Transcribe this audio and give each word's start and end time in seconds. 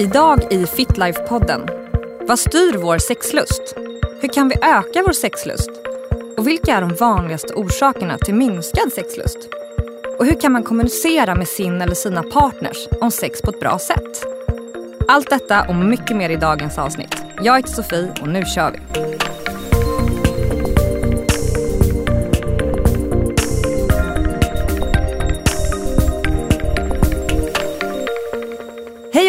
Idag 0.00 0.52
i 0.52 0.66
Fitlife-podden. 0.66 1.68
Vad 2.28 2.38
styr 2.38 2.76
vår 2.78 2.98
sexlust? 2.98 3.74
Hur 4.20 4.28
kan 4.28 4.48
vi 4.48 4.54
öka 4.54 5.02
vår 5.06 5.12
sexlust? 5.12 5.70
Och 6.36 6.46
vilka 6.46 6.76
är 6.76 6.80
de 6.80 6.94
vanligaste 6.94 7.54
orsakerna 7.54 8.18
till 8.18 8.34
minskad 8.34 8.92
sexlust? 8.92 9.38
Och 10.18 10.26
hur 10.26 10.40
kan 10.40 10.52
man 10.52 10.62
kommunicera 10.62 11.34
med 11.34 11.48
sin 11.48 11.82
eller 11.82 11.94
sina 11.94 12.22
partners 12.22 12.88
om 13.00 13.10
sex 13.10 13.42
på 13.42 13.50
ett 13.50 13.60
bra 13.60 13.78
sätt? 13.78 14.26
Allt 15.08 15.30
detta 15.30 15.68
och 15.68 15.74
mycket 15.74 16.16
mer 16.16 16.30
i 16.30 16.36
dagens 16.36 16.78
avsnitt. 16.78 17.22
Jag 17.42 17.56
heter 17.56 17.72
Sofie 17.72 18.12
och 18.20 18.28
nu 18.28 18.44
kör 18.44 18.70
vi. 18.70 19.27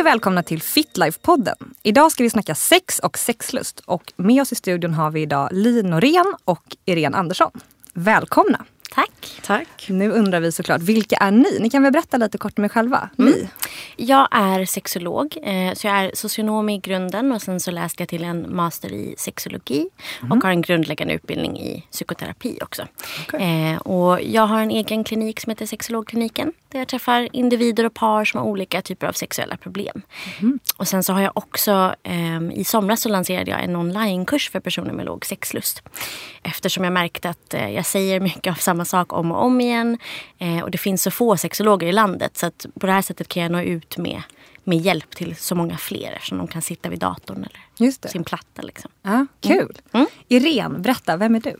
Välkomna 0.09 0.43
till 0.43 0.61
Fitlife-podden. 0.61 1.55
Idag 1.83 2.11
ska 2.11 2.23
vi 2.23 2.29
snacka 2.29 2.55
sex 2.55 2.99
och 2.99 3.17
sexlust. 3.17 3.79
Och 3.79 4.13
med 4.15 4.41
oss 4.41 4.51
i 4.51 4.55
studion 4.55 4.93
har 4.93 5.11
vi 5.11 5.21
idag 5.21 5.49
Li 5.51 5.83
Norén 5.83 6.35
och 6.45 6.63
Irene 6.85 7.17
Andersson. 7.17 7.51
Välkomna! 7.93 8.65
Tack. 8.91 9.39
Tack. 9.43 9.85
Nu 9.89 10.11
undrar 10.11 10.39
vi 10.39 10.51
såklart, 10.51 10.81
vilka 10.81 11.15
är 11.15 11.31
ni? 11.31 11.59
Ni 11.59 11.69
kan 11.69 11.83
väl 11.83 11.91
berätta 11.91 12.17
lite 12.17 12.37
kort 12.37 12.57
om 12.57 12.65
er 12.65 12.69
själva? 12.69 13.09
Mm. 13.17 13.33
Li? 13.33 13.47
Jag 13.95 14.27
är 14.31 14.65
sexolog, 14.65 15.37
eh, 15.43 15.73
så 15.73 15.87
jag 15.87 15.95
är 15.95 16.11
socionom 16.13 16.69
i 16.69 16.77
grunden 16.77 17.31
och 17.31 17.41
sen 17.41 17.59
så 17.59 17.71
läste 17.71 18.01
jag 18.01 18.09
till 18.09 18.23
en 18.23 18.55
master 18.55 18.93
i 18.93 19.15
sexologi 19.17 19.89
och 20.31 20.43
har 20.43 20.49
en 20.49 20.61
grundläggande 20.61 21.13
utbildning 21.13 21.59
i 21.59 21.85
psykoterapi 21.91 22.59
också. 22.61 22.87
Okej. 23.27 23.71
Eh, 23.71 23.77
och 23.77 24.21
jag 24.21 24.47
har 24.47 24.61
en 24.61 24.71
egen 24.71 25.03
klinik 25.03 25.39
som 25.39 25.49
heter 25.49 25.65
Sexologkliniken 25.65 26.53
där 26.69 26.79
jag 26.79 26.87
träffar 26.87 27.29
individer 27.31 27.85
och 27.85 27.93
par 27.93 28.25
som 28.25 28.39
har 28.39 28.47
olika 28.47 28.81
typer 28.81 29.07
av 29.07 29.13
sexuella 29.13 29.57
problem. 29.57 30.01
Och 30.77 30.87
sen 30.87 31.03
så 31.03 31.13
har 31.13 31.21
jag 31.21 31.31
också, 31.35 31.95
ehm, 32.03 32.51
i 32.51 32.63
somras 32.63 33.01
så 33.01 33.09
lanserade 33.09 33.51
jag 33.51 33.63
en 33.63 33.75
onlinekurs 33.75 34.49
för 34.49 34.59
personer 34.59 34.93
med 34.93 35.05
låg 35.05 35.25
sexlust. 35.25 35.83
Eftersom 36.43 36.83
jag 36.83 36.93
märkte 36.93 37.29
att 37.29 37.53
eh, 37.53 37.69
jag 37.69 37.85
säger 37.85 38.19
mycket 38.19 38.51
av 38.51 38.55
samma 38.55 38.78
sak 38.85 39.13
om 39.13 39.31
och 39.31 39.43
om 39.45 39.61
igen. 39.61 39.97
Eh, 40.37 40.59
och 40.59 40.71
det 40.71 40.77
finns 40.77 41.03
så 41.03 41.11
få 41.11 41.37
sexologer 41.37 41.87
i 41.87 41.91
landet 41.91 42.37
så 42.37 42.45
att 42.45 42.65
på 42.79 42.85
det 42.85 42.91
här 42.91 43.01
sättet 43.01 43.27
kan 43.27 43.43
jag 43.43 43.51
nå 43.51 43.61
ut 43.61 43.97
med, 43.97 44.21
med 44.63 44.77
hjälp 44.77 45.15
till 45.15 45.35
så 45.35 45.55
många 45.55 45.77
fler 45.77 46.11
eftersom 46.11 46.37
de 46.37 46.47
kan 46.47 46.61
sitta 46.61 46.89
vid 46.89 46.99
datorn 46.99 47.37
eller 47.37 47.59
Just 47.77 48.01
det. 48.01 48.09
sin 48.09 48.23
platta. 48.23 48.61
Liksom. 48.61 48.91
Ja, 49.01 49.25
kul. 49.41 49.77
Mm. 49.91 50.07
Irene, 50.27 50.79
berätta, 50.79 51.17
vem 51.17 51.35
är 51.35 51.39
du? 51.39 51.55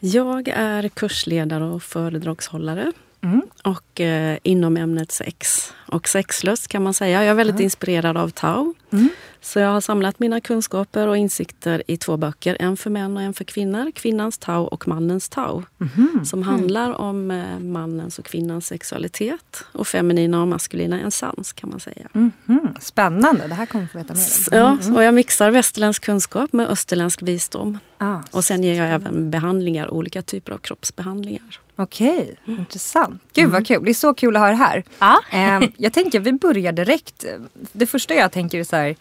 Jag 0.00 0.48
är 0.48 0.88
kursledare 0.88 1.64
och 1.64 1.82
föredragshållare. 1.82 2.92
Mm. 3.20 3.42
Och 3.62 4.00
eh, 4.00 4.38
inom 4.42 4.76
ämnet 4.76 5.12
sex 5.12 5.72
och 5.86 6.08
sexlust 6.08 6.68
kan 6.68 6.82
man 6.82 6.94
säga. 6.94 7.22
Jag 7.24 7.30
är 7.30 7.34
väldigt 7.34 7.60
inspirerad 7.60 8.16
av 8.16 8.28
Tao. 8.28 8.74
Mm. 8.92 9.08
Så 9.44 9.58
jag 9.58 9.68
har 9.68 9.80
samlat 9.80 10.18
mina 10.20 10.40
kunskaper 10.40 11.08
och 11.08 11.16
insikter 11.16 11.82
i 11.86 11.96
två 11.96 12.16
böcker. 12.16 12.56
En 12.60 12.76
för 12.76 12.90
män 12.90 13.16
och 13.16 13.22
en 13.22 13.34
för 13.34 13.44
kvinnor. 13.44 13.90
Kvinnans 13.94 14.38
Tao 14.38 14.62
och 14.64 14.88
mannens 14.88 15.28
Tao. 15.28 15.62
Mhm. 15.78 16.24
Som 16.24 16.42
handlar 16.42 17.00
om 17.00 17.30
eh, 17.30 17.58
mannens 17.58 18.18
och 18.18 18.24
kvinnans 18.24 18.66
sexualitet. 18.66 19.64
Och 19.72 19.86
feminina 19.86 20.40
och 20.42 20.48
maskulina 20.48 21.00
essens 21.00 21.52
kan 21.52 21.70
man 21.70 21.80
säga. 21.80 22.08
Mhm. 22.12 22.74
Spännande, 22.80 23.46
det 23.48 23.54
här 23.54 23.66
kommer 23.66 23.84
vi 23.84 23.88
få 23.90 23.98
veta 23.98 24.14
mer 24.14 24.62
om. 24.62 24.78
Ja, 24.88 24.94
och 24.96 25.02
jag 25.04 25.14
mixar 25.14 25.50
västerländsk 25.50 26.04
kunskap 26.04 26.52
med 26.52 26.68
österländsk 26.68 27.22
visdom. 27.22 27.78
Ah, 27.98 28.18
Och 28.30 28.44
sen 28.44 28.62
ger 28.62 28.74
jag 28.74 28.90
även 28.90 29.30
behandlingar, 29.30 29.90
olika 29.94 30.22
typer 30.22 30.52
av 30.52 30.58
kroppsbehandlingar. 30.58 31.60
Okej, 31.76 32.36
intressant. 32.46 33.22
Gud 33.34 33.50
vad 33.50 33.66
kul, 33.66 33.84
det 33.84 33.90
är 33.90 33.94
så 33.94 34.14
kul 34.14 34.36
att 34.36 34.42
ha 34.42 34.48
er 34.48 34.52
här. 34.54 34.84
Ja. 34.98 35.20
Eh, 35.32 35.68
jag 35.76 35.92
tänker 35.92 36.20
vi 36.20 36.32
börjar 36.32 36.72
direkt. 36.72 37.24
Det 37.72 37.86
första 37.86 38.14
jag 38.14 38.32
tänker 38.32 38.58
är 38.60 38.64
så 38.64 38.76
här. 38.76 38.96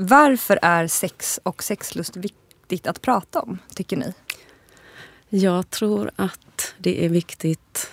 Varför 0.00 0.58
är 0.62 0.86
sex 0.86 1.40
och 1.42 1.62
sexlust 1.62 2.16
viktigt 2.16 2.86
att 2.86 3.02
prata 3.02 3.40
om, 3.40 3.58
tycker 3.74 3.96
ni? 3.96 4.12
Jag 5.28 5.70
tror 5.70 6.10
att 6.16 6.74
det 6.78 7.04
är 7.04 7.08
viktigt 7.08 7.90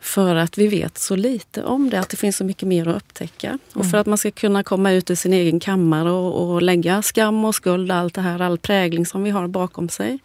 för 0.00 0.36
att 0.36 0.58
vi 0.58 0.68
vet 0.68 0.98
så 0.98 1.16
lite 1.16 1.64
om 1.64 1.90
det, 1.90 2.00
att 2.00 2.08
det 2.08 2.16
finns 2.16 2.36
så 2.36 2.44
mycket 2.44 2.68
mer 2.68 2.88
att 2.88 2.96
upptäcka. 2.96 3.58
Och 3.72 3.90
för 3.90 3.98
att 3.98 4.06
man 4.06 4.18
ska 4.18 4.30
kunna 4.30 4.62
komma 4.62 4.92
ut 4.92 5.10
ur 5.10 5.14
sin 5.14 5.32
egen 5.32 5.60
kammare 5.60 6.10
och, 6.10 6.54
och 6.54 6.62
lägga 6.62 7.02
skam 7.02 7.44
och 7.44 7.54
skuld, 7.54 7.90
allt 7.90 8.14
det 8.14 8.20
här, 8.20 8.40
all 8.40 8.58
prägling 8.58 9.06
som 9.06 9.22
vi 9.22 9.30
har 9.30 9.48
bakom 9.48 9.88
sig. 9.88 10.18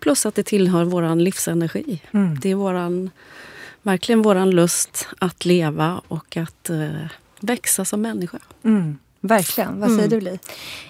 Plus 0.00 0.26
att 0.26 0.34
det 0.34 0.42
tillhör 0.42 0.84
våran 0.84 1.24
livsenergi. 1.24 2.02
Det 2.42 2.50
är 2.50 2.54
våran, 2.54 3.10
verkligen 3.82 4.22
våran 4.22 4.50
lust 4.50 5.08
att 5.18 5.44
leva 5.44 6.00
och 6.08 6.36
att 6.36 6.70
eh, 6.70 7.06
växa 7.40 7.84
som 7.84 8.02
människa. 8.02 8.38
Mm, 8.64 8.98
verkligen, 9.20 9.80
vad 9.80 9.90
säger 9.90 10.08
du 10.08 10.20
Li? 10.20 10.38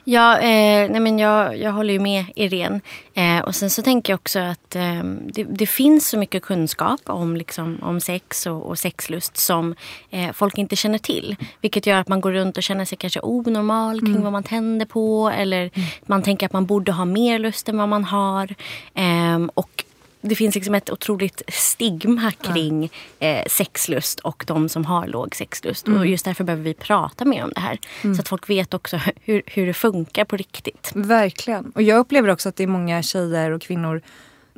Ja, 0.05 0.39
eh, 0.39 0.91
nej 0.91 1.01
men 1.01 1.19
jag, 1.19 1.59
jag 1.59 1.73
håller 1.73 1.95
ju 1.95 2.01
med 2.01 2.25
Irene. 2.35 2.81
Eh, 3.15 3.39
och 3.39 3.55
sen 3.55 3.71
så 3.71 3.83
tänker 3.83 4.13
jag 4.13 4.19
också 4.19 4.39
att 4.39 4.77
eh, 4.77 5.05
det, 5.33 5.45
det 5.45 5.67
finns 5.67 6.09
så 6.09 6.19
mycket 6.19 6.43
kunskap 6.43 7.01
om, 7.05 7.37
liksom, 7.37 7.79
om 7.83 8.01
sex 8.01 8.47
och, 8.47 8.67
och 8.67 8.79
sexlust 8.79 9.37
som 9.37 9.75
eh, 10.11 10.33
folk 10.33 10.59
inte 10.59 10.77
känner 10.77 10.99
till. 10.99 11.37
Vilket 11.61 11.87
gör 11.87 12.01
att 12.01 12.09
man 12.09 12.21
går 12.21 12.33
runt 12.33 12.57
och 12.57 12.63
känner 12.63 12.85
sig 12.85 12.99
kanske 12.99 13.21
onormal 13.23 14.01
kring 14.01 14.23
vad 14.23 14.33
man 14.33 14.43
tänder 14.43 14.87
på. 14.87 15.33
Eller 15.37 15.71
man 16.07 16.23
tänker 16.23 16.47
att 16.47 16.53
man 16.53 16.67
borde 16.67 16.93
ha 16.93 17.05
mer 17.05 17.39
lust 17.39 17.69
än 17.69 17.79
vad 17.79 17.89
man 17.89 18.05
har. 18.05 18.55
Ehm, 18.95 19.51
och 19.55 19.85
det 20.21 20.35
finns 20.35 20.55
liksom 20.55 20.75
ett 20.75 20.91
otroligt 20.91 21.43
stigma 21.49 22.33
kring 22.33 22.91
eh, 23.19 23.45
sexlust 23.47 24.21
och 24.21 24.45
de 24.47 24.69
som 24.69 24.85
har 24.85 25.07
låg 25.07 25.37
sexlust. 25.37 25.89
Och 25.89 26.07
just 26.07 26.25
därför 26.25 26.45
behöver 26.45 26.65
vi 26.65 26.75
prata 26.75 27.25
mer 27.25 27.45
om 27.45 27.53
det 27.55 27.61
här. 27.61 27.79
Så 28.15 28.21
att 28.21 28.29
folk 28.29 28.51
vet 28.51 28.75
också 28.75 28.97
hur, 29.25 29.43
hur 29.47 29.67
det 29.67 29.75
funkar 29.75 30.25
på 30.25 30.37
riktigt. 30.37 30.93
Verkligen. 30.95 31.73
Och 31.75 31.83
jag 31.83 31.99
upplever 31.99 32.29
också 32.29 32.49
att 32.49 32.57
det 32.57 32.63
är 32.63 32.67
många 32.67 33.03
tjejer 33.03 33.51
och 33.51 33.63
kvinnor 33.63 34.03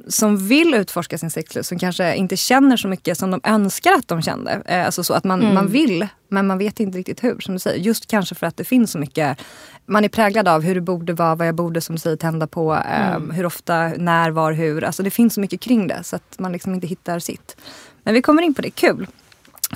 som 0.09 0.49
vill 0.49 0.75
utforska 0.75 1.19
sin 1.19 1.31
sexlust 1.31 1.69
som 1.69 1.79
kanske 1.79 2.15
inte 2.15 2.37
känner 2.37 2.77
så 2.77 2.89
mycket 2.89 3.19
som 3.19 3.31
de 3.31 3.41
önskar 3.45 3.93
att 3.93 4.09
de 4.09 4.23
kände. 4.23 4.63
Eh, 4.67 4.85
Alltså 4.87 5.05
så 5.05 5.15
att 5.15 5.25
man, 5.25 5.55
man 5.55 5.69
vill 5.69 6.07
men 6.33 6.47
man 6.47 6.59
vet 6.59 6.81
inte 6.81 6.99
riktigt 6.99 7.25
hur. 7.25 7.41
Som 7.41 7.55
du 7.55 7.59
säger. 7.61 7.79
Just 7.79 8.07
kanske 8.07 8.35
för 8.35 8.47
att 8.47 8.57
det 8.57 8.65
finns 8.65 8.91
så 8.93 8.99
mycket. 8.99 9.39
Man 9.87 10.05
är 10.05 10.09
präglad 10.09 10.49
av 10.49 10.63
hur 10.63 10.75
det 10.75 10.81
borde 10.81 11.13
vara, 11.13 11.35
vad 11.35 11.47
jag 11.49 11.55
borde 11.55 11.81
som 11.81 11.95
du 11.95 12.01
säger 12.01 12.17
tända 12.17 12.47
på. 12.47 12.75
eh, 12.75 13.19
Hur 13.33 13.47
ofta, 13.47 13.89
när, 13.89 14.31
var, 14.31 14.53
hur. 14.53 14.85
Alltså 14.85 15.03
det 15.03 15.11
finns 15.11 15.35
så 15.35 15.41
mycket 15.41 15.61
kring 15.61 15.87
det 15.87 16.05
så 16.05 16.17
att 16.17 16.39
man 16.39 16.53
liksom 16.53 16.75
inte 16.75 16.87
hittar 16.87 17.19
sitt. 17.19 17.57
Men 18.03 18.15
vi 18.15 18.23
kommer 18.23 18.43
in 18.43 18.55
på 18.55 18.63
det, 18.63 18.71
kul. 18.71 19.07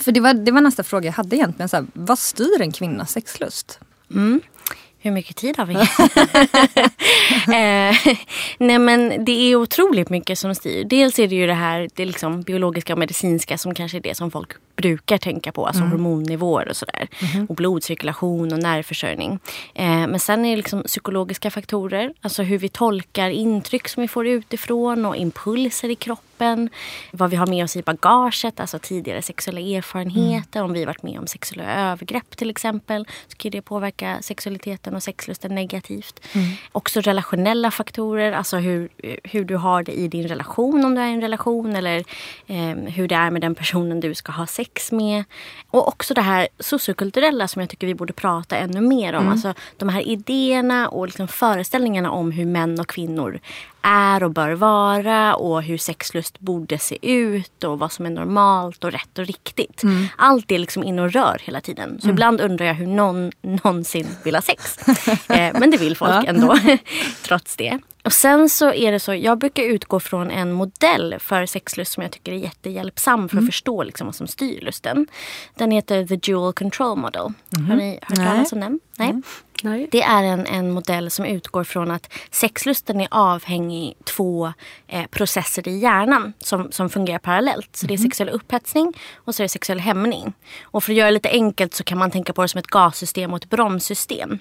För 0.00 0.12
det 0.12 0.20
var, 0.20 0.34
det 0.34 0.52
var 0.52 0.60
nästa 0.60 0.82
fråga 0.82 1.06
jag 1.06 1.12
hade 1.12 1.36
egentligen. 1.36 1.68
Så 1.68 1.76
här, 1.76 1.86
vad 1.92 2.18
styr 2.18 2.60
en 2.60 2.72
kvinnas 2.72 3.10
sexlust? 3.10 3.80
Mm. 4.14 4.40
Hur 4.98 5.10
mycket 5.10 5.36
tid 5.36 5.56
har 5.56 5.66
vi? 5.66 5.74
eh, 7.56 8.16
nej 8.58 8.78
men 8.78 9.24
det 9.24 9.32
är 9.32 9.56
otroligt 9.56 10.10
mycket 10.10 10.38
som 10.38 10.54
styr. 10.54 10.84
Dels 10.84 11.18
är 11.18 11.28
det 11.28 11.34
ju 11.34 11.46
det 11.46 11.54
här 11.54 11.88
det 11.94 12.04
liksom 12.04 12.42
biologiska 12.42 12.92
och 12.92 12.98
medicinska 12.98 13.58
som 13.58 13.74
kanske 13.74 13.98
är 13.98 14.00
det 14.00 14.14
som 14.16 14.30
folk 14.30 14.50
brukar 14.76 15.18
tänka 15.18 15.52
på. 15.52 15.66
Alltså 15.66 15.82
hormonnivåer 15.82 16.68
och 16.68 16.76
sådär. 16.76 17.08
Och 17.48 17.54
blodcirkulation 17.54 18.52
och 18.52 18.58
nervförsörjning. 18.58 19.38
Eh, 19.74 19.86
men 19.86 20.20
sen 20.20 20.44
är 20.44 20.50
det 20.50 20.56
liksom 20.56 20.82
psykologiska 20.82 21.50
faktorer. 21.50 22.12
Alltså 22.20 22.42
hur 22.42 22.58
vi 22.58 22.68
tolkar 22.68 23.30
intryck 23.30 23.88
som 23.88 24.00
vi 24.00 24.08
får 24.08 24.26
utifrån 24.26 25.04
och 25.04 25.16
impulser 25.16 25.90
i 25.90 25.94
kroppen. 25.94 26.70
Vad 27.10 27.30
vi 27.30 27.36
har 27.36 27.46
med 27.46 27.64
oss 27.64 27.76
i 27.76 27.82
bagaget, 27.82 28.60
alltså 28.60 28.78
tidigare 28.78 29.22
sexuella 29.22 29.60
erfarenheter. 29.60 30.62
Om 30.62 30.72
vi 30.72 30.84
varit 30.84 31.02
med 31.02 31.18
om 31.18 31.26
sexuella 31.26 31.90
övergrepp 31.92 32.36
till 32.36 32.50
exempel. 32.50 33.06
Så 33.28 33.36
kan 33.36 33.50
det 33.50 33.62
påverka 33.62 34.18
sexualiteten 34.20 34.94
och 34.94 35.02
sexlusten 35.02 35.54
negativt. 35.54 36.20
Också 36.72 37.00
relationella 37.00 37.70
faktorer, 37.70 38.32
alltså 38.32 38.56
hur, 38.56 38.88
hur 39.24 39.44
du 39.44 39.56
har 39.56 39.82
det 39.82 39.92
i 39.92 40.08
din 40.08 40.28
relation 40.28 40.84
om 40.84 40.94
du 40.94 41.00
är 41.00 41.08
i 41.08 41.12
en 41.12 41.20
relation. 41.20 41.76
Eller 41.76 42.04
eh, 42.46 42.76
hur 42.94 43.08
det 43.08 43.14
är 43.14 43.30
med 43.30 43.40
den 43.40 43.54
personen 43.54 44.00
du 44.00 44.14
ska 44.14 44.32
ha 44.32 44.46
sex 44.46 44.65
med. 44.92 45.24
Och 45.70 45.88
också 45.88 46.14
det 46.14 46.20
här 46.20 46.48
sociokulturella 46.58 47.48
som 47.48 47.60
jag 47.60 47.70
tycker 47.70 47.86
vi 47.86 47.94
borde 47.94 48.12
prata 48.12 48.56
ännu 48.56 48.80
mer 48.80 49.12
om. 49.14 49.28
Alltså 49.28 49.54
de 49.76 49.88
här 49.88 50.08
idéerna 50.08 50.88
och 50.88 51.06
liksom 51.06 51.28
föreställningarna 51.28 52.10
om 52.10 52.30
hur 52.30 52.46
män 52.46 52.80
och 52.80 52.88
kvinnor 52.88 53.40
är 53.86 54.22
och 54.22 54.30
bör 54.30 54.52
vara 54.52 55.34
och 55.34 55.62
hur 55.62 55.78
sexlust 55.78 56.38
borde 56.40 56.78
se 56.78 56.98
ut 57.10 57.64
och 57.64 57.78
vad 57.78 57.92
som 57.92 58.06
är 58.06 58.10
normalt 58.10 58.84
och 58.84 58.92
rätt 58.92 59.18
och 59.18 59.26
riktigt. 59.26 59.82
Allt 60.16 60.52
är 60.52 60.58
liksom 60.58 60.84
in 60.84 60.98
och 60.98 61.12
rör 61.12 61.40
hela 61.44 61.60
tiden. 61.60 62.00
Så 62.00 62.08
ibland 62.08 62.40
undrar 62.40 62.66
jag 62.66 62.74
hur 62.74 62.86
någon 62.86 63.32
någonsin 63.42 64.06
vill 64.24 64.34
ha 64.34 64.42
sex. 64.42 64.88
eh, 65.28 65.58
men 65.58 65.70
det 65.70 65.76
vill 65.76 65.96
folk 65.96 66.26
ändå, 66.26 66.58
trots 67.22 67.56
det. 67.56 67.78
Och 68.06 68.12
sen 68.12 68.48
så 68.48 68.72
är 68.72 68.92
det 68.92 69.00
så, 69.00 69.14
jag 69.14 69.38
brukar 69.38 69.62
utgå 69.62 70.00
från 70.00 70.30
en 70.30 70.52
modell 70.52 71.16
för 71.18 71.46
sexlust 71.46 71.92
som 71.92 72.02
jag 72.02 72.12
tycker 72.12 72.32
är 72.32 72.36
jättehjälpsam 72.36 73.28
för 73.28 73.38
att 73.38 73.46
förstå 73.46 73.82
liksom 73.82 74.06
vad 74.06 74.14
som 74.14 74.26
styr 74.26 74.60
lusten. 74.60 75.06
Den 75.54 75.70
heter 75.70 76.06
The 76.06 76.16
Dual 76.16 76.52
Control 76.52 76.98
Model. 76.98 77.32
Har 77.68 77.76
ni 77.76 77.98
hört 78.02 78.18
Nej. 78.18 78.26
talas 78.26 78.52
om 78.52 78.60
den? 78.60 78.80
Nej. 78.98 79.22
Nej. 79.62 79.88
Det 79.92 80.02
är 80.02 80.22
en, 80.22 80.46
en 80.46 80.70
modell 80.70 81.10
som 81.10 81.24
utgår 81.24 81.64
från 81.64 81.90
att 81.90 82.12
sexlusten 82.30 83.00
är 83.00 83.08
avhängig 83.10 83.94
två 84.04 84.52
eh, 84.86 85.06
processer 85.06 85.68
i 85.68 85.78
hjärnan 85.78 86.32
som, 86.38 86.72
som 86.72 86.90
fungerar 86.90 87.18
parallellt. 87.18 87.76
Så 87.76 87.86
det 87.86 87.94
är 87.94 87.98
sexuell 87.98 88.28
upphetsning 88.28 88.92
och 89.14 89.34
så 89.34 89.42
är 89.42 89.44
det 89.44 89.48
sexuell 89.48 89.80
hämning. 89.80 90.32
Och 90.62 90.84
för 90.84 90.92
att 90.92 90.96
göra 90.96 91.08
det 91.08 91.14
lite 91.14 91.30
enkelt 91.30 91.74
så 91.74 91.84
kan 91.84 91.98
man 91.98 92.10
tänka 92.10 92.32
på 92.32 92.42
det 92.42 92.48
som 92.48 92.58
ett 92.58 92.66
gassystem 92.66 93.32
och 93.32 93.36
ett 93.36 93.50
bromssystem. 93.50 94.38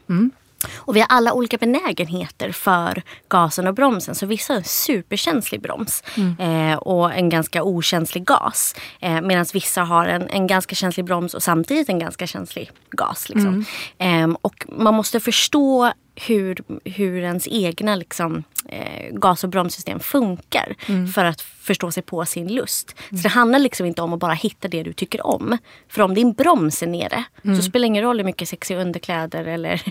Och 0.75 0.95
vi 0.95 0.99
har 0.99 1.07
alla 1.09 1.33
olika 1.33 1.57
benägenheter 1.57 2.51
för 2.51 3.01
gasen 3.29 3.67
och 3.67 3.73
bromsen. 3.73 4.15
Så 4.15 4.25
vissa 4.25 4.53
har 4.53 4.57
en 4.57 4.63
superkänslig 4.63 5.61
broms 5.61 6.03
eh, 6.39 6.77
och 6.77 7.13
en 7.13 7.29
ganska 7.29 7.63
okänslig 7.63 8.25
gas. 8.25 8.75
Eh, 8.99 9.21
Medan 9.21 9.45
vissa 9.53 9.83
har 9.83 10.05
en, 10.05 10.29
en 10.29 10.47
ganska 10.47 10.75
känslig 10.75 11.05
broms 11.05 11.33
och 11.33 11.43
samtidigt 11.43 11.89
en 11.89 11.99
ganska 11.99 12.27
känslig 12.27 12.71
gas. 12.91 13.29
Liksom. 13.29 13.65
Eh, 13.97 14.27
och 14.41 14.65
man 14.67 14.93
måste 14.93 15.19
förstå 15.19 15.91
hur, 16.15 16.57
hur 16.83 17.23
ens 17.23 17.47
egna 17.51 17.95
liksom, 17.95 18.43
eh, 18.69 19.11
gas 19.11 19.43
och 19.43 19.49
bromssystem 19.49 19.99
funkar 19.99 20.75
för 21.13 21.25
att 21.25 21.41
förstå 21.41 21.91
sig 21.91 22.03
på 22.03 22.25
sin 22.25 22.47
lust. 22.53 22.95
Så 23.09 23.15
det 23.15 23.29
handlar 23.29 23.59
liksom 23.59 23.85
inte 23.85 24.01
om 24.01 24.13
att 24.13 24.19
bara 24.19 24.33
hitta 24.33 24.67
det 24.67 24.83
du 24.83 24.93
tycker 24.93 25.25
om. 25.27 25.57
För 25.89 26.01
om 26.01 26.13
din 26.13 26.33
broms 26.33 26.83
är 26.83 26.87
nere 26.87 27.23
så 27.55 27.61
spelar 27.61 27.81
det 27.83 27.87
ingen 27.87 28.03
roll 28.03 28.17
hur 28.17 28.25
mycket 28.25 28.49
sexiga 28.49 28.81
underkläder 28.81 29.45
eller, 29.45 29.81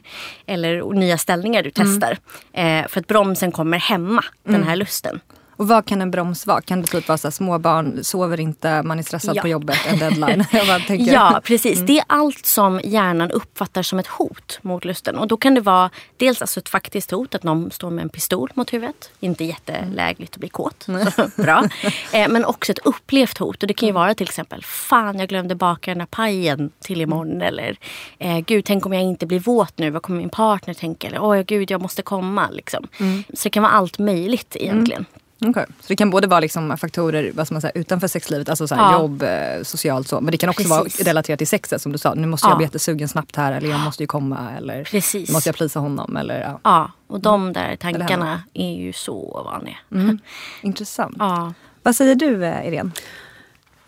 eller 0.47 0.93
nya 0.95 1.19
ställningar 1.19 1.63
du 1.63 1.71
testar. 1.71 2.19
Eh, 2.53 2.89
för 2.89 3.01
att 3.01 3.07
bromsen 3.07 3.53
kommer 3.53 3.79
hämma 3.79 4.25
den 4.45 4.63
här 4.65 4.77
lusten. 4.77 5.21
Och 5.57 5.69
vad 5.69 5.87
kan 5.87 6.03
en 6.03 6.11
broms 6.11 6.47
vara? 6.47 6.61
Kan 6.61 6.83
det 6.83 6.87
typ 6.89 7.09
vara 7.09 7.19
så 7.19 7.27
här, 7.29 7.33
små 7.33 7.59
barn 7.59 8.05
sover 8.05 8.41
inte, 8.41 8.83
man 8.83 8.99
är 8.99 9.03
stressad 9.03 9.37
Ja. 9.37 9.43
på 9.43 9.49
jobbet, 9.49 9.79
en 9.87 9.99
deadline? 9.99 10.45
Ja, 11.13 11.41
precis. 11.45 11.81
Det 11.81 11.99
är 11.99 12.05
allt 12.09 12.47
som 12.47 12.81
hjärnan 12.85 13.31
uppfattar 13.31 13.83
som 13.83 13.99
ett 13.99 14.07
hot 14.07 14.59
mot 14.63 14.85
lusten. 14.85 15.19
Och 15.19 15.27
då 15.29 15.37
kan 15.37 15.55
det 15.55 15.61
vara 15.61 15.91
dels 16.17 16.41
alltså 16.41 16.61
ett 16.61 16.69
faktiskt 16.69 17.11
hot, 17.11 17.35
att 17.35 17.43
någon 17.43 17.71
står 17.71 17.91
med 17.91 18.03
en 18.03 18.09
pistol 18.09 18.51
mot 18.55 18.73
huvudet. 18.73 19.11
Inte 19.21 19.45
jättelägligt 19.45 20.33
att 20.35 20.41
bli 20.41 20.49
kåt. 20.49 20.87
Så, 21.17 21.31
bra. 21.43 21.65
Eh, 22.13 22.29
men 22.29 22.45
också 22.45 22.73
ett 22.73 22.79
upplevt 22.79 23.39
hot. 23.39 23.63
Och 23.63 23.67
det 23.67 23.75
kan 23.75 23.87
ju 23.87 23.93
vara 23.93 24.15
till 24.15 24.27
exempel, 24.29 24.65
fan 24.65 25.19
jag 25.19 25.29
glömde 25.29 25.55
baka 25.55 25.91
den 25.91 25.99
där 25.99 26.07
pajen 26.07 26.71
till 26.81 27.01
imorgon. 27.01 27.43
Eller, 27.43 27.77
eh, 28.19 28.39
gud 28.39 28.65
tänk 28.65 28.87
om 28.87 28.93
jag 28.93 29.03
inte 29.03 29.27
blir 29.27 29.41
våt 29.41 29.79
nu, 29.79 29.91
vad 29.91 30.03
kommer 30.03 30.19
min 30.19 30.31
partner 30.31 30.75
tänka? 30.75 31.07
Eller, 31.09 31.23
åh 31.23 31.41
gud 31.41 31.71
jag 31.71 31.81
måste 31.83 32.03
komma. 32.03 32.49
Liksom. 32.51 32.87
Så 33.35 33.45
det 33.45 33.51
kan 33.51 33.63
vara 33.63 33.73
allt 33.73 33.99
möjligt 33.99 34.57
egentligen. 34.61 35.05
Okej. 35.47 35.67
Så 35.81 35.85
det 35.89 35.97
kan 35.97 36.11
både 36.11 36.27
vara 36.27 36.41
liksom 36.41 36.77
faktorer 36.79 37.33
vad 37.35 37.47
ska 37.47 37.55
man 37.55 37.61
säga, 37.61 37.73
utanför 37.75 38.09
sexlivet, 38.09 38.49
alltså 38.49 38.69
så 38.69 38.75
här, 38.75 38.93
Ja. 38.93 39.01
jobb, 39.01 39.23
eh, 39.23 39.63
socialt 39.63 40.09
så. 40.09 40.21
Men 40.21 40.31
det 40.33 40.37
kan 40.39 40.49
också 40.51 40.63
Precis. 40.63 40.99
vara 41.01 41.09
relaterat 41.11 41.39
till 41.39 41.47
sexet 41.49 41.83
som 41.83 41.93
du 41.93 41.99
sa. 41.99 42.15
Nu 42.15 42.27
måste 42.27 42.47
jag 42.47 42.53
Ja. 42.53 42.57
bli 42.57 42.65
jättesugen 42.65 43.09
snabbt 43.09 43.37
här 43.37 43.53
eller 43.53 43.69
jag 43.69 43.81
måste 43.81 44.03
ju 44.03 44.07
komma 44.07 44.51
eller 44.59 44.85
Precis. 44.85 45.31
måste 45.33 45.49
jag 45.49 45.57
plisa 45.57 45.81
honom 45.81 46.17
eller 46.17 46.41
ja. 46.41 46.61
Ja, 46.65 46.91
och 47.07 47.21
de 47.21 47.53
där 47.53 47.61
henne. 47.61 47.77
tankarna 47.77 48.43
är 48.55 48.75
ju 48.75 48.93
så 48.93 49.43
vanliga. 49.45 49.77
Intressant. 50.63 51.17
Ja. 51.19 51.55
Vad 51.83 51.97
säger 51.97 52.15
du 52.15 52.45
eh, 52.45 52.69
Irene? 52.69 52.91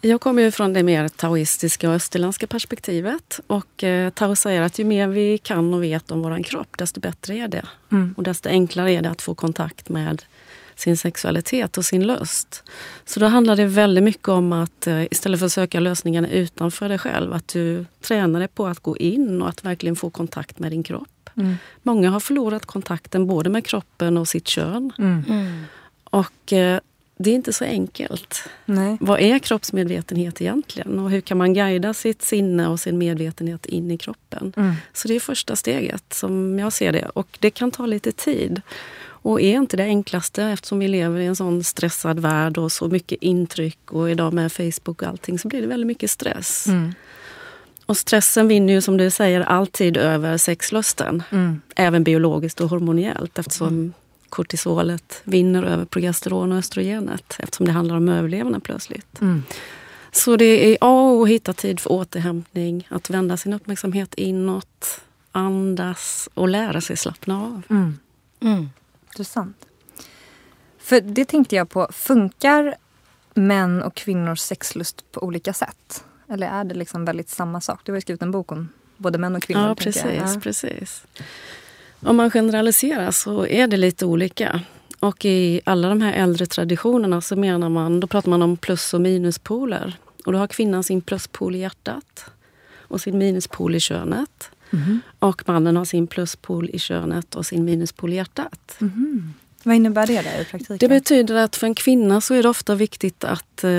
Jag 0.00 0.20
kommer 0.20 0.42
ju 0.42 0.50
från 0.50 0.72
det 0.72 0.82
mer 0.82 1.08
taoistiska 1.08 1.88
och 1.88 1.94
österländska 1.94 2.46
perspektivet. 2.46 3.40
Och 3.46 3.84
eh, 3.84 4.10
Tao 4.10 4.37
säger 4.37 4.62
att 4.62 4.78
ju 4.78 4.84
mer 4.84 5.08
vi 5.08 5.38
kan 5.38 5.75
och 5.75 5.82
vet 5.82 6.10
om 6.10 6.22
våran 6.22 6.42
kropp, 6.42 6.78
desto 6.78 7.00
bättre 7.00 7.34
är 7.34 7.49
det. 7.49 7.62
Och 8.16 8.22
desto 8.22 8.49
enklare 8.49 8.92
är 8.92 9.02
det 9.02 9.10
att 9.10 9.22
få 9.22 9.34
kontakt 9.34 9.88
med 9.88 10.22
sin 10.76 10.96
sexualitet 10.96 11.78
och 11.78 11.84
sin 11.84 12.06
lust. 12.06 12.62
Så 13.05 13.20
då 13.20 13.26
handlar 13.26 13.56
det 13.56 13.67
väldigt 13.67 14.05
mycket 14.05 14.28
om 14.28 14.52
att 14.52 14.87
eh, 14.87 15.02
istället 15.05 15.38
för 15.38 15.46
att 15.46 15.52
söka 15.52 15.81
lösningarna 15.81 16.31
utanför 16.31 16.88
dig 16.88 16.99
själv, 16.99 17.32
att 17.32 17.49
du 17.49 17.84
tränar 18.00 18.38
dig 18.38 18.49
på 18.49 18.67
att 18.67 18.81
gå 18.81 18.96
in 18.96 19.43
och 19.43 19.49
att 19.49 19.64
verkligen 19.64 19.96
få 19.96 20.11
kontakt 20.11 20.58
med 20.58 20.73
din 20.73 20.82
kropp. 20.82 21.31
Många 21.82 22.11
har 22.11 22.20
förlorat 22.20 22.67
kontakten 22.67 23.26
både 23.26 23.50
med 23.50 23.67
kroppen 23.67 24.17
och 24.17 24.28
sitt 24.28 24.49
kön. 24.49 24.93
Och 26.05 26.52
eh, 26.52 26.81
det 27.19 27.31
är 27.31 27.34
inte 27.34 27.52
så 27.52 27.64
enkelt. 27.64 28.49
Nej. 28.64 28.96
Vad 29.00 29.20
är 29.20 29.38
kroppsmedvetenhet 29.38 30.40
egentligen? 30.40 30.99
Och 30.99 31.11
hur 31.11 31.20
kan 31.20 31.38
man 31.38 31.55
guida 31.55 31.94
sitt 31.94 32.23
sinne 32.23 32.69
och 32.69 32.81
sin 32.81 32.99
medvetenhet 32.99 33.67
in 33.67 33.90
i 33.90 33.99
kroppen? 33.99 34.52
Så 34.93 35.08
det 35.08 35.14
är 35.17 35.20
första 35.20 35.56
steget 35.56 36.12
som 36.12 36.58
jag 36.58 36.73
ser 36.73 36.93
det. 36.93 37.08
Och 37.08 37.38
det 37.40 37.50
kan 37.50 37.70
ta 37.70 37.87
lite 37.87 38.12
tid. 38.12 38.62
Och 39.26 39.40
är 39.40 39.55
inte 39.55 39.76
det 39.76 39.82
enklaste 39.82 40.44
eftersom 40.44 40.78
vi 40.78 40.88
lever 40.88 41.20
i 41.20 41.26
en 41.26 41.37
sån 41.37 41.64
stressad 41.64 42.19
värld 42.19 42.58
och 42.58 42.73
så 42.73 42.88
mycket 42.88 43.23
intryck 43.23 43.93
och 43.93 44.11
idag 44.11 44.32
med 44.32 44.52
Facebook 44.52 45.02
och 45.02 45.08
allting 45.08 45.38
så 45.38 45.49
blir 45.49 45.61
det 45.61 45.67
väldigt 45.67 45.87
mycket 45.87 46.11
stress. 46.11 46.67
Och 47.87 47.96
stressen 47.96 48.49
vinner 48.49 48.73
ju 48.73 48.81
som 48.81 48.96
du 48.96 49.11
säger 49.11 49.40
alltid 49.40 49.96
över 49.96 50.37
sexlusten. 50.37 51.23
Även 51.76 52.05
biologiskt 52.05 52.61
och 52.61 52.70
hormoniellt 52.70 53.38
eftersom 53.38 53.93
kortisolet 54.28 55.20
vinner 55.25 55.62
över 55.62 55.84
progesteron 55.84 56.52
och 56.52 56.58
östrogenet 56.58 57.37
eftersom 57.38 57.67
det 57.67 57.73
handlar 57.73 57.96
om 57.96 58.08
överlevnad 58.08 58.62
plötsligt. 58.62 59.20
Så 60.12 60.37
det 60.37 60.73
är 60.73 60.78
A 60.81 61.11
och 61.11 61.23
att 61.23 61.28
hitta 61.28 61.52
tid 61.52 61.81
för 61.81 61.93
återhämtning, 61.93 62.87
att 62.90 63.11
vända 63.11 63.37
sin 63.37 63.52
uppmärksamhet 63.52 64.14
inåt, 64.14 65.00
andas 65.32 66.28
och 66.34 66.49
lära 66.49 66.81
sig 66.81 66.96
slappna 66.96 67.43
av. 67.43 67.62
Intressant. 69.16 69.66
För 70.78 71.00
det 71.00 71.24
tänkte 71.24 71.56
jag 71.56 71.68
på, 71.68 71.88
funkar 71.92 72.74
män 73.34 73.82
och 73.82 73.94
kvinnors 73.94 74.40
sexlust 74.40 75.12
på 75.12 75.22
olika 75.22 75.52
sätt? 75.52 76.04
Eller 76.28 76.46
är 76.46 76.64
det 76.64 76.74
liksom 76.74 77.04
väldigt 77.04 77.28
samma 77.28 77.60
sak? 77.60 77.80
Du 77.84 77.92
har 77.92 77.96
ju 77.96 78.00
skrivit 78.00 78.22
en 78.22 78.30
bok 78.30 78.52
om 78.52 78.68
både 78.96 79.18
män 79.18 79.36
och 79.36 79.42
kvinnor. 79.42 79.68
Ja, 79.68 79.74
precis. 79.74 80.04
Ja. 80.34 80.40
precis. 80.42 81.04
Om 82.00 82.16
man 82.16 82.30
generaliserar 82.30 83.10
så 83.10 83.46
är 83.46 83.66
det 83.66 83.76
lite 83.76 84.06
olika. 84.06 84.60
Och 85.00 85.24
i 85.24 85.60
alla 85.64 85.88
de 85.88 86.02
här 86.02 86.12
äldre 86.12 86.46
traditionerna 86.46 87.20
så 87.20 87.36
menar 87.36 87.68
man, 87.68 88.00
då 88.00 88.06
pratar 88.06 88.30
man 88.30 88.42
om 88.42 88.56
plus 88.56 88.94
och 88.94 89.00
minuspoler. 89.00 89.98
Och 90.26 90.32
då 90.32 90.38
har 90.38 90.46
kvinnan 90.46 90.84
sin 90.84 91.00
pluspol 91.00 91.54
i 91.54 91.58
hjärtat 91.58 92.24
och 92.78 93.00
sin 93.00 93.18
minuspol 93.18 93.74
i 93.74 93.80
könet. 93.80 94.50
Mhm. 94.76 95.00
Och 95.19 95.43
mannen 95.49 95.76
har 95.76 95.84
sin 95.84 96.06
pluspol 96.06 96.70
i 96.73 96.78
könet 96.78 97.34
och 97.34 97.46
sin 97.46 97.64
minuspol 97.64 98.12
i 98.12 98.17
hjärtat. 98.17 98.76
Vad 99.62 99.76
innebär 99.76 100.06
det 100.06 100.23
där 100.23 100.40
i 100.40 100.44
praktiken? 100.44 100.78
Det 100.78 100.88
betyder 100.88 101.34
att 101.34 101.56
för 101.56 101.67
en 101.67 101.75
kvinna 101.75 102.20
så 102.20 102.34
är 102.34 102.43
det 102.43 102.49
ofta 102.49 102.75
viktigt 102.75 103.25
att 103.25 103.64
eh, 103.64 103.70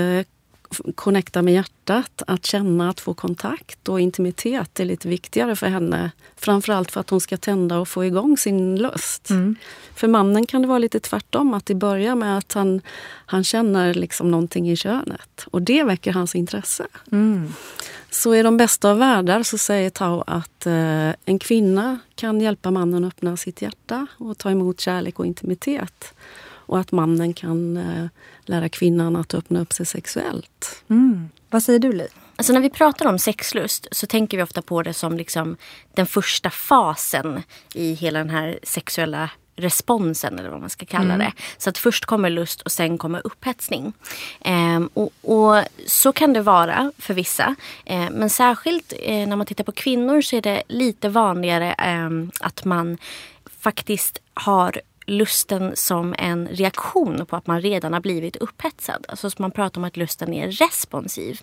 connecta 0.94 1.42
med 1.42 1.54
hjärtat, 1.54 2.22
att 2.26 2.46
känna, 2.46 2.90
att 2.90 3.00
få 3.00 3.14
kontakt 3.14 3.88
och 3.88 4.00
intimitet 4.00 4.80
är 4.80 4.84
lite 4.84 5.08
viktigare 5.08 5.56
för 5.56 5.66
henne. 5.66 6.10
Framförallt 6.36 6.90
för 6.90 7.00
att 7.00 7.10
hon 7.10 7.20
ska 7.20 7.36
tända 7.36 7.78
och 7.78 7.88
få 7.88 8.04
igång 8.04 8.36
sin 8.36 8.76
lust. 8.76 9.28
För 9.94 10.08
mannen 10.08 10.46
kan 10.46 10.62
det 10.62 10.68
vara 10.68 10.78
lite 10.78 11.00
tvärtom, 11.00 11.54
att 11.54 11.66
det 11.66 11.74
börjar 11.74 12.14
med 12.14 12.38
att 12.38 12.52
han, 12.52 12.80
han 13.26 13.44
känner 13.44 13.94
liksom 13.94 14.30
någonting 14.30 14.70
i 14.70 14.76
könet 14.76 15.46
och 15.50 15.62
det 15.62 15.84
väcker 15.84 16.12
hans 16.12 16.34
intresse. 16.34 16.86
Mm. 17.12 17.52
Så 18.10 18.34
i 18.34 18.42
de 18.42 18.56
bästa 18.56 18.90
av 18.90 18.98
världar 18.98 19.42
så 19.42 19.58
säger 19.58 19.90
Tao 19.90 20.24
att 20.26 20.66
eh, 20.66 21.10
en 21.24 21.38
kvinna 21.40 21.98
kan 22.14 22.40
hjälpa 22.40 22.70
mannen 22.70 23.04
att 23.04 23.14
öppna 23.14 23.36
sitt 23.36 23.62
hjärta 23.62 24.06
och 24.18 24.38
ta 24.38 24.50
emot 24.50 24.80
kärlek 24.80 25.18
och 25.18 25.26
intimitet. 25.26 26.14
Och 26.68 26.78
att 26.78 26.92
mannen 26.92 27.34
kan 27.34 27.76
eh, 27.76 28.06
lära 28.44 28.68
kvinnan 28.68 29.16
att 29.16 29.34
öppna 29.34 29.60
upp 29.60 29.72
sig 29.72 29.86
sexuellt. 29.86 30.82
Mm. 30.90 31.28
Vad 31.50 31.62
säger 31.62 31.78
du 31.78 31.92
Li? 31.92 32.06
Alltså 32.36 32.52
när 32.52 32.60
vi 32.60 32.70
pratar 32.70 33.06
om 33.06 33.18
sexlust 33.18 33.88
så 33.92 34.06
tänker 34.06 34.36
vi 34.36 34.42
ofta 34.42 34.62
på 34.62 34.82
det 34.82 34.94
som 34.94 35.16
liksom 35.16 35.56
den 35.94 36.06
första 36.06 36.50
fasen 36.50 37.42
i 37.74 37.92
hela 37.92 38.18
den 38.18 38.30
här 38.30 38.58
sexuella 38.62 39.30
responsen 39.58 40.38
eller 40.38 40.48
vad 40.48 40.60
man 40.60 40.70
ska 40.70 40.86
kalla 40.86 41.16
det. 41.16 41.32
Så 41.58 41.70
att 41.70 41.78
först 41.78 42.04
kommer 42.04 42.30
lust 42.30 42.62
och 42.62 42.72
sen 42.72 42.98
kommer 42.98 43.26
upphetsning. 43.26 43.92
Ehm, 44.40 44.90
och, 44.94 45.12
och 45.22 45.64
så 45.86 46.12
kan 46.12 46.32
det 46.32 46.40
vara 46.40 46.92
för 46.98 47.14
vissa. 47.14 47.54
Ehm, 47.84 48.12
men 48.12 48.30
särskilt 48.30 48.92
eh, 49.02 49.28
när 49.28 49.36
man 49.36 49.46
tittar 49.46 49.64
på 49.64 49.72
kvinnor 49.72 50.20
så 50.20 50.36
är 50.36 50.42
det 50.42 50.62
lite 50.68 51.08
vanligare 51.08 51.72
ehm, 51.72 52.30
att 52.40 52.64
man 52.64 52.98
faktiskt 53.60 54.18
har 54.34 54.80
lusten 55.08 55.76
som 55.76 56.14
en 56.18 56.48
reaktion 56.48 57.26
på 57.26 57.36
att 57.36 57.46
man 57.46 57.60
redan 57.60 57.92
har 57.92 58.00
blivit 58.00 58.36
upphetsad. 58.36 59.06
Alltså 59.08 59.30
man 59.36 59.50
pratar 59.50 59.80
om 59.80 59.84
att 59.84 59.96
lusten 59.96 60.34
är 60.34 60.50
responsiv. 60.50 61.40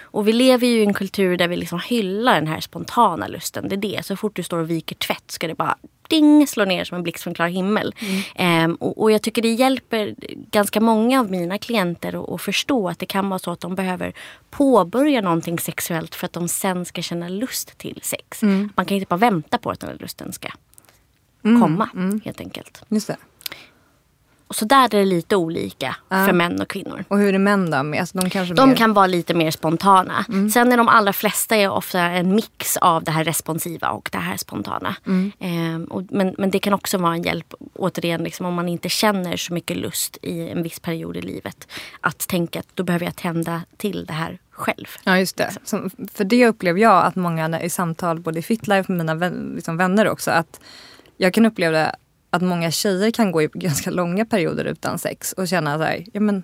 Och 0.00 0.28
vi 0.28 0.32
lever 0.32 0.66
ju 0.66 0.80
i 0.80 0.84
en 0.84 0.94
kultur 0.94 1.36
där 1.36 1.48
vi 1.48 1.56
liksom 1.56 1.80
hyllar 1.80 2.34
den 2.34 2.46
här 2.46 2.60
spontana 2.60 3.28
lusten. 3.28 3.68
Det 3.68 3.74
är 3.74 3.76
det. 3.76 4.06
Så 4.06 4.16
fort 4.16 4.36
du 4.36 4.42
står 4.42 4.58
och 4.58 4.70
viker 4.70 4.96
tvätt 4.96 5.30
ska 5.30 5.46
det 5.48 5.54
bara 5.54 5.76
ding 6.08 6.46
slå 6.46 6.64
ner 6.64 6.84
som 6.84 6.96
en 6.96 7.02
blixt 7.02 7.22
från 7.22 7.34
klar 7.34 7.48
himmel. 7.48 7.94
Ehm, 8.34 8.74
och, 8.74 9.02
och 9.02 9.12
jag 9.12 9.22
tycker 9.22 9.42
det 9.42 9.52
hjälper 9.52 10.14
ganska 10.50 10.80
många 10.80 11.20
av 11.20 11.30
mina 11.30 11.58
klienter 11.58 12.34
att, 12.34 12.42
förstå 12.42 12.88
att 12.88 12.98
det 12.98 13.06
kan 13.06 13.28
vara 13.28 13.38
så 13.38 13.50
att 13.50 13.60
de 13.60 13.74
behöver 13.74 14.12
påbörja 14.50 15.20
någonting 15.20 15.58
sexuellt 15.58 16.14
för 16.14 16.26
att 16.26 16.32
de 16.32 16.48
sen 16.48 16.84
ska 16.84 17.02
känna 17.02 17.28
lust 17.28 17.78
till 17.78 18.00
sex. 18.02 18.42
Man 18.76 18.86
kan 18.86 18.96
inte 18.96 19.06
bara 19.08 19.16
vänta 19.16 19.58
på 19.58 19.70
att 19.70 19.80
den 19.80 19.90
här 19.90 19.96
lusten 20.00 20.32
ska 20.32 20.48
komma 21.42 21.88
helt 22.24 22.40
enkelt. 22.40 22.82
Just 22.88 23.06
det. 23.06 23.16
så 24.50 24.64
där 24.64 24.84
är 24.84 24.88
det 24.88 25.04
lite 25.04 25.36
olika 25.36 25.96
Ja. 26.08 26.26
för 26.26 26.32
män 26.32 26.60
och 26.60 26.68
kvinnor. 26.68 27.04
Och 27.08 27.18
hur 27.18 27.34
är 27.34 27.38
män 27.38 27.70
då? 27.70 27.76
Alltså, 27.76 28.18
de 28.18 28.30
kanske 28.30 28.54
De 28.54 28.68
mer... 28.68 28.76
kan 28.76 28.92
vara 28.94 29.06
lite 29.06 29.34
mer 29.34 29.50
spontana. 29.50 30.24
Mm. 30.28 30.50
Sen 30.50 30.72
är 30.72 30.76
de 30.76 30.88
allra 30.88 31.12
flesta 31.12 31.56
är 31.56 31.68
ofta 31.68 32.00
en 32.00 32.34
mix 32.34 32.76
av 32.76 33.04
det 33.04 33.10
här 33.10 33.24
responsiva 33.24 33.88
och 33.90 34.08
det 34.12 34.18
här 34.18 34.36
spontana. 34.36 34.96
Mm. 35.06 35.32
Ehm, 35.38 35.84
och, 35.84 36.02
men, 36.10 36.34
men 36.38 36.50
det 36.50 36.58
kan 36.58 36.72
också 36.72 36.98
vara 36.98 37.14
en 37.14 37.22
hjälp, 37.22 37.54
återigen, 37.74 38.24
liksom, 38.24 38.46
om 38.46 38.54
man 38.54 38.68
inte 38.68 38.88
känner 38.88 39.36
så 39.36 39.54
mycket 39.54 39.76
lust 39.76 40.18
i 40.22 40.48
en 40.48 40.62
viss 40.62 40.80
period 40.80 41.16
i 41.16 41.22
livet. 41.22 41.68
Att 42.00 42.28
tänka 42.28 42.60
att 42.60 42.68
då 42.74 42.82
behöver 42.82 43.04
jag 43.06 43.16
tända 43.16 43.62
till 43.76 44.04
det 44.04 44.12
här 44.12 44.38
själv. 44.50 44.86
Ja 45.04 45.18
just 45.18 45.36
det. 45.36 45.50
Som, 45.64 45.90
för 46.14 46.24
det 46.24 46.46
upplever 46.46 46.80
jag 46.80 47.04
att 47.04 47.16
många 47.16 47.60
i 47.62 47.70
samtal 47.70 48.20
både 48.20 48.38
i 48.38 48.42
Fitlife 48.42 48.92
och 48.92 48.98
mina 48.98 49.14
vän, 49.14 49.52
liksom 49.56 49.76
vänner 49.76 50.08
också. 50.08 50.30
Att 50.30 50.60
jag 51.22 51.34
kan 51.34 51.46
uppleva 51.46 51.94
att 52.30 52.42
många 52.42 52.70
tjejer 52.70 53.10
kan 53.10 53.32
gå 53.32 53.42
i 53.42 53.48
ganska 53.54 53.90
långa 53.90 54.24
perioder 54.24 54.64
utan 54.64 54.98
sex 54.98 55.32
och 55.32 55.48
känna 55.48 55.78
så 55.78 55.84
här, 55.84 56.04
ja 56.12 56.20
men 56.20 56.42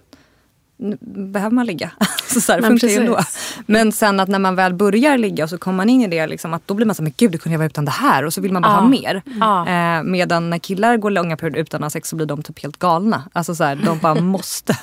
behöver 1.01 1.55
man 1.55 1.67
ligga. 1.67 1.91
så, 2.29 2.41
så 2.41 2.53
här, 2.53 2.61
Men 2.61 2.71
funkar 2.71 2.89
ju 2.89 2.95
ändå. 2.97 3.21
Men 3.67 3.93
sen 3.93 4.21
att 4.21 4.29
när 4.29 4.39
man 4.39 4.57
väl 4.57 4.75
börjar 4.75 5.19
ligga 5.19 5.45
och 5.45 5.51
så 5.51 5.59
kommer 5.59 5.77
man 5.77 5.89
in 5.89 6.03
i 6.03 6.07
det 6.09 6.27
liksom, 6.27 6.55
att 6.55 6.67
då 6.67 6.75
blir 6.75 6.87
man 6.87 6.95
så 6.95 7.03
här, 7.03 7.05
men 7.05 7.13
gud 7.17 7.33
det 7.33 7.39
kunde 7.39 7.55
jag 7.55 7.59
vara 7.59 7.67
utan 7.67 7.85
det 7.85 7.91
här 7.91 8.25
och 8.25 8.35
så 8.35 8.41
vill 8.41 8.53
man 8.53 8.63
bara 8.63 8.73
Ja. 8.73 8.79
ha 8.81 8.89
mer. 8.89 9.23
Ja. 9.41 9.69
Eh, 9.69 10.03
medan 10.03 10.51
när 10.51 10.59
killar 10.59 10.97
går 10.97 11.11
långa 11.11 11.37
perioder 11.37 11.61
utan 11.61 11.81
att 11.81 11.85
ha 11.85 11.91
sex 11.91 12.09
så 12.09 12.17
blir 12.17 12.27
de 12.27 12.43
typ 12.43 12.63
helt 12.63 12.79
galna. 12.79 13.23
Alltså 13.33 13.55
så 13.55 13.65
här, 13.65 13.77
de 13.85 13.99
bara 13.99 14.15
måste. 14.21 14.79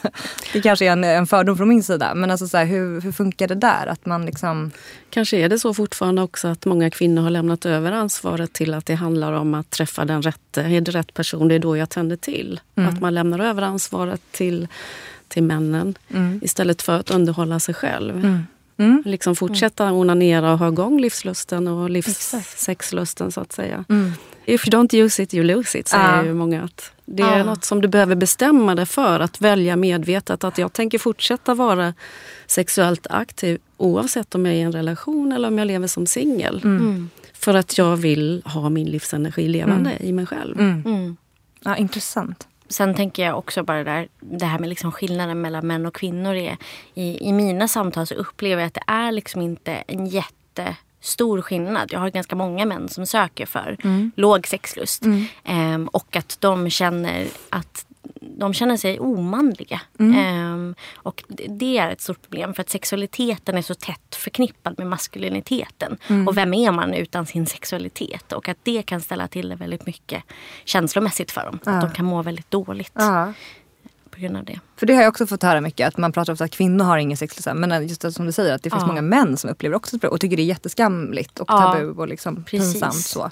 Det 0.54 0.62
kanske 0.62 0.86
är 0.86 0.92
en, 0.92 1.04
en 1.04 1.28
fördom 1.28 1.58
från 1.58 1.70
min 1.70 1.84
sida 1.84 2.16
men 2.16 2.32
alltså 2.32 2.48
så 2.48 2.58
här, 2.58 2.66
hur, 2.66 3.02
hur 3.02 3.12
funkar 3.12 3.48
det 3.48 3.56
där? 3.56 3.88
Att 3.88 4.06
man 4.06 4.25
liksom 4.25 4.72
Kanske 5.10 5.38
är 5.38 5.50
det 5.50 5.60
så 5.60 5.74
fortfarande 5.74 6.22
också 6.22 6.48
att 6.48 6.66
många 6.66 6.90
kvinnor 6.90 7.22
har 7.22 7.30
lämnat 7.30 7.66
över 7.66 7.92
ansvaret 7.92 8.54
till 8.54 8.74
att 8.74 8.86
det 8.86 8.96
handlar 8.96 9.34
om 9.34 9.54
att 9.54 9.70
träffa 9.70 10.06
den 10.06 10.22
rätte. 10.22 10.62
Är 10.62 10.82
det 10.82 10.92
rätt 10.92 11.14
person, 11.14 11.48
det 11.48 11.56
är 11.56 11.60
då 11.60 11.78
jag 11.78 11.90
tänder 11.90 12.16
till. 12.16 12.60
Att 12.75 13.02
man 13.02 13.14
lämnar 13.14 13.40
över 13.40 13.62
ansvaret 13.62 14.22
till, 14.32 14.68
till 15.27 15.44
männen 15.44 15.98
istället 16.41 16.82
för 16.82 17.00
att 17.00 17.12
underhålla 17.12 17.60
sig 17.60 17.74
själv. 17.75 18.46
Mm. 18.77 19.03
Liksom 19.05 19.36
fortsätta 19.36 19.91
onanera 19.91 20.51
och 20.53 20.60
ha 20.60 20.67
igång 20.67 21.01
livslusten 21.01 21.67
och 21.67 21.89
livssexlusten 21.89 23.32
så 23.32 23.41
att 23.41 23.51
säga. 23.53 23.86
If 24.46 24.67
you 24.67 24.82
don't 24.82 24.96
use 24.96 25.24
it, 25.24 25.34
you 25.34 25.44
lose 25.46 25.79
it, 25.79 25.88
säger 25.88 26.17
Ja. 26.17 26.25
ju 26.25 26.34
många. 26.34 26.63
Att 26.63 26.91
det 27.05 27.24
är 27.24 27.38
Ja. 27.38 27.44
något 27.44 27.63
som 27.63 27.82
du 27.82 27.88
behöver 27.88 28.15
bestämma 28.15 28.75
dig 28.75 28.86
för, 28.86 29.20
att 29.20 29.41
välja 29.41 29.75
medvetet. 29.75 30.44
Att 30.44 30.58
jag 30.58 30.74
tänker 30.74 31.00
fortsätta 31.00 31.53
vara 31.53 31.94
sexuellt 32.48 33.08
aktiv 33.10 33.60
oavsett 33.77 34.36
om 34.36 34.46
jag 34.46 34.55
är 34.55 34.60
i 34.60 34.62
en 34.62 34.72
relation 34.72 35.32
eller 35.32 35.48
om 35.48 35.58
jag 35.58 35.65
lever 35.67 35.88
som 35.88 36.05
singel. 36.05 36.62
Mm. 36.63 37.10
För 37.34 37.53
att 37.53 37.77
jag 37.77 37.96
vill 37.98 38.41
ha 38.46 38.70
min 38.70 38.88
livsenergi 38.88 39.48
levande 39.48 39.91
i 40.00 40.12
mig 40.13 40.25
själv. 40.25 40.60
Mm. 40.60 41.17
Ja, 41.63 41.77
intressant. 41.77 42.48
Sen 42.70 42.96
tänker 42.96 43.26
jag 43.26 43.38
också 43.38 43.64
bara 43.64 43.84
där, 43.84 44.08
det 44.20 44.46
här 44.46 44.60
med 44.60 44.70
liksom 44.70 44.92
skillnaden 44.92 45.42
mellan 45.42 45.68
män 45.68 45.86
och 45.86 45.96
kvinnor. 45.96 46.36
Är, 46.36 46.58
i, 46.94 47.30
I 47.30 47.34
mina 47.34 47.68
samtal 47.68 48.08
så 48.08 48.14
upplever 48.14 48.62
jag 48.62 48.68
att 48.68 48.74
det 48.74 48.84
är 48.88 49.12
liksom 49.12 49.42
inte 49.42 49.72
en 49.72 50.06
jättestor 50.06 51.42
skillnad. 51.42 51.90
Jag 51.92 52.00
har 52.00 52.10
ganska 52.10 52.36
många 52.36 52.66
män 52.66 52.90
som 52.90 53.06
söker 53.06 53.46
för 53.46 53.78
låg 54.16 54.48
sexlust. 54.48 55.04
Ehm, 55.44 55.88
och 55.88 56.16
att 56.16 56.38
de 56.40 56.70
känner 56.70 57.28
att 57.50 57.86
de 58.38 58.54
känner 58.54 58.77
sig 58.77 59.00
omanliga. 59.00 59.82
Ehm, 60.00 60.75
och 60.96 61.24
det- 61.27 61.77
är 61.77 61.92
ett 61.92 62.01
stort 62.01 62.22
problem 62.22 62.54
för 62.54 62.62
att 62.62 62.70
sexualiteten 62.70 63.58
är 63.58 63.62
så 63.62 63.74
tätt 63.75 64.15
förknippad 64.15 64.75
med 64.77 64.88
maskuliniteten. 64.88 65.98
Och 66.27 66.38
vem 66.38 66.54
är 66.54 66.72
man 66.72 66.94
utan 66.94 67.25
sin 67.25 67.46
sexualitet? 67.48 68.32
Och 68.34 68.50
att 68.50 68.58
det 68.63 68.82
kan 68.84 69.01
ställa 69.01 69.27
till 69.27 69.50
det 69.50 69.56
väldigt 69.56 69.86
mycket 69.86 70.24
känslomässigt 70.65 71.32
för 71.32 71.46
dem. 71.46 71.60
Att 71.65 71.82
de 71.82 71.92
kan 71.92 72.06
må 72.06 72.22
väldigt 72.24 72.51
dåligt 72.51 72.92
Ja. 72.96 73.34
på 74.10 74.20
grund 74.22 74.38
av 74.38 74.46
det. 74.46 74.60
För 74.75 74.86
det 74.86 74.94
har 74.94 75.01
jag 75.01 75.10
också 75.10 75.27
fått 75.27 75.44
höra 75.44 75.62
mycket, 75.62 75.88
att 75.88 75.98
man 75.98 76.12
pratar 76.12 76.34
ofta 76.34 76.46
att 76.46 76.51
kvinnor 76.51 76.86
har 76.86 76.98
ingen 76.98 77.18
sexlust. 77.18 77.48
Men 77.56 77.88
just 77.88 78.01
det 78.01 78.12
som 78.12 78.25
du 78.25 78.32
säger, 78.32 78.56
att 78.56 78.63
det 78.63 78.70
finns 78.70 78.82
Ja. 78.84 78.88
många 78.88 79.01
män 79.01 79.38
som 79.38 79.50
upplever 79.50 79.75
också 79.75 79.98
det 79.98 80.08
och 80.08 80.22
tycker 80.22 80.38
det 80.38 80.44
är 80.44 80.46
jätteskamligt 80.46 81.39
och 81.39 81.50
Ja. 81.50 81.58
tabu 81.74 81.89
och 81.92 82.08
liksom 82.08 82.44
Precis. 82.44 82.74
pinsamt. 82.74 82.96
Så. 82.96 83.32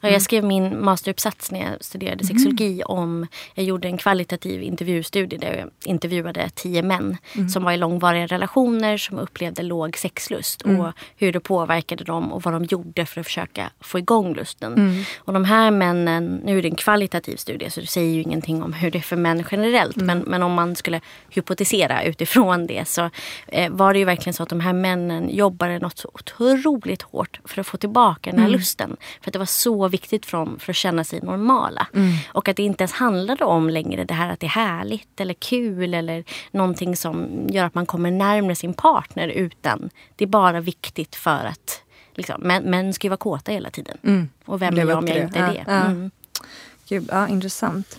Ja, 0.00 0.08
jag 0.08 0.22
skrev 0.22 0.44
min 0.44 0.84
masteruppsats 0.84 1.50
när 1.50 1.60
jag 1.60 1.84
studerade 1.84 2.24
sexologi 2.24 2.82
om, 2.86 3.26
jag 3.54 3.64
gjorde 3.64 3.88
en 3.88 3.98
kvalitativ 3.98 4.62
intervjustudie 4.62 5.38
där 5.38 5.54
jag 5.56 5.70
intervjuade 5.84 6.50
tio 6.54 6.82
män 6.82 7.16
som 7.52 7.64
var 7.64 7.72
i 7.72 7.76
långvariga 7.76 8.26
relationer 8.26 8.96
som 8.96 9.18
upplevde 9.18 9.62
låg 9.62 9.96
sexlust 9.96 10.62
och 10.62 10.92
hur 11.16 11.32
det 11.32 11.40
påverkade 11.40 12.04
dem 12.04 12.32
och 12.32 12.42
vad 12.42 12.54
de 12.54 12.64
gjorde 12.64 13.06
för 13.06 13.20
att 13.20 13.26
försöka 13.26 13.70
få 13.80 13.98
igång 13.98 14.34
lusten. 14.34 15.04
Och 15.18 15.32
de 15.32 15.44
här 15.44 15.70
männen, 15.70 16.40
nu 16.44 16.58
är 16.58 16.62
det 16.62 16.68
en 16.68 16.74
kvalitativ 16.74 17.36
studie 17.36 17.70
så 17.70 17.80
det 17.80 17.86
säger 17.86 18.14
ju 18.14 18.22
ingenting 18.22 18.62
om 18.62 18.72
hur 18.72 18.90
det 18.90 18.98
är 18.98 19.02
för 19.02 19.16
män 19.16 19.44
generellt 19.50 19.96
men, 19.96 20.18
men 20.18 20.42
om 20.42 20.52
man 20.52 20.76
skulle 20.76 21.00
hypotisera 21.30 22.02
utifrån 22.04 22.66
det 22.66 22.88
så 22.88 23.10
eh, 23.48 23.70
var 23.70 23.92
det 23.92 23.98
ju 23.98 24.04
verkligen 24.04 24.34
så 24.34 24.42
att 24.42 24.48
de 24.48 24.60
här 24.60 24.72
männen 24.72 25.30
jobbade 25.30 25.78
något 25.78 25.98
så 25.98 26.10
otroligt 26.14 27.02
hårt 27.02 27.40
för 27.44 27.60
att 27.60 27.66
få 27.66 27.76
tillbaka 27.76 28.30
den 28.30 28.40
här 28.40 28.48
lusten. 28.48 28.96
För 29.20 29.30
att 29.30 29.32
det 29.32 29.38
var 29.38 29.46
så 29.46 29.87
viktigt 29.88 30.26
för 30.26 30.58
för 30.58 30.72
att 30.72 30.76
känna 30.76 31.04
sig 31.04 31.20
normala. 31.20 31.86
Och 32.32 32.48
att 32.48 32.56
det 32.56 32.62
inte 32.62 32.82
ens 32.82 32.92
handlade 32.92 33.44
om 33.44 33.70
längre 33.70 34.04
det 34.04 34.14
här 34.14 34.32
att 34.32 34.40
det 34.40 34.46
är 34.46 34.50
härligt 34.50 35.20
eller 35.20 35.34
kul 35.34 35.94
eller 35.94 36.24
någonting 36.50 36.96
som 36.96 37.46
gör 37.50 37.64
att 37.64 37.74
man 37.74 37.86
kommer 37.86 38.10
närmare 38.10 38.54
sin 38.54 38.74
partner 38.74 39.28
utan 39.28 39.90
det 40.16 40.24
är 40.24 40.28
bara 40.28 40.60
viktigt 40.60 41.16
för 41.16 41.44
att 41.44 41.82
liksom, 42.14 42.40
män, 42.40 42.62
män 42.62 42.94
ska 42.94 43.06
ju 43.06 43.08
vara 43.08 43.16
kåta 43.16 43.52
hela 43.52 43.70
tiden. 43.70 43.98
Och 44.44 44.62
vem 44.62 44.78
är 44.78 44.86
jag 44.86 44.98
om 44.98 45.06
jag 45.06 45.16
det. 45.16 45.22
inte 45.22 45.38
är 45.38 45.52
det? 45.52 45.64
ja. 45.66 45.72
Mm. 45.72 46.10
Gud, 46.88 47.08
ja, 47.12 47.28
intressant. 47.28 47.98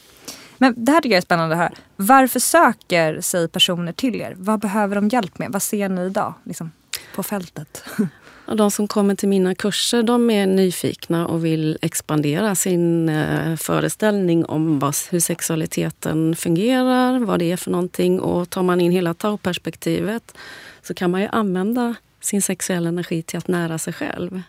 Men 0.58 0.74
det 0.78 0.92
här 0.92 1.02
tycker 1.02 1.14
jag 1.14 1.18
är 1.18 1.22
spännande 1.22 1.56
höra. 1.56 1.72
Varför 1.96 2.40
söker 2.40 3.22
sig 3.22 3.48
personer 3.48 3.92
till 3.92 4.22
er? 4.22 4.34
Vad 4.38 4.60
behöver 4.60 4.96
de 4.96 5.08
hjälp 5.08 5.40
med? 5.40 5.52
Vad 5.52 5.62
ser 5.62 5.90
ni 5.90 6.02
idag 6.02 6.34
liksom, 6.44 6.72
på 7.16 7.24
fältet? 7.24 7.84
Och 8.50 8.56
de 8.56 8.72
som 8.72 8.88
kommer 8.88 9.16
till 9.16 9.30
mina 9.30 9.56
kurser 9.56 10.04
de 10.04 10.30
är 10.30 10.48
nyfikna 10.48 11.28
och 11.28 11.46
vill 11.46 11.78
expandera 11.82 12.56
sin 12.56 13.10
eh, 13.10 13.56
föreställning 13.56 14.46
om 14.46 14.80
vad, 14.80 14.96
hur 15.12 15.20
sexualiteten 15.20 16.36
fungerar, 16.36 17.20
vad 17.20 17.40
det 17.40 17.52
är 17.52 17.58
för 17.58 17.72
någonting. 17.72 18.20
Och 18.20 18.50
tar 18.50 18.64
man 18.64 18.82
in 18.82 18.92
hela 18.92 19.14
tau-perspektivet 19.14 20.34
så 20.82 20.94
kan 20.94 21.12
man 21.12 21.22
ju 21.22 21.28
använda 21.28 21.96
sin 22.22 22.42
sexuella 22.42 22.90
energi 22.90 23.22
till 23.22 23.38
att 23.38 23.48
nära 23.48 23.78
sig 23.78 23.94
själv. 23.94 24.42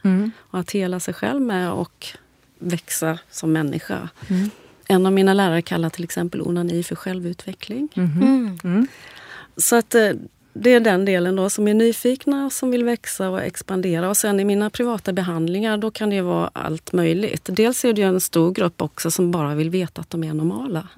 Och 0.51 0.59
att 0.59 0.71
hela 0.71 1.01
sig 1.01 1.15
själv 1.15 1.41
med 1.41 1.73
och 1.73 2.07
växa 2.59 3.19
som 3.31 3.53
människa. 3.53 4.09
En 4.89 5.07
av 5.07 5.13
mina 5.13 5.35
lärare 5.35 5.63
kallar 5.63 5.91
till 5.91 6.05
exempel 6.05 6.43
onani 6.43 6.83
för 6.83 6.97
självutveckling. 6.97 7.89
Mm. 7.97 8.87
Så 9.57 9.77
att 9.77 9.95
eh, 9.95 10.11
det 10.53 10.75
är 10.75 10.81
den 10.81 11.05
delen 11.05 11.37
då 11.37 11.51
som 11.51 11.69
är 11.69 11.75
nyfikna 11.75 12.47
och 12.47 12.53
som 12.53 12.71
vill 12.71 12.85
växa 12.85 13.31
och 13.31 13.43
expandera. 13.43 14.09
Och 14.09 14.17
sen 14.17 14.41
i 14.41 14.45
mina 14.45 14.71
privata 14.71 15.13
behandlingar 15.13 15.79
då 15.79 15.91
kan 15.91 16.11
det 16.11 16.21
vara 16.21 16.51
allt 16.53 16.93
möjligt. 16.93 17.49
Dels 17.53 17.85
är 17.85 17.93
det 17.93 18.03
en 18.03 18.21
stor 18.21 18.53
grupp 18.53 18.83
också 18.83 19.11
som 19.11 19.31
bara 19.31 19.55
vill 19.55 19.71
veta 19.71 20.01
att 20.01 20.11
de 20.11 20.25
är 20.25 20.35
normala. 20.35 20.89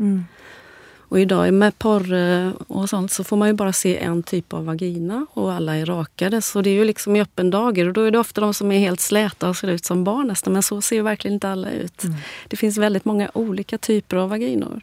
Och 1.13 1.21
idag 1.21 1.55
med 1.55 1.79
porr 1.79 2.13
eh, 2.13 2.51
och 2.67 2.89
sånt 2.89 3.13
så 3.13 3.25
får 3.25 3.37
man 3.37 3.49
ju 3.49 3.55
bara 3.55 3.73
se 3.73 3.99
en 3.99 4.23
typ 4.23 4.53
av 4.53 4.65
vagina 4.65 5.27
och 5.31 5.53
alla 5.53 5.77
är 5.77 5.87
rakade. 5.87 6.43
Så 6.43 6.63
det 6.63 6.71
är 6.71 6.75
ju 6.75 6.85
liksom 6.85 7.17
i 7.17 7.21
öppen 7.21 7.51
dager 7.51 7.87
och 7.87 7.93
då 7.93 8.01
är 8.01 8.11
det 8.11 8.19
ofta 8.19 8.41
de 8.41 8.55
som 8.55 8.73
är 8.73 8.79
helt 8.79 9.01
släta 9.01 9.49
och 9.49 9.57
ser 9.57 9.69
ut 9.69 9.85
som 9.85 10.05
barn 10.05 10.27
nästan. 10.27 10.53
Men 10.53 10.63
så 10.63 10.83
ser 10.83 10.97
ju 10.97 11.03
verkligen 11.03 11.35
inte 11.35 11.49
alla 11.49 11.71
ut. 11.71 12.03
Det 12.49 12.57
finns 12.57 12.79
väldigt 12.79 13.05
många 13.05 13.31
olika 13.35 13.79
typer 13.79 14.17
av 14.17 14.31
vaginor. 14.31 14.81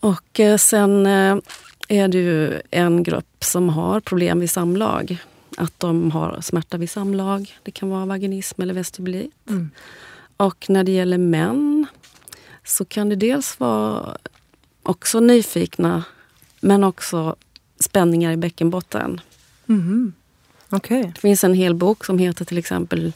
Och 0.00 0.40
eh, 0.40 0.56
sen 0.56 1.06
eh, 1.06 1.36
är 1.92 2.08
det 2.08 2.18
ju 2.18 2.60
en 2.70 3.02
grupp 3.02 3.44
som 3.44 3.68
har 3.68 4.00
problem 4.00 4.40
vid 4.40 4.50
samlag. 4.50 5.18
Att 5.56 5.80
de 5.80 6.10
har 6.10 6.40
smärta 6.40 6.76
vid 6.76 6.90
samlag. 6.90 7.58
Det 7.62 7.70
kan 7.70 7.88
vara 7.88 8.06
vaginism 8.06 8.62
eller 8.62 8.74
vestibulit. 8.74 9.32
Och 10.36 10.66
när 10.70 10.84
det 10.84 10.92
gäller 10.92 11.18
män 11.18 11.86
så 12.64 12.84
kan 12.84 13.08
det 13.08 13.16
dels 13.16 13.60
vara 13.60 14.16
också 14.82 15.20
nyfikna 15.20 16.04
men 16.60 16.84
också 16.84 17.36
spänningar 17.80 18.32
i 18.32 18.36
bäckenbotten. 18.36 19.20
Okej. 20.70 21.12
Det 21.14 21.20
finns 21.20 21.44
en 21.44 21.54
hel 21.54 21.74
bok 21.74 22.04
som 22.04 22.18
heter 22.18 22.44
till 22.44 22.58
exempel 22.58 23.12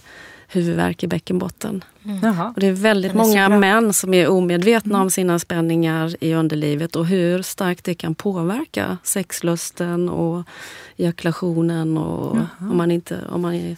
Huvudvärk 0.48 1.02
i 1.02 1.06
bäckenbotten. 1.06 1.84
Jaha. 2.22 2.52
Och 2.54 2.60
det 2.60 2.66
är 2.66 2.72
väldigt 2.72 3.12
är 3.12 3.16
många 3.16 3.48
män 3.48 3.92
som 3.92 4.14
är 4.14 4.28
omedvetna 4.28 5.02
om 5.02 5.10
sina 5.10 5.38
spänningar 5.38 6.16
i 6.20 6.34
underlivet 6.34 6.96
och 6.96 7.06
hur 7.06 7.42
starkt 7.42 7.84
det 7.84 7.94
kan 7.94 8.14
påverka 8.14 8.98
sexlusten 9.02 10.08
och 10.08 10.44
ejakulationen 10.96 11.98
och 11.98 12.36
om 12.58 12.76
man, 12.76 12.90
inte, 12.90 13.20
om 13.28 13.42
man 13.42 13.54
är 13.54 13.76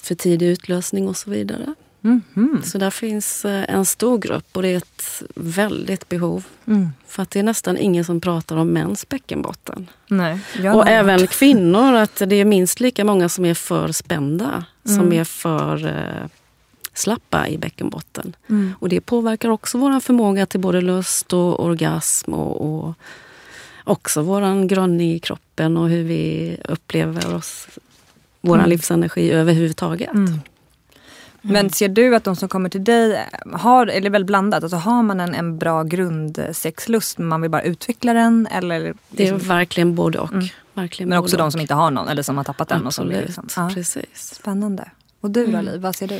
för 0.00 0.14
tidig 0.14 0.46
utlösning 0.46 1.08
och 1.08 1.16
så 1.16 1.30
vidare. 1.30 1.74
Mhm. 2.00 2.62
Så 2.64 2.78
där 2.78 2.90
finns 2.90 3.44
eh, 3.44 3.64
en 3.68 3.84
stor 3.84 4.18
grupp 4.18 4.46
och 4.52 4.62
det 4.62 4.68
är 4.68 4.76
ett 4.76 5.22
väldigt 5.34 6.08
behov. 6.08 6.44
Mm. 6.66 6.88
För 7.06 7.22
att 7.22 7.30
det 7.30 7.38
är 7.38 7.42
nästan 7.42 7.78
ingen 7.78 8.04
som 8.04 8.20
pratar 8.20 8.56
om 8.56 8.72
mäns 8.72 9.08
bäckenbotten. 9.08 9.90
Nej, 10.08 10.40
Och 10.74 10.88
även 10.88 11.26
kvinnor, 11.26 11.94
att 11.94 12.22
det 12.26 12.36
är 12.36 12.44
minst 12.44 12.80
lika 12.80 13.04
många 13.04 13.28
som 13.28 13.44
är 13.44 13.54
för 13.54 13.92
spända 13.92 14.64
som 14.94 15.12
är 15.12 15.24
för 15.24 15.86
eh, 15.86 16.28
slappa 16.94 17.48
i 17.48 17.58
bäckenbotten. 17.58 18.36
Mm. 18.48 18.74
Och 18.78 18.88
det 18.88 19.00
påverkar 19.00 19.48
också 19.48 19.78
vår 19.78 20.00
förmåga 20.00 20.46
till 20.46 20.60
både 20.60 20.80
lust 20.80 21.32
och 21.32 21.64
orgasm 21.64 22.34
och, 22.34 22.86
och 22.86 22.94
också 23.84 24.22
vår 24.22 24.68
grönning 24.68 25.12
i 25.12 25.18
kroppen 25.18 25.76
och 25.76 25.88
hur 25.88 26.04
vi 26.04 26.56
upplever 26.64 27.34
oss, 27.34 27.68
vår 28.40 28.54
mm. 28.54 28.70
livsenergi 28.70 29.30
överhuvudtaget. 29.30 30.14
Mm. 30.14 30.40
Men 31.42 31.70
ser 31.70 31.88
du 31.88 32.16
att 32.16 32.24
de 32.24 32.36
som 32.36 32.48
kommer 32.48 32.68
till 32.68 32.84
dig 32.84 33.28
har, 33.52 33.86
eller 33.86 34.10
väl 34.10 34.24
blandat, 34.24 34.62
alltså 34.62 34.76
har 34.76 35.02
man 35.02 35.20
en, 35.20 35.34
en 35.34 35.58
bra 35.58 35.82
grundsexlust 35.82 37.18
men 37.18 37.28
man 37.28 37.40
vill 37.40 37.50
bara 37.50 37.62
utveckla 37.62 38.12
den? 38.12 38.48
Eller 38.50 38.80
liksom... 38.80 38.98
Det 39.08 39.28
är 39.28 39.34
verkligen 39.34 39.94
både 39.94 40.18
och. 40.18 40.32
Mm. 40.32 40.44
Verkligen 40.74 41.08
men 41.08 41.18
också 41.18 41.36
de 41.36 41.52
som 41.52 41.60
inte 41.60 41.74
har 41.74 41.90
någon 41.90 42.08
eller 42.08 42.22
som 42.22 42.36
har 42.36 42.44
tappat 42.44 42.68
den. 42.68 42.86
Absolut, 42.86 43.28
och 43.28 43.34
som 43.34 43.44
liksom. 43.44 43.62
ja. 43.62 43.70
precis. 43.74 44.34
Spännande. 44.34 44.90
Och 45.20 45.30
du 45.30 45.46
då 45.46 45.50
mm. 45.52 45.64
Liv, 45.64 45.80
vad 45.80 45.96
ser 45.96 46.08
du? 46.08 46.16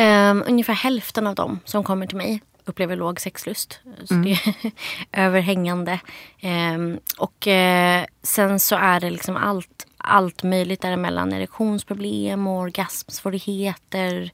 Um, 0.00 0.44
ungefär 0.46 0.74
hälften 0.74 1.26
av 1.26 1.34
dem 1.34 1.60
som 1.64 1.84
kommer 1.84 2.06
till 2.06 2.16
mig 2.16 2.42
upplever 2.66 2.96
låg 2.96 3.20
sexlust. 3.20 3.80
Så 4.04 4.14
mm. 4.14 4.24
det 4.24 4.32
är 4.32 4.72
överhängande. 5.26 6.00
Um, 6.42 6.98
och 7.18 7.46
uh, 7.46 8.06
sen 8.22 8.60
så 8.60 8.76
är 8.76 9.00
det 9.00 9.10
liksom 9.10 9.36
allt 9.36 9.86
allt 10.06 10.42
möjligt 10.42 10.80
däremellan. 10.80 11.32
Erektionsproblem, 11.32 12.46
orgasmsvårigheter, 12.46 14.30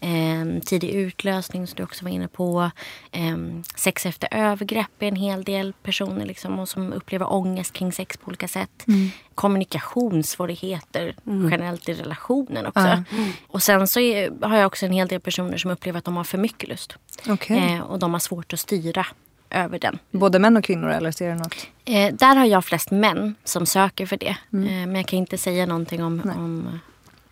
eh, 0.00 0.62
tidig 0.64 0.90
utlösning 0.90 1.66
som 1.66 1.76
du 1.76 1.82
också 1.82 2.04
var 2.04 2.12
inne 2.12 2.28
på. 2.28 2.70
Eh, 3.12 3.36
sex 3.76 4.06
efter 4.06 4.28
övergrepp 4.30 5.02
är 5.02 5.08
en 5.08 5.16
hel 5.16 5.44
del 5.44 5.72
personer 5.82 6.26
liksom, 6.26 6.58
och 6.58 6.68
som 6.68 6.92
upplever 6.92 7.32
ångest 7.32 7.72
kring 7.72 7.92
sex 7.92 8.16
på 8.16 8.28
olika 8.28 8.48
sätt. 8.48 8.84
Mm. 8.88 9.10
Kommunikationssvårigheter 9.34 11.16
mm. 11.26 11.50
generellt 11.50 11.88
i 11.88 11.94
relationen 11.94 12.66
också. 12.66 12.80
Mm. 12.80 13.04
Och 13.46 13.62
sen 13.62 13.88
så 13.88 14.00
är, 14.00 14.46
har 14.46 14.56
jag 14.56 14.66
också 14.66 14.86
en 14.86 14.92
hel 14.92 15.08
del 15.08 15.20
personer 15.20 15.56
som 15.56 15.70
upplever 15.70 15.98
att 15.98 16.04
de 16.04 16.16
har 16.16 16.24
för 16.24 16.38
mycket 16.38 16.68
lust. 16.68 16.96
Okay. 17.28 17.58
Eh, 17.58 17.80
och 17.80 17.98
de 17.98 18.12
har 18.12 18.20
svårt 18.20 18.52
att 18.52 18.60
styra 18.60 19.06
över 19.50 19.78
den. 19.78 19.98
Både 20.10 20.38
män 20.38 20.56
och 20.56 20.64
kvinnor 20.64 20.88
eller 20.88 21.10
ser 21.10 21.28
du 21.28 21.34
något? 21.34 21.56
Eh, 21.84 22.14
där 22.14 22.36
har 22.36 22.44
jag 22.44 22.64
flest 22.64 22.90
män 22.90 23.34
som 23.44 23.66
söker 23.66 24.06
för 24.06 24.16
det. 24.16 24.36
Mm. 24.52 24.66
Eh, 24.68 24.86
men 24.86 24.94
jag 24.94 25.06
kan 25.06 25.18
inte 25.18 25.38
säga 25.38 25.66
någonting 25.66 26.04
om, 26.04 26.32
om 26.36 26.80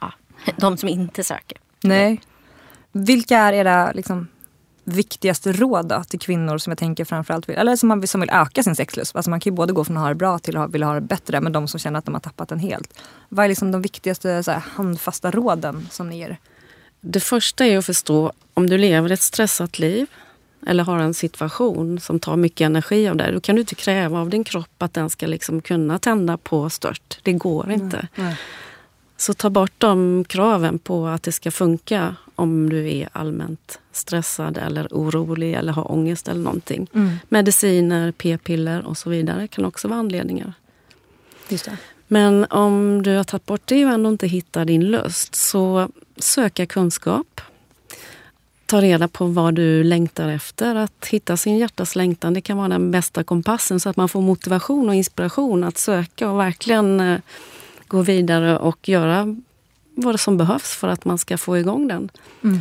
ja, 0.00 0.12
de 0.56 0.76
som 0.76 0.88
inte 0.88 1.24
söker. 1.24 1.58
Nej. 1.82 2.20
Vilka 2.92 3.38
är 3.38 3.52
era 3.52 3.92
liksom, 3.92 4.28
viktigaste 4.84 5.52
råd 5.52 5.88
då, 5.88 6.04
till 6.04 6.20
kvinnor 6.20 6.58
som 6.58 6.70
jag 6.70 6.78
tänker 6.78 7.04
framförallt 7.04 7.48
vill, 7.48 7.56
eller 7.56 7.76
som, 7.76 7.88
man, 7.88 8.06
som 8.06 8.20
vill 8.20 8.30
öka 8.30 8.62
sin 8.62 8.76
sexlust? 8.76 9.16
Alltså 9.16 9.30
man 9.30 9.40
kan 9.40 9.50
ju 9.50 9.56
både 9.56 9.72
gå 9.72 9.84
från 9.84 9.96
att 9.96 10.02
ha 10.02 10.08
det 10.08 10.14
bra 10.14 10.38
till 10.38 10.56
att 10.56 10.70
vilja 10.70 10.86
ha 10.86 10.94
det 10.94 11.00
bättre. 11.00 11.40
Men 11.40 11.52
de 11.52 11.68
som 11.68 11.80
känner 11.80 11.98
att 11.98 12.04
de 12.04 12.14
har 12.14 12.20
tappat 12.20 12.48
den 12.48 12.58
helt. 12.58 12.98
Vad 13.28 13.44
är 13.44 13.48
liksom 13.48 13.72
de 13.72 13.82
viktigaste 13.82 14.42
så 14.42 14.50
här, 14.50 14.62
handfasta 14.74 15.30
råden 15.30 15.88
som 15.90 16.08
ni 16.08 16.18
ger? 16.18 16.38
Det 17.00 17.20
första 17.20 17.66
är 17.66 17.78
att 17.78 17.86
förstå 17.86 18.32
om 18.54 18.70
du 18.70 18.78
lever 18.78 19.12
ett 19.12 19.22
stressat 19.22 19.78
liv 19.78 20.06
eller 20.66 20.84
har 20.84 20.98
en 20.98 21.14
situation 21.14 22.00
som 22.00 22.20
tar 22.20 22.36
mycket 22.36 22.64
energi 22.64 23.08
av 23.08 23.16
dig, 23.16 23.32
då 23.32 23.40
kan 23.40 23.54
du 23.54 23.60
inte 23.60 23.74
kräva 23.74 24.20
av 24.20 24.30
din 24.30 24.44
kropp 24.44 24.82
att 24.82 24.94
den 24.94 25.10
ska 25.10 25.26
liksom 25.26 25.60
kunna 25.60 25.98
tända 25.98 26.36
på 26.36 26.70
stört. 26.70 27.18
Det 27.22 27.32
går 27.32 27.70
inte. 27.70 28.08
Nej. 28.14 28.36
Så 29.16 29.34
ta 29.34 29.50
bort 29.50 29.72
de 29.78 30.24
kraven 30.28 30.78
på 30.78 31.06
att 31.06 31.22
det 31.22 31.32
ska 31.32 31.50
funka 31.50 32.16
om 32.34 32.70
du 32.70 32.90
är 32.90 33.08
allmänt 33.12 33.80
stressad 33.92 34.58
eller 34.58 34.88
orolig 34.90 35.54
eller 35.54 35.72
har 35.72 35.92
ångest 35.92 36.28
eller 36.28 36.40
någonting. 36.40 36.86
Mm. 36.94 37.16
Mediciner, 37.28 38.12
p-piller 38.12 38.86
och 38.86 38.98
så 38.98 39.10
vidare 39.10 39.48
kan 39.48 39.64
också 39.64 39.88
vara 39.88 39.98
anledningar. 39.98 40.52
Men 42.06 42.44
om 42.44 43.02
du 43.02 43.16
har 43.16 43.24
tagit 43.24 43.46
bort 43.46 43.62
det 43.64 43.86
och 43.86 43.92
ändå 43.92 44.10
inte 44.10 44.26
hittar 44.26 44.64
din 44.64 44.84
lust, 44.84 45.34
så 45.34 45.88
söka 46.16 46.66
kunskap 46.66 47.40
ta 48.74 48.80
reda 48.80 49.08
på 49.08 49.26
vad 49.26 49.54
du 49.54 49.84
längtar 49.84 50.28
efter. 50.28 50.74
Att 50.74 51.06
hitta 51.06 51.36
sin 51.36 51.58
hjärtas 51.58 51.96
längtan 51.96 52.34
det 52.34 52.40
kan 52.40 52.56
vara 52.56 52.68
den 52.68 52.90
bästa 52.90 53.24
kompassen 53.24 53.80
så 53.80 53.88
att 53.88 53.96
man 53.96 54.08
får 54.08 54.20
motivation 54.20 54.88
och 54.88 54.94
inspiration 54.94 55.64
att 55.64 55.78
söka 55.78 56.30
och 56.30 56.38
verkligen 56.38 57.00
eh, 57.00 57.20
gå 57.86 58.02
vidare 58.02 58.58
och 58.58 58.88
göra 58.88 59.36
vad 59.94 60.20
som 60.20 60.36
behövs 60.36 60.76
för 60.76 60.88
att 60.88 61.04
man 61.04 61.18
ska 61.18 61.38
få 61.38 61.58
igång 61.58 61.88
den. 61.88 62.10
Mm. 62.44 62.60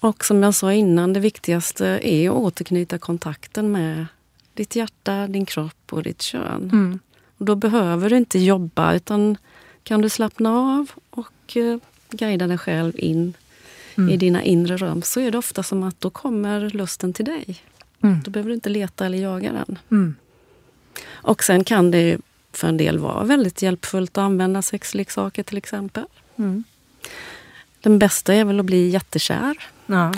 Och 0.00 0.24
som 0.24 0.42
jag 0.42 0.54
sa 0.54 0.72
innan, 0.72 1.12
det 1.12 1.20
viktigaste 1.20 1.86
är 2.02 2.30
att 2.30 2.36
återknyta 2.36 2.98
kontakten 2.98 3.72
med 3.72 4.06
ditt 4.54 4.76
hjärta, 4.76 5.26
din 5.26 5.46
kropp 5.46 5.92
och 5.92 6.02
ditt 6.02 6.22
kön. 6.22 6.70
Mm. 6.72 6.98
Och 7.38 7.44
då 7.44 7.54
behöver 7.54 8.10
du 8.10 8.16
inte 8.16 8.38
jobba 8.38 8.94
utan 8.94 9.36
kan 9.82 10.00
du 10.00 10.08
slappna 10.08 10.58
av 10.58 10.90
och 11.10 11.56
eh, 11.56 11.78
guida 12.10 12.46
dig 12.46 12.58
själv 12.58 12.92
in 12.96 13.34
mm. 13.96 14.10
i 14.10 14.16
dina 14.16 14.42
inre 14.42 14.76
rum 14.76 15.02
så 15.02 15.20
är 15.20 15.30
det 15.30 15.38
ofta 15.38 15.62
som 15.62 15.82
att 15.82 16.00
då 16.00 16.10
kommer 16.10 16.70
lusten 16.70 17.12
till 17.12 17.24
dig. 17.24 17.62
Mm. 18.02 18.20
Då 18.24 18.30
behöver 18.30 18.48
du 18.48 18.54
inte 18.54 18.68
leta 18.68 19.06
eller 19.06 19.18
jaga 19.18 19.52
den. 19.52 19.78
Mm. 19.90 20.14
Och 21.06 21.44
sen 21.44 21.64
kan 21.64 21.90
det 21.90 22.18
för 22.52 22.68
en 22.68 22.76
del 22.76 22.98
vara 22.98 23.24
väldigt 23.24 23.62
hjälpfullt 23.62 24.18
att 24.18 24.22
använda 24.22 24.62
sexleksaker 24.62 25.42
till 25.42 25.56
exempel. 25.56 26.04
Mm. 26.36 26.64
Den 27.80 27.98
bästa 27.98 28.34
är 28.34 28.44
väl 28.44 28.60
att 28.60 28.66
bli 28.66 28.88
jättekär. 28.88 29.56
Ja, 29.86 30.12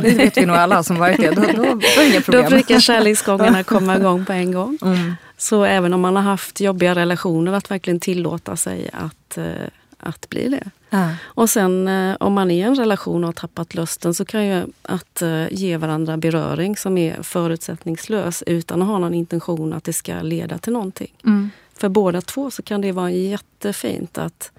det 0.00 0.10
vet 0.10 0.36
vi 0.36 0.46
nog 0.46 0.56
alla 0.56 0.82
som 0.82 0.96
varit 0.96 1.20
det. 1.20 1.30
Då, 1.30 1.42
då, 1.42 1.74
då, 1.96 2.02
inga 2.02 2.20
problem. 2.20 2.44
då 2.44 2.50
brukar 2.50 2.80
kärleksgångarna 2.80 3.64
komma 3.64 3.96
igång 3.96 4.24
på 4.24 4.32
en 4.32 4.52
gång. 4.52 4.78
Mm. 4.82 5.14
Så 5.36 5.64
även 5.64 5.94
om 5.94 6.00
man 6.00 6.16
har 6.16 6.22
haft 6.22 6.60
jobbiga 6.60 6.94
relationer, 6.94 7.52
att 7.52 7.70
verkligen 7.70 8.00
tillåta 8.00 8.56
sig 8.56 8.90
att, 8.92 9.38
eh, 9.38 9.52
att 9.98 10.28
bli 10.28 10.48
det. 10.48 10.70
Ja. 10.90 11.10
Och 11.22 11.50
sen 11.50 11.88
eh, 11.88 12.16
om 12.20 12.32
man 12.32 12.50
är 12.50 12.54
i 12.54 12.60
en 12.60 12.74
relation 12.74 13.24
och 13.24 13.28
har 13.28 13.32
tappat 13.32 13.74
lusten 13.74 14.14
så 14.14 14.24
kan 14.24 14.46
ju 14.46 14.66
att 14.82 15.22
eh, 15.22 15.52
ge 15.52 15.76
varandra 15.76 16.16
beröring 16.16 16.76
som 16.76 16.98
är 16.98 17.22
förutsättningslös 17.22 18.42
utan 18.46 18.82
att 18.82 18.88
ha 18.88 18.98
någon 18.98 19.14
intention 19.14 19.72
att 19.72 19.84
det 19.84 19.92
ska 19.92 20.22
leda 20.22 20.58
till 20.58 20.72
någonting. 20.72 21.14
Mm. 21.24 21.50
För 21.74 21.88
båda 21.88 22.20
två 22.20 22.50
så 22.50 22.62
kan 22.62 22.80
det 22.80 22.92
vara 22.92 23.10
jättefint 23.10 24.18
att 24.18 24.52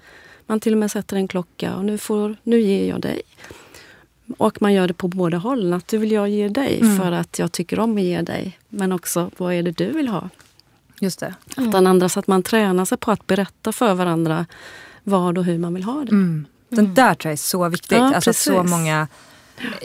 man 0.46 0.60
till 0.60 0.72
och 0.72 0.78
med 0.78 0.90
sätter 0.90 1.16
en 1.16 1.28
klocka 1.28 1.76
och 1.76 1.84
nu, 1.84 1.98
får, 1.98 2.36
nu 2.42 2.60
ger 2.60 2.88
jag 2.88 3.00
dig. 3.00 3.22
Och 4.38 4.62
man 4.62 4.72
gör 4.72 4.88
det 4.88 4.94
på 4.94 5.08
båda 5.08 5.36
hållen. 5.36 5.72
Att 5.72 5.88
du 5.88 5.98
vill 5.98 6.12
jag 6.12 6.28
ge 6.28 6.48
dig 6.48 6.80
mm. 6.80 6.96
för 6.96 7.12
att 7.12 7.38
jag 7.38 7.52
tycker 7.52 7.78
om 7.78 7.96
att 7.96 8.02
ge 8.02 8.22
dig. 8.22 8.58
Men 8.68 8.92
också 8.92 9.30
vad 9.36 9.54
är 9.54 9.62
det 9.62 9.70
du 9.70 9.92
vill 9.92 10.08
ha? 10.08 10.28
Just 11.00 11.20
det. 11.20 11.34
Mm. 11.56 11.68
Att 11.68 11.72
den 11.72 11.86
andra, 11.86 12.08
så 12.08 12.20
att 12.20 12.26
man 12.26 12.42
tränar 12.42 12.84
sig 12.84 12.98
på 12.98 13.10
att 13.10 13.26
berätta 13.26 13.72
för 13.72 13.94
varandra 13.94 14.46
vad 15.10 15.38
och 15.38 15.44
hur 15.44 15.58
man 15.58 15.74
vill 15.74 15.84
ha 15.84 16.04
det. 16.04 16.12
Mm. 16.12 16.46
Den 16.68 16.78
mm. 16.78 16.94
där 16.94 17.14
tror 17.14 17.30
jag 17.30 17.32
är 17.32 17.36
så 17.36 17.68
viktigt. 17.68 17.98
Ja, 17.98 18.14
alltså 18.14 18.32
så 18.32 18.62
många 18.62 19.08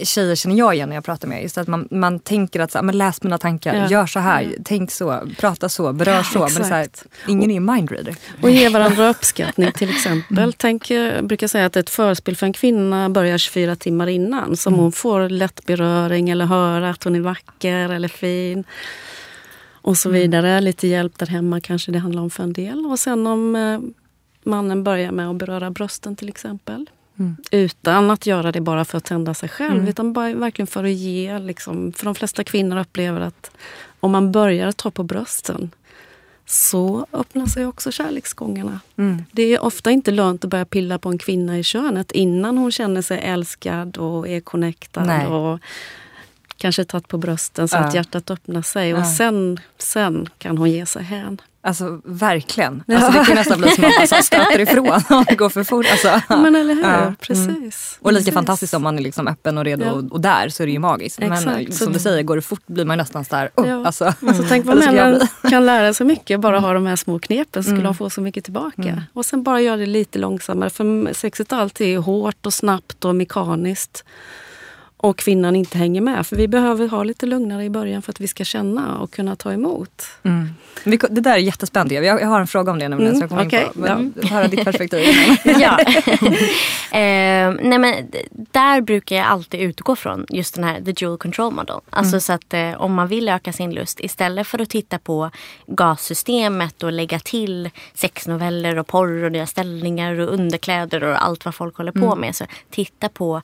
tjejer 0.03 0.35
känner 0.35 0.55
jag 0.55 0.75
igen 0.75 0.89
när 0.89 0.95
jag 0.95 1.05
pratar 1.05 1.27
med. 1.27 1.43
Just 1.43 1.57
att 1.57 1.67
man, 1.67 1.87
man 1.91 2.19
tänker 2.19 2.59
att 2.59 2.71
så, 2.71 2.81
men 2.81 2.97
läs 2.97 3.23
mina 3.23 3.37
tankar, 3.37 3.75
ja. 3.75 3.89
gör 3.89 4.05
så 4.05 4.19
här, 4.19 4.41
ja. 4.41 4.49
tänk 4.65 4.91
så, 4.91 5.29
prata 5.39 5.69
så, 5.69 5.93
berör 5.93 6.23
så. 6.23 6.39
Men 6.39 6.49
så 6.49 6.63
här, 6.63 6.87
ingen 7.27 7.51
är 7.51 7.59
mindreader. 7.59 8.15
Och 8.41 8.49
ge 8.49 8.69
varandra 8.69 9.09
uppskattning 9.09 9.71
till 9.71 9.89
exempel. 9.89 10.37
Mm. 10.37 10.53
Tänk, 10.57 10.89
jag 10.89 11.27
brukar 11.27 11.47
säga 11.47 11.65
att 11.65 11.75
ett 11.75 11.89
förspel 11.89 12.35
för 12.35 12.45
en 12.45 12.53
kvinna 12.53 13.09
börjar 13.09 13.37
24 13.37 13.75
timmar 13.75 14.07
innan. 14.07 14.57
Så 14.57 14.69
mm. 14.69 14.79
hon 14.79 14.91
får 14.91 15.29
lätt 15.29 15.65
beröring 15.65 16.29
eller 16.29 16.45
höra 16.45 16.89
att 16.89 17.03
hon 17.03 17.15
är 17.15 17.19
vacker 17.19 17.89
eller 17.89 18.07
fin. 18.07 18.63
Och 19.81 19.97
så 19.97 20.09
mm. 20.09 20.21
vidare. 20.21 20.49
Mm. 20.49 20.63
Lite 20.63 20.87
hjälp 20.87 21.17
där 21.17 21.27
hemma 21.27 21.61
kanske 21.61 21.91
det 21.91 21.99
handlar 21.99 22.21
om 22.21 22.29
för 22.29 22.43
en 22.43 22.53
del. 22.53 22.85
Och 22.85 22.99
sen 22.99 23.27
om 23.27 23.55
eh, 23.55 23.79
mannen 24.45 24.83
börjar 24.83 25.11
med 25.11 25.29
att 25.29 25.35
beröra 25.35 25.71
brösten 25.71 26.15
till 26.15 26.29
exempel. 26.29 26.89
Mm. 27.19 27.35
Utan 27.51 28.11
att 28.11 28.25
göra 28.25 28.51
det 28.51 28.61
bara 28.61 28.85
för 28.85 28.97
att 28.97 29.05
tända 29.05 29.33
sig 29.33 29.49
själv, 29.49 29.75
mm. 29.75 29.87
utan 29.87 30.13
bara 30.13 30.33
verkligen 30.33 30.67
för 30.67 30.83
att 30.83 30.91
ge. 30.91 31.39
Liksom, 31.39 31.91
för 31.91 32.05
de 32.05 32.15
flesta 32.15 32.43
kvinnor 32.43 32.77
upplever 32.77 33.21
att 33.21 33.51
om 33.99 34.11
man 34.11 34.31
börjar 34.31 34.71
ta 34.71 34.91
på 34.91 35.03
brösten 35.03 35.71
så 36.45 37.05
öppnar 37.13 37.45
sig 37.45 37.65
också 37.65 37.91
kärleksgångarna. 37.91 38.79
Mm. 38.97 39.23
Det 39.31 39.43
är 39.43 39.63
ofta 39.63 39.91
inte 39.91 40.11
lönt 40.11 40.43
att 40.43 40.49
börja 40.49 40.65
pilla 40.65 40.99
på 40.99 41.09
en 41.09 41.17
kvinna 41.17 41.59
i 41.59 41.63
könet 41.63 42.11
innan 42.11 42.57
hon 42.57 42.71
känner 42.71 43.01
sig 43.01 43.19
älskad 43.19 43.97
och 43.97 44.27
är 44.27 44.39
connectad. 44.39 45.07
Nej. 45.07 45.27
Och 45.27 45.59
kanske 46.57 46.85
tagit 46.85 47.07
på 47.07 47.17
brösten 47.17 47.67
så 47.67 47.75
ja. 47.75 47.79
att 47.79 47.93
hjärtat 47.93 48.31
öppnar 48.31 48.61
sig. 48.61 48.89
Ja. 48.89 48.99
Och 48.99 49.05
sen, 49.05 49.59
sen 49.77 50.29
kan 50.37 50.57
hon 50.57 50.71
ge 50.71 50.85
sig 50.85 51.03
hän. 51.03 51.41
Alltså 51.65 52.01
verkligen. 52.03 52.83
Alltså, 52.87 53.11
det 53.11 53.25
kan 53.25 53.35
nästan 53.35 53.61
bli 53.61 53.69
som 53.69 53.85
att 53.85 54.11
man 54.11 54.23
stöter 54.23 54.59
ifrån 54.59 55.01
om 55.09 55.25
det 55.27 55.35
går 55.35 55.49
för 55.49 55.63
fort. 55.63 55.85
Alltså, 55.91 56.21
Men 56.29 56.55
eller 56.55 56.75
hur, 56.75 56.83
ja. 56.83 57.13
precis. 57.21 57.49
Mm. 57.49 57.71
Och 57.99 58.13
lika 58.13 58.31
fantastiskt 58.31 58.73
om 58.73 58.83
man 58.83 58.97
är 58.97 59.01
liksom 59.01 59.27
öppen 59.27 59.57
och 59.57 59.65
redo 59.65 59.85
ja. 59.85 59.91
och, 59.91 60.11
och, 60.11 60.21
där 60.21 60.49
så 60.49 60.63
är 60.63 60.67
det 60.67 60.73
ju 60.73 60.79
magiskt. 60.79 61.19
Exakt. 61.21 61.45
Men 61.45 61.71
som 61.71 61.93
du 61.93 61.99
säger, 61.99 62.23
går 62.23 62.35
det 62.35 62.41
fort 62.41 62.67
blir 62.67 62.85
man 62.85 62.97
nästan 62.97 63.25
sådär, 63.25 63.49
oh, 63.55 63.67
ja. 63.67 63.85
alltså, 63.85 64.13
mm. 64.21 64.35
Så 64.35 64.43
tänk 64.49 64.65
vad 64.65 64.77
männen 64.77 65.27
kan 65.49 65.65
lära 65.65 65.93
sig 65.93 66.05
mycket, 66.05 66.39
bara 66.39 66.59
ha 66.59 66.73
de 66.73 66.85
här 66.85 66.95
små 66.95 67.19
knepen 67.19 67.63
så 67.63 67.67
skulle 67.67 67.81
mm. 67.81 67.83
de 67.83 67.95
få 67.95 68.09
så 68.09 68.21
mycket 68.21 68.43
tillbaka. 68.43 68.81
Mm. 68.81 69.01
Och 69.13 69.25
sen 69.25 69.43
bara 69.43 69.61
göra 69.61 69.77
det 69.77 69.85
lite 69.85 70.19
långsammare 70.19 70.69
för 70.69 71.13
sexet 71.13 71.53
alltid 71.53 71.95
är 71.95 71.99
hårt 71.99 72.45
och 72.45 72.53
snabbt 72.53 73.05
och 73.05 73.15
mekaniskt. 73.15 74.03
Och 75.05 75.17
kvinnan 75.17 75.55
inte 75.55 75.77
hänger 75.77 76.01
med. 76.01 76.27
För 76.27 76.35
vi 76.35 76.47
behöver 76.47 76.87
ha 76.87 77.03
lite 77.03 77.25
lugnare 77.25 77.63
i 77.63 77.69
början 77.69 78.01
för 78.01 78.11
att 78.11 78.19
vi 78.19 78.27
ska 78.27 78.43
känna 78.43 78.97
och 78.97 79.11
kunna 79.11 79.35
ta 79.35 79.53
emot. 79.53 80.07
Mm. 80.23 80.49
Det 80.83 81.21
där 81.21 81.33
är 81.33 81.37
jättespännande. 81.37 81.95
Jag, 81.95 82.27
har 82.27 82.39
en 82.39 82.47
fråga 82.47 82.71
om 82.71 82.79
det 82.79 82.89
nämligen. 82.89 83.15
Mm, 83.15 83.29
som 83.29 83.47
okay. 83.47 83.65
Men, 83.73 84.13
ja. 84.21 84.27
Höra 84.27 84.47
ditt 84.47 84.65
perspektiv. 84.65 85.05
ja. 85.43 85.79
eh, 86.99 87.53
nej 87.61 87.79
men, 87.79 87.93
där 88.31 88.81
brukar 88.81 89.15
jag 89.15 89.25
alltid 89.25 89.59
utgå 89.59 89.95
från 89.95 90.25
just 90.29 90.55
den 90.55 90.63
här 90.63 90.81
the 90.81 90.91
dual 90.91 91.17
control 91.17 91.53
model. 91.53 91.79
Alltså 91.89 92.13
mm. 92.13 92.21
så 92.21 92.33
att 92.33 92.53
eh, 92.53 92.81
om 92.81 92.93
man 92.93 93.07
vill 93.07 93.29
öka 93.29 93.53
sin 93.53 93.73
lust 93.73 93.99
istället 93.99 94.47
för 94.47 94.61
att 94.61 94.69
titta 94.69 94.99
på 94.99 95.31
gassystemet 95.67 96.83
och 96.83 96.91
lägga 96.91 97.19
till 97.19 97.69
sexnoveller 97.93 98.79
och 98.79 98.87
porr 98.87 99.23
och 99.23 99.31
nya 99.31 99.47
ställningar 99.47 100.19
och 100.19 100.33
underkläder 100.33 101.03
och 101.03 101.25
allt 101.25 101.45
vad 101.45 101.55
folk 101.55 101.77
håller 101.77 101.91
på 101.91 102.05
mm. 102.05 102.19
med. 102.19 102.35
Så 102.35 102.45
titta 102.69 103.09
på 103.09 103.41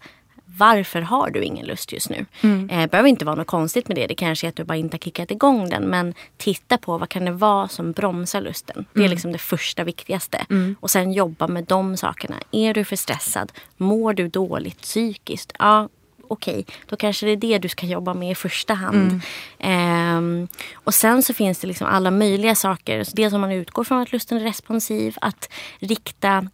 varför 0.58 1.02
har 1.02 1.30
du 1.30 1.44
ingen 1.44 1.66
lust 1.66 1.92
just 1.92 2.10
nu? 2.10 2.26
Mm. 2.42 2.70
Eh, 2.70 2.90
behöver 2.90 3.10
inte 3.10 3.26
vara 3.26 3.36
något 3.36 3.48
konstigt 3.48 3.88
med 3.88 3.98
det. 3.98 4.08
Det 4.08 4.16
kanske 4.16 4.48
är 4.48 4.50
att 4.50 4.56
du 4.56 4.64
bara 4.64 4.78
inte 4.78 4.96
har 4.96 5.00
kickat 5.00 5.32
igång 5.32 5.70
den. 5.70 5.84
Men 5.84 6.14
titta 6.38 6.78
på 6.78 6.98
vad 6.98 7.10
kan 7.10 7.26
det 7.26 7.32
vara 7.32 7.68
som 7.68 7.92
bromsar 7.92 8.42
lusten. 8.42 8.86
Det 8.94 9.00
är 9.00 9.04
mm. 9.04 9.12
liksom 9.12 9.32
det 9.32 9.38
första 9.38 9.84
viktigaste. 9.84 10.46
Mm. 10.50 10.76
Och 10.80 10.92
sen 10.92 11.14
jobba 11.14 11.48
med 11.48 11.64
de 11.64 11.98
sakerna. 11.98 12.36
Är 12.52 12.74
du 12.74 12.84
för 12.84 12.96
stressad? 12.96 13.52
Mår 13.78 14.14
du 14.14 14.28
dåligt 14.28 14.82
psykiskt? 14.82 15.54
Ja, 15.60 15.90
okej, 16.32 16.60
okay, 16.60 16.76
då 16.86 16.96
kanske 16.96 17.26
det 17.26 17.32
är 17.32 17.38
det 17.38 17.58
du 17.58 17.70
ska 17.70 17.86
jobba 17.86 18.14
med 18.14 18.32
i 18.32 18.36
första 18.36 18.74
hand. 18.74 19.22
Mm. 19.60 20.42
Eh, 20.42 20.50
och 20.74 20.94
sen 20.94 21.24
så 21.24 21.34
finns 21.34 21.60
det 21.60 21.68
liksom 21.68 21.88
alla 21.88 22.12
möjliga 22.12 22.56
saker. 22.56 23.06
dels 23.14 23.34
om 23.34 23.42
man 23.42 23.52
utgår 23.52 23.84
från 23.84 24.02
att 24.02 24.12
lusten 24.12 24.38
är 24.38 24.42
responsiv, 24.44 25.16
att 25.22 25.50
rikta 25.80 26.48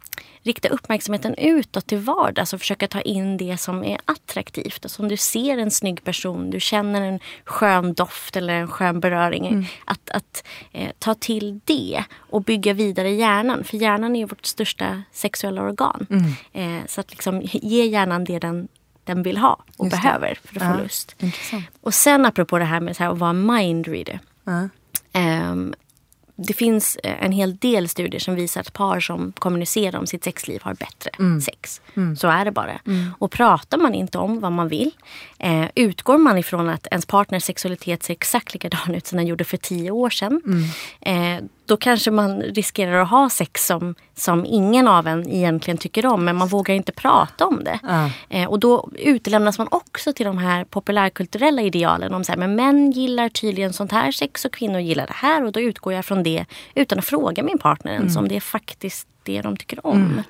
rikta 0.48 0.68
uppmärksamheten 0.68 1.34
utåt 1.34 1.86
till 1.86 1.98
vardags 1.98 2.52
och 2.52 2.60
försöka 2.60 2.88
ta 2.88 3.00
in 3.00 3.36
det 3.36 3.56
som 3.56 3.84
är 3.84 3.98
attraktivt. 4.04 4.84
Alltså 4.84 5.02
om 5.02 5.08
du 5.08 5.16
ser 5.16 5.58
en 5.58 5.70
snygg 5.70 6.04
person, 6.04 6.50
du 6.50 6.60
känner 6.60 7.02
en 7.02 7.20
skön 7.44 7.94
doft 7.94 8.36
eller 8.36 8.54
en 8.54 8.68
skön 8.68 9.00
beröring. 9.00 9.46
Mm. 9.46 9.64
Att, 9.84 10.10
att 10.10 10.44
eh, 10.72 10.90
ta 10.98 11.14
till 11.14 11.60
det 11.64 12.04
och 12.16 12.42
bygga 12.42 12.72
vidare 12.72 13.10
hjärnan. 13.10 13.64
För 13.64 13.76
hjärnan 13.76 14.16
är 14.16 14.26
vårt 14.26 14.46
största 14.46 15.02
sexuella 15.12 15.62
organ. 15.62 16.06
Mm. 16.10 16.32
Eh, 16.52 16.86
så 16.86 17.00
att 17.00 17.10
liksom 17.10 17.40
ge 17.44 17.84
hjärnan 17.84 18.24
det 18.24 18.38
den 18.38 18.68
den 19.04 19.22
vill 19.22 19.38
ha 19.38 19.64
och 19.76 19.86
Just 19.86 20.02
behöver 20.02 20.28
det. 20.28 20.48
för 20.48 20.56
att 20.56 20.62
ja. 20.62 20.76
få 20.76 20.82
lust. 20.82 21.16
Intressant. 21.18 21.64
Och 21.80 21.94
sen 21.94 22.26
apropå 22.26 22.58
det 22.58 22.64
här 22.64 22.80
med 22.80 23.00
att 23.00 23.18
vara 23.18 23.32
mindreader. 23.32 24.20
Ja. 24.44 24.68
Um, 25.12 25.74
det 26.40 26.52
finns 26.52 26.96
eh, 26.96 27.24
en 27.24 27.32
hel 27.32 27.56
del 27.56 27.88
studier 27.88 28.20
som 28.20 28.34
visar 28.34 28.60
att 28.60 28.72
par 28.72 29.00
som 29.00 29.32
kommunicerar 29.38 29.98
om 29.98 30.06
sitt 30.06 30.24
sexliv 30.24 30.60
har 30.62 30.74
bättre 30.74 31.10
mm. 31.18 31.40
sex. 31.40 31.80
Mm. 31.96 32.16
Så 32.16 32.28
är 32.28 32.44
det 32.44 32.52
bara. 32.52 32.80
Mm. 32.86 33.10
Och 33.18 33.30
pratar 33.30 33.78
man 33.78 33.94
inte 33.94 34.18
om 34.18 34.40
vad 34.40 34.52
man 34.52 34.68
vill, 34.68 34.90
eh, 35.38 35.66
utgår 35.74 36.18
man 36.18 36.38
ifrån 36.38 36.68
att 36.68 36.86
ens 36.90 37.06
partners 37.06 37.42
sexualitet 37.42 38.02
ser 38.02 38.12
exakt 38.12 38.54
likadan 38.54 38.94
ut 38.94 39.06
som 39.06 39.16
den 39.16 39.26
gjorde 39.26 39.44
för 39.44 39.56
tio 39.56 39.90
år 39.90 40.10
sedan. 40.10 40.40
Mm. 40.46 41.36
Eh, 41.36 41.44
då 41.68 41.76
kanske 41.76 42.10
man 42.10 42.42
riskerar 42.42 43.02
att 43.02 43.10
ha 43.10 43.30
sex 43.30 43.66
som, 43.66 43.94
som 44.14 44.46
ingen 44.46 44.88
av 44.88 45.06
en 45.06 45.28
egentligen 45.28 45.78
tycker 45.78 46.06
om 46.06 46.24
men 46.24 46.36
man 46.36 46.48
vågar 46.48 46.74
inte 46.74 46.92
prata 46.92 47.46
om 47.46 47.64
det. 47.64 47.78
Uh. 47.84 48.10
Eh, 48.28 48.48
och 48.48 48.58
då 48.58 48.90
utelämnas 48.98 49.58
man 49.58 49.68
också 49.70 50.12
till 50.12 50.26
de 50.26 50.38
här 50.38 50.64
populärkulturella 50.64 51.62
idealen 51.62 52.14
om 52.14 52.24
så 52.24 52.32
här, 52.32 52.38
men 52.38 52.54
män 52.54 52.90
gillar 52.90 53.28
tydligen 53.28 53.72
sånt 53.72 53.92
här 53.92 54.12
sex 54.12 54.44
och 54.44 54.52
kvinnor 54.52 54.80
gillar 54.80 55.06
det 55.06 55.12
här 55.12 55.44
och 55.44 55.52
då 55.52 55.60
utgår 55.60 55.92
jag 55.92 56.04
från 56.04 56.22
det 56.22 56.44
utan 56.74 56.98
att 56.98 57.04
fråga 57.04 57.42
min 57.42 57.58
partner 57.58 57.92
ens 57.92 58.16
mm. 58.16 58.22
om 58.24 58.28
det 58.28 58.40
faktiskt 58.40 59.08
det 59.28 59.42
de 59.42 59.56
tycker 59.56 59.86
om. 59.86 59.96
Mm. 59.96 60.22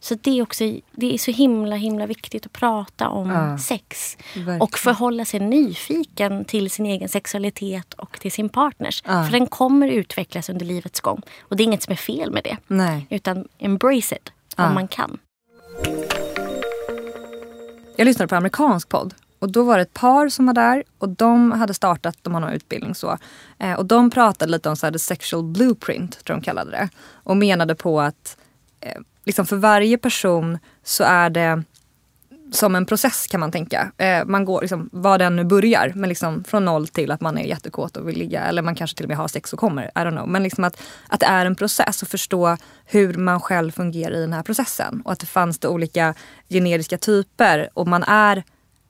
Så 0.00 0.14
det 0.14 0.38
är 0.38 0.42
också 0.42 0.64
det 0.92 1.14
är 1.14 1.18
så 1.18 1.30
himla 1.30 1.76
himla 1.76 2.06
viktigt 2.06 2.46
att 2.46 2.52
prata 2.52 3.08
om 3.08 3.30
ja, 3.30 3.58
sex. 3.58 4.16
Verkligen. 4.34 4.60
Och 4.60 4.78
förhålla 4.78 5.24
sig 5.24 5.40
nyfiken 5.40 6.44
till 6.44 6.70
sin 6.70 6.86
egen 6.86 7.08
sexualitet 7.08 7.94
och 7.94 8.20
till 8.20 8.32
sin 8.32 8.48
partners. 8.48 9.02
Ja. 9.06 9.24
För 9.24 9.32
den 9.32 9.46
kommer 9.46 9.88
utvecklas 9.88 10.48
under 10.48 10.66
livets 10.66 11.00
gång. 11.00 11.22
Och 11.40 11.56
det 11.56 11.62
är 11.62 11.64
inget 11.64 11.82
som 11.82 11.92
är 11.92 11.96
fel 11.96 12.30
med 12.32 12.44
det. 12.44 12.56
Nej. 12.66 13.06
Utan 13.10 13.48
embrace 13.58 14.16
it 14.16 14.32
ja. 14.56 14.68
om 14.68 14.74
man 14.74 14.88
kan. 14.88 15.18
Jag 17.96 18.04
lyssnade 18.04 18.28
på 18.28 18.36
amerikansk 18.36 18.88
podd 18.88 19.14
och 19.38 19.52
då 19.52 19.62
var 19.62 19.76
det 19.76 19.82
ett 19.82 19.94
par 19.94 20.28
som 20.28 20.46
var 20.46 20.54
där 20.54 20.84
och 20.98 21.08
de 21.08 21.52
hade 21.52 21.74
startat, 21.74 22.16
de 22.22 22.34
har 22.34 22.40
någon 22.40 22.52
utbildning 22.52 22.94
så. 22.94 23.18
Eh, 23.58 23.72
och 23.72 23.86
de 23.86 24.10
pratade 24.10 24.52
lite 24.52 24.68
om 24.68 24.76
så 24.76 24.86
här, 24.86 24.92
the 24.92 24.98
sexual 24.98 25.44
blueprint, 25.44 26.24
tror 26.24 26.36
de 26.36 26.42
kallade 26.42 26.70
det. 26.70 26.88
Och 27.12 27.36
menade 27.36 27.74
på 27.74 28.00
att 28.00 28.36
eh, 28.80 29.00
liksom 29.24 29.46
för 29.46 29.56
varje 29.56 29.98
person 29.98 30.58
så 30.82 31.04
är 31.04 31.30
det 31.30 31.62
som 32.52 32.74
en 32.74 32.86
process 32.86 33.26
kan 33.26 33.40
man 33.40 33.52
tänka. 33.52 33.92
Eh, 33.96 34.24
man 34.24 34.44
går, 34.44 34.60
liksom, 34.60 34.88
vad 34.92 35.20
den 35.20 35.36
nu 35.36 35.44
börjar, 35.44 35.92
men 35.94 36.08
liksom 36.08 36.44
från 36.44 36.64
noll 36.64 36.88
till 36.88 37.10
att 37.10 37.20
man 37.20 37.38
är 37.38 37.44
jättekåt 37.44 37.96
och 37.96 38.08
vill 38.08 38.18
ligga. 38.18 38.44
Eller 38.44 38.62
man 38.62 38.74
kanske 38.74 38.96
till 38.96 39.04
och 39.04 39.08
med 39.08 39.18
har 39.18 39.28
sex 39.28 39.52
och 39.52 39.58
kommer. 39.58 39.84
I 39.84 39.98
don't 39.98 40.10
know. 40.10 40.28
Men 40.28 40.42
liksom 40.42 40.64
att, 40.64 40.82
att 41.08 41.20
det 41.20 41.26
är 41.26 41.46
en 41.46 41.56
process 41.56 42.02
och 42.02 42.08
förstå 42.08 42.56
hur 42.84 43.14
man 43.14 43.40
själv 43.40 43.70
fungerar 43.70 44.14
i 44.14 44.20
den 44.20 44.32
här 44.32 44.42
processen. 44.42 45.02
Och 45.04 45.12
att 45.12 45.20
det 45.20 45.26
fanns 45.26 45.58
det 45.58 45.68
olika 45.68 46.14
generiska 46.48 46.98
typer 46.98 47.68
och 47.74 47.88
man 47.88 48.02
är 48.02 48.44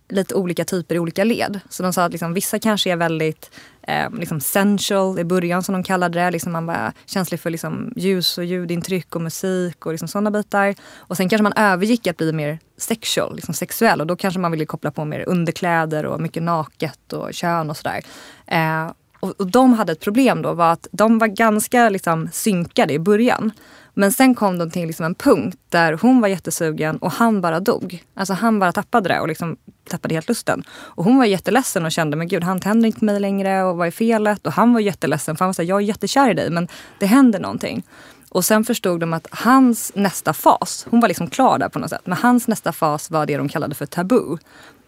lite 0.09 0.35
olika 0.35 0.65
typer 0.65 0.95
i 0.95 0.99
olika 0.99 1.25
led. 1.25 1.61
Så 1.69 1.83
de 1.83 1.93
sa 1.93 2.05
att 2.05 2.13
liksom, 2.13 2.35
vissa 2.35 2.59
kanske 2.59 2.93
är 2.93 2.97
väldigt 2.97 3.51
eh, 3.83 4.11
liksom 4.11 4.41
sensual 4.41 5.19
i 5.19 5.25
början 5.25 5.63
som 5.63 5.73
de 5.73 5.83
kallade 5.83 6.21
det. 6.21 6.31
Liksom 6.31 6.53
man 6.53 6.67
var 6.67 6.93
känslig 7.07 7.41
för 7.41 7.51
liksom 7.51 7.93
ljus 7.97 8.39
och 8.39 8.45
ljudintryck 8.45 9.17
och 9.17 9.23
musik 9.23 9.87
och 9.87 9.93
liksom 9.93 10.09
sådana 10.09 10.31
bitar. 10.31 10.75
Och 10.97 11.17
sen 11.17 11.29
kanske 11.29 11.43
man 11.43 11.53
övergick 11.57 12.07
att 12.07 12.17
bli 12.17 12.33
mer 12.33 12.59
sexual, 12.77 13.37
liksom 13.37 13.55
sexuell. 13.55 14.01
Och 14.01 14.07
då 14.07 14.17
kanske 14.17 14.41
man 14.41 14.51
ville 14.51 14.67
koppla 14.67 14.91
på 14.91 15.05
mer 15.05 15.29
underkläder 15.29 16.07
och 16.07 16.21
mycket 16.21 16.43
naket 16.43 17.13
och 17.13 17.35
kön 17.35 17.71
och 17.71 17.77
sådär. 17.77 18.03
Eh, 18.47 18.91
och, 19.21 19.41
och, 19.41 19.47
de 19.47 19.73
hade 19.73 19.93
ett 19.93 20.01
problem 20.01 20.43
då 20.43 20.53
var 20.53 20.73
att 20.73 20.87
de 20.93 21.19
var 21.19 21.27
ganska 21.27 21.89
liksom 21.89 22.29
synkade 22.33 22.93
i 22.93 22.99
början. 22.99 23.53
Men 23.95 24.13
sen 24.13 24.35
kom 24.35 24.59
de 24.59 24.71
till 24.71 24.87
liksom 24.87 25.07
en 25.07 25.15
punkt 25.15 25.59
där 25.69 25.99
hon 26.03 26.21
var 26.21 26.29
jättesugen 26.29 26.97
och 26.97 27.13
han 27.13 27.41
bara 27.41 27.61
dog. 27.61 28.05
Alltså 28.15 28.35
han 28.35 28.59
bara 28.59 28.73
tappade 28.73 29.09
det 29.09 29.21
och 29.21 29.29
liksom 29.29 29.57
tappade 29.89 30.15
helt 30.15 30.29
lusten. 30.29 30.65
Och 30.71 31.05
hon 31.05 31.19
var 31.19 31.25
jätteledsen 31.25 31.85
och 31.85 31.93
kände, 31.93 32.17
men 32.17 32.29
gud 32.29 32.45
han 32.45 32.61
tänder 32.61 32.87
inte 32.87 32.99
på 32.99 33.05
mig 33.05 33.21
längre 33.21 33.65
och 33.65 33.77
vad 33.77 33.87
är 33.87 33.91
felet? 33.91 34.47
Och 34.47 34.53
han 34.53 34.73
var 34.73 34.81
jätteledsen 34.81 35.37
för 35.37 35.45
han 35.45 35.49
var 35.49 35.53
såhär, 35.53 35.69
jag 35.69 35.83
är 35.83 35.87
jättekär 35.87 36.31
i 36.31 36.35
dig 36.35 36.51
men 36.51 36.69
det 36.99 37.07
händer 37.07 37.41
någonting. 37.41 37.83
Och 38.29 38.45
sen 38.45 38.65
förstod 38.65 39.01
de 39.01 39.13
att 39.13 39.27
hans 39.31 39.93
nästa 39.95 40.33
fas, 40.33 40.87
hon 40.91 41.01
var 41.01 41.09
liksom 41.09 41.31
klar 41.31 41.59
där 41.59 41.69
på 41.69 41.79
något 41.79 41.91
sätt, 41.91 42.03
men 42.05 42.19
hans 42.19 42.49
nästa 42.49 42.73
fas 42.73 43.11
var 43.11 43.27
det 43.27 43.37
de 43.37 43.49
kallade 43.49 43.75
för 43.75 43.87
tabu. 43.87 44.37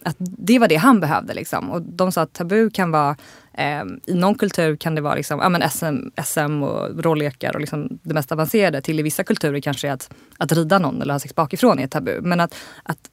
Att 0.03 0.15
det 0.19 0.59
var 0.59 0.67
det 0.67 0.75
han 0.75 0.99
behövde 0.99 1.33
liksom. 1.33 1.69
Och 1.69 1.81
de 1.81 2.11
sa 2.11 2.21
att 2.21 2.33
tabu 2.33 2.69
kan 2.69 2.91
vara 2.91 3.15
Eh, 3.59 3.83
I 4.05 4.13
någon 4.13 4.35
kultur 4.35 4.75
kan 4.75 4.95
det 4.95 5.01
vara 5.01 5.15
liksom, 5.15 5.39
ja, 5.39 5.49
men 5.49 5.69
SM, 5.69 6.21
SM 6.25 6.63
och 6.63 7.03
rollekar 7.03 7.53
och 7.53 7.59
liksom 7.59 7.99
det 8.03 8.13
mest 8.13 8.31
avancerade. 8.31 8.81
Till 8.81 8.99
i 8.99 9.03
vissa 9.03 9.23
kulturer 9.23 9.59
kanske 9.59 9.91
att, 9.91 10.13
att 10.37 10.51
rida 10.51 10.79
någon 10.79 11.01
eller 11.01 11.13
ha 11.13 11.19
sex 11.19 11.35
bakifrån 11.35 11.79
är 11.79 11.87
tabu. 11.87 12.21
Men 12.21 12.39
att, 12.39 12.55
att 12.83 13.09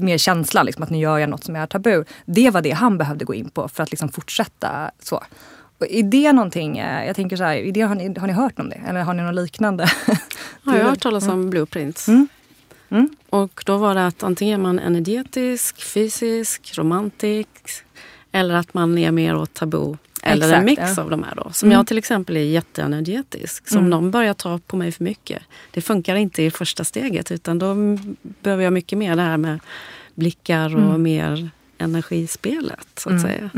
mer 0.00 0.18
känsla, 0.18 0.62
liksom, 0.62 0.82
att 0.82 0.90
nu 0.90 0.98
gör 0.98 1.18
jag 1.18 1.30
något 1.30 1.44
som 1.44 1.56
är 1.56 1.66
tabu. 1.66 2.04
Det 2.24 2.50
var 2.50 2.62
det 2.62 2.70
han 2.70 2.98
behövde 2.98 3.24
gå 3.24 3.34
in 3.34 3.50
på 3.50 3.68
för 3.68 3.82
att 3.82 3.90
liksom 3.90 4.08
fortsätta 4.08 4.90
så. 4.98 5.22
Och 5.78 5.86
är 5.90 6.02
det 6.02 6.32
någonting, 6.32 6.78
eh, 6.78 7.06
jag 7.06 7.16
tänker 7.16 7.36
så 7.36 7.44
här, 7.44 7.54
är 7.54 7.72
det, 7.72 7.80
har, 7.80 7.94
ni, 7.94 8.18
har 8.18 8.26
ni 8.26 8.32
hört 8.32 8.58
om 8.58 8.68
det? 8.68 8.80
Eller 8.88 9.00
har 9.00 9.14
ni 9.14 9.22
något 9.22 9.34
liknande? 9.34 9.88
jag 10.64 10.72
har 10.72 10.78
hört 10.78 11.02
talas 11.02 11.24
om 11.24 11.30
mm. 11.30 11.50
blueprints. 11.50 12.08
Mm. 12.08 12.28
Mm. 12.88 13.08
Och 13.30 13.62
då 13.66 13.76
var 13.76 13.94
det 13.94 14.06
att 14.06 14.22
antingen 14.22 14.60
är 14.60 14.62
man 14.62 14.78
energetisk, 14.78 15.82
fysisk, 15.82 16.78
romantisk 16.78 17.48
eller 18.32 18.54
att 18.54 18.74
man 18.74 18.98
är 18.98 19.10
mer 19.10 19.36
åt 19.36 19.54
tabu. 19.54 19.96
Eller 20.22 20.46
Exakt, 20.46 20.58
en 20.58 20.64
mix 20.64 20.82
ja. 20.96 21.02
av 21.02 21.10
de 21.10 21.22
här. 21.22 21.34
Då. 21.34 21.50
Som 21.52 21.66
mm. 21.66 21.76
jag 21.76 21.86
till 21.86 21.98
exempel 21.98 22.36
är 22.36 22.40
jätteenergetisk. 22.40 23.68
Som 23.68 23.78
mm. 23.78 23.90
någon 23.90 24.10
börjar 24.10 24.34
ta 24.34 24.58
på 24.58 24.76
mig 24.76 24.92
för 24.92 25.04
mycket. 25.04 25.42
Det 25.70 25.80
funkar 25.80 26.16
inte 26.16 26.42
i 26.42 26.50
första 26.50 26.84
steget 26.84 27.30
utan 27.30 27.58
då 27.58 27.74
behöver 28.42 28.64
jag 28.64 28.72
mycket 28.72 28.98
mer 28.98 29.16
det 29.16 29.22
här 29.22 29.36
med 29.36 29.60
blickar 30.14 30.76
och 30.76 30.82
mm. 30.82 31.02
mer 31.02 31.50
energispelet. 31.78 32.88
så 32.96 33.08
att 33.08 33.12
mm. 33.12 33.22
säga. 33.22 33.50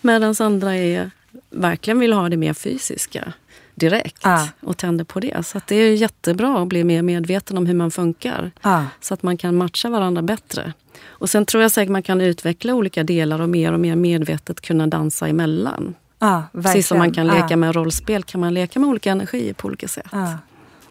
Medan 0.00 0.34
andra 0.38 0.76
är, 0.76 1.10
verkligen 1.50 1.98
vill 1.98 2.12
ha 2.12 2.28
det 2.28 2.36
mer 2.36 2.54
fysiska 2.54 3.32
direkt 3.76 4.26
ah. 4.26 4.48
och 4.60 4.76
tänder 4.76 5.04
på 5.04 5.20
det. 5.20 5.46
Så 5.46 5.60
det 5.66 5.76
är 5.76 5.94
jättebra 5.94 6.62
att 6.62 6.68
bli 6.68 6.84
mer 6.84 7.02
medveten 7.02 7.58
om 7.58 7.66
hur 7.66 7.74
man 7.74 7.90
funkar. 7.90 8.50
Ah. 8.60 8.82
Så 9.00 9.14
att 9.14 9.22
man 9.22 9.36
kan 9.36 9.56
matcha 9.56 9.88
varandra 9.88 10.22
bättre. 10.22 10.72
Och 11.04 11.30
sen 11.30 11.46
tror 11.46 11.62
jag 11.62 11.72
säkert 11.72 11.92
man 11.92 12.02
kan 12.02 12.20
utveckla 12.20 12.74
olika 12.74 13.04
delar 13.04 13.40
och 13.40 13.48
mer 13.48 13.72
och 13.72 13.80
mer 13.80 13.96
medvetet 13.96 14.60
kunna 14.60 14.86
dansa 14.86 15.28
emellan. 15.28 15.94
Ah, 16.18 16.42
Precis 16.52 16.88
som 16.88 16.98
man 16.98 17.12
kan 17.12 17.26
leka 17.26 17.54
ah. 17.54 17.56
med 17.56 17.74
rollspel 17.74 18.22
kan 18.22 18.40
man 18.40 18.54
leka 18.54 18.80
med 18.80 18.88
olika 18.88 19.10
energier 19.10 19.52
på 19.52 19.66
olika 19.68 19.88
sätt. 19.88 20.06
Ah. 20.10 20.32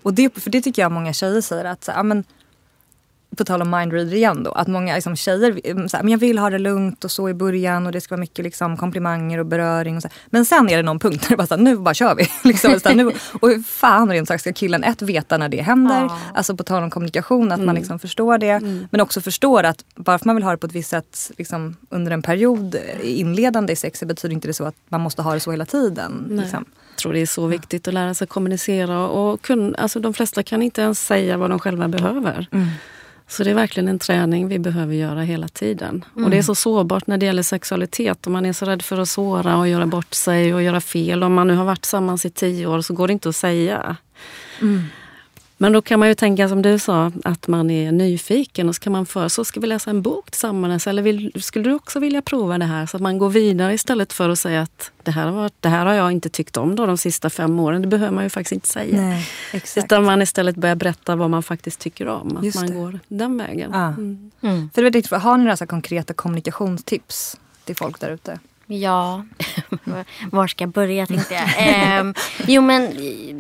Och 0.02 0.14
det, 0.14 0.40
för 0.40 0.50
det 0.50 0.62
tycker 0.62 0.82
jag 0.82 0.92
många 0.92 1.14
tjejer 1.14 1.42
säger 1.42 1.66
att 1.66 1.84
så, 1.84 2.04
men, 2.04 2.24
på 3.36 3.46
tal 3.46 3.62
om 3.62 3.70
mindreader 3.70 4.14
igen 4.14 4.44
då, 4.44 4.52
att 4.52 4.68
många 4.68 4.96
liksom, 4.96 5.16
tjejer 5.16 5.60
mm, 5.64 5.90
så 5.90 5.98
här, 5.98 6.04
men 6.04 6.12
jag 6.12 6.18
vill 6.18 6.38
ha 6.38 6.50
det 6.50 6.60
lugnt 6.60 7.04
och 7.04 7.12
så 7.12 7.30
i 7.30 7.34
början 7.34 7.86
och 7.86 7.92
det 7.92 8.02
ska 8.02 8.16
vara 8.16 8.20
mycket 8.20 8.44
liksom, 8.44 8.78
komplimanger 8.78 9.40
och 9.40 9.46
beröring. 9.46 9.96
Och 9.96 10.02
så. 10.02 10.10
Men 10.30 10.46
sen 10.46 10.70
är 10.70 10.78
det 10.78 10.84
någon 10.84 11.00
punkt 11.00 11.22
där 11.22 11.30
det 11.30 11.38
bara 11.38 11.48
så 11.48 11.56
här, 11.56 11.62
nu 11.62 11.78
bara 11.78 11.94
kör 11.94 12.16
vi. 12.16 12.28
liksom, 12.50 12.80
så 12.80 12.90
här, 12.90 12.96
nu, 12.96 13.12
och 13.42 13.50
hur 13.50 13.64
fan 13.64 14.12
rent 14.12 14.28
sagt 14.28 14.42
ska 14.42 14.54
killen 14.54 14.84
ett 14.84 15.02
veta 15.02 15.38
när 15.38 15.50
det 15.50 15.62
händer, 15.62 16.02
ja. 16.02 16.18
alltså 16.34 16.56
på 16.56 16.64
tal 16.64 16.84
om 16.84 16.90
kommunikation, 16.90 17.52
att 17.52 17.58
mm. 17.58 17.66
man 17.66 17.76
liksom 17.76 18.00
förstår 18.00 18.38
det. 18.38 18.50
Mm. 18.50 18.88
Men 18.92 19.02
också 19.02 19.22
förstår 19.22 19.64
att 19.64 19.86
bara 19.96 20.20
för 20.20 20.26
man 20.26 20.36
vill 20.36 20.44
ha 20.44 20.52
det 20.52 20.58
på 20.58 20.68
ett 20.68 20.76
visst 20.76 20.90
sätt 20.90 21.32
liksom, 21.38 21.76
under 21.90 22.12
en 22.12 22.22
period 22.22 22.76
inledande 23.04 23.74
i 23.74 23.76
sexet 23.76 24.08
betyder 24.08 24.36
inte 24.36 24.48
det 24.48 24.54
så 24.54 24.66
att 24.66 24.76
man 24.90 25.02
måste 25.02 25.22
ha 25.22 25.34
det 25.34 25.40
så 25.40 25.52
hela 25.52 25.66
tiden. 25.66 26.26
Liksom. 26.30 26.66
Jag 26.90 26.98
tror 26.98 27.14
det 27.14 27.20
är 27.20 27.26
så 27.26 27.48
viktigt 27.48 27.88
att 27.88 27.94
lära 27.94 28.14
sig 28.14 28.28
kommunicera 28.28 29.08
och 29.08 29.42
kun, 29.42 29.76
alltså 29.76 30.00
de 30.00 30.14
flesta 30.14 30.44
kan 30.44 30.62
inte 30.62 30.82
ens 30.82 31.06
säga 31.06 31.38
vad 31.38 31.50
de 31.50 31.60
själva 31.60 31.88
behöver. 31.88 32.48
Mm. 32.52 32.68
Så 33.28 33.44
det 33.44 33.50
är 33.50 33.56
verkligen 33.56 33.88
en 33.88 34.00
träning 34.00 34.48
vi 34.48 34.60
behöver 34.60 34.94
göra 34.94 35.22
hela 35.22 35.48
tiden. 35.48 36.06
Mm. 36.14 36.26
Och 36.26 36.32
det 36.32 36.38
är 36.38 36.42
så 36.42 36.56
sårbart 36.56 37.08
när 37.08 37.18
det 37.18 37.26
gäller 37.26 37.44
sexualitet. 37.44 38.28
Om 38.28 38.34
man 38.34 38.46
är 38.46 38.54
så 38.54 38.66
rädd 38.66 38.82
för 38.82 38.98
att 38.98 39.10
såra 39.10 39.58
och 39.58 39.68
göra 39.68 39.86
bort 39.86 40.14
sig 40.14 40.54
och 40.54 40.64
göra 40.64 40.82
fel. 40.82 41.24
Om 41.24 41.34
man 41.34 41.48
nu 41.48 41.56
har 41.56 41.66
varit 41.66 41.82
tillsammans 41.82 42.26
i 42.26 42.30
tio 42.30 42.68
år 42.68 42.82
så 42.82 42.94
går 42.94 43.08
det 43.08 43.14
inte 43.14 43.30
att 43.30 43.36
säga. 43.36 43.98
Mm. 44.62 44.84
Men 45.58 45.72
då 45.72 45.82
kan 45.82 46.00
man 46.00 46.08
ju 46.08 46.16
tänka 46.16 46.50
som 46.50 46.62
du 46.62 46.80
sa, 46.80 47.12
att 47.24 47.48
man 47.48 47.70
är 47.70 47.92
nyfiken 47.92 48.70
och 48.70 48.76
så 48.76 48.82
kan 48.82 48.92
man 48.92 49.06
för 49.06 49.28
så 49.28 49.46
ska 49.46 49.60
vi 49.60 49.68
läsa 49.68 49.90
en 49.90 50.02
bok 50.02 50.32
tillsammans 50.32 50.88
eller 50.88 51.02
vill, 51.02 51.44
skulle 51.44 51.70
du 51.70 51.76
också 51.76 52.00
vilja 52.00 52.22
prova 52.22 52.58
det 52.58 52.66
här? 52.66 52.86
Så 52.86 52.98
att 52.98 53.04
man 53.04 53.18
går 53.18 53.30
vidare 53.30 53.74
istället 53.74 54.14
för 54.14 54.30
att 54.30 54.40
säga 54.40 54.62
att 54.62 54.92
det 55.04 55.12
här, 55.12 55.28
har, 55.28 55.52
det 55.60 55.70
här 55.70 55.86
har 55.86 55.94
jag 55.94 56.12
inte 56.12 56.30
tyckt 56.30 56.58
om 56.58 56.76
då 56.76 56.86
de 56.86 56.98
sista 56.98 57.30
fem 57.30 57.60
åren. 57.60 57.82
Det 57.82 57.88
behöver 57.88 58.14
man 58.14 58.24
ju 58.24 58.30
faktiskt 58.30 58.52
inte 58.52 58.68
säga. 58.68 59.02
Nej, 59.02 59.28
exakt. 59.54 59.86
Utan 59.86 60.04
man 60.06 60.22
istället 60.22 60.56
börjar 60.56 60.76
berätta 60.76 61.16
vad 61.16 61.30
man 61.30 61.44
faktiskt 61.44 61.80
tycker 61.80 62.08
om. 62.08 62.38
Att 62.38 62.46
Just 62.46 62.58
man 62.58 62.68
det. 62.68 62.74
går 62.74 63.00
den 63.08 63.38
vägen. 63.38 63.74
Ah. 63.74 63.88
Mm. 63.88 64.32
Mm. 64.42 64.70
För 64.74 64.90
det 64.90 65.12
är 65.12 65.20
har 65.20 65.38
ni 65.38 65.44
några 65.44 65.66
konkreta 65.66 66.14
kommunikationstips 66.14 67.38
till 67.66 67.76
folk 67.76 68.00
där 68.00 68.12
ute? 68.12 68.40
Ja, 68.68 69.24
var 70.32 70.48
ska 70.48 70.64
jag 70.64 70.72
börja 70.72 71.06
tänkte 71.06 71.34
jag. 71.34 71.44
Eh, 71.68 72.14
jo 72.48 72.62
men 72.62 72.94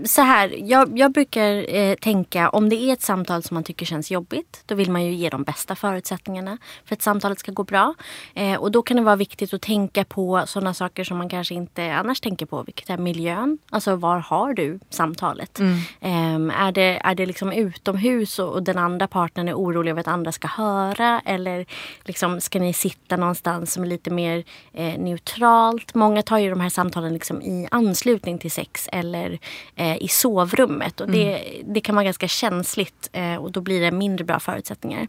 så 0.05 0.21
här, 0.21 0.55
jag, 0.57 0.99
jag 0.99 1.11
brukar 1.11 1.75
eh, 1.75 1.95
tänka 1.95 2.49
om 2.49 2.69
det 2.69 2.75
är 2.75 2.93
ett 2.93 3.01
samtal 3.01 3.43
som 3.43 3.55
man 3.55 3.63
tycker 3.63 3.85
känns 3.85 4.11
jobbigt. 4.11 4.63
Då 4.65 4.75
vill 4.75 4.91
man 4.91 5.05
ju 5.05 5.13
ge 5.13 5.29
de 5.29 5.43
bästa 5.43 5.75
förutsättningarna 5.75 6.57
för 6.85 6.95
att 6.95 7.01
samtalet 7.01 7.39
ska 7.39 7.51
gå 7.51 7.63
bra. 7.63 7.93
Eh, 8.33 8.55
och 8.55 8.71
då 8.71 8.81
kan 8.81 8.97
det 8.97 9.03
vara 9.03 9.15
viktigt 9.15 9.53
att 9.53 9.61
tänka 9.61 10.03
på 10.03 10.43
sådana 10.45 10.73
saker 10.73 11.03
som 11.03 11.17
man 11.17 11.29
kanske 11.29 11.53
inte 11.53 11.93
annars 11.93 12.21
tänker 12.21 12.45
på. 12.45 12.63
Vilket 12.63 12.89
är 12.89 12.97
miljön. 12.97 13.57
Alltså 13.69 13.95
var 13.95 14.19
har 14.19 14.53
du 14.53 14.79
samtalet? 14.89 15.59
Mm. 15.59 15.79
Ehm, 16.01 16.51
är 16.51 16.71
det, 16.71 17.01
är 17.03 17.15
det 17.15 17.25
liksom 17.25 17.51
utomhus 17.51 18.39
och, 18.39 18.53
och 18.53 18.63
den 18.63 18.77
andra 18.77 19.07
partnern 19.07 19.47
är 19.47 19.53
orolig 19.53 19.91
över 19.91 20.01
att 20.01 20.07
andra 20.07 20.31
ska 20.31 20.47
höra? 20.47 21.21
Eller 21.25 21.65
liksom, 22.03 22.41
ska 22.41 22.59
ni 22.59 22.73
sitta 22.73 23.17
någonstans 23.17 23.73
som 23.73 23.83
är 23.83 23.87
lite 23.87 24.11
mer 24.11 24.43
eh, 24.73 24.97
neutralt. 25.15 25.95
Många 25.95 26.21
tar 26.21 26.37
ju 26.37 26.49
de 26.49 26.59
här 26.59 26.69
samtalen 26.69 27.13
liksom 27.13 27.41
i 27.41 27.67
anslutning 27.71 28.37
till 28.37 28.51
sex 28.51 28.89
eller 28.91 29.39
eh, 29.75 29.97
i 30.03 30.07
sovrummet. 30.07 31.01
Och 31.01 31.09
det, 31.09 31.39
mm. 31.39 31.73
det 31.73 31.81
kan 31.81 31.95
vara 31.95 32.03
ganska 32.03 32.27
känsligt 32.27 33.09
eh, 33.13 33.35
och 33.35 33.51
då 33.51 33.61
blir 33.61 33.81
det 33.81 33.91
mindre 33.91 34.25
bra 34.25 34.39
förutsättningar. 34.39 35.07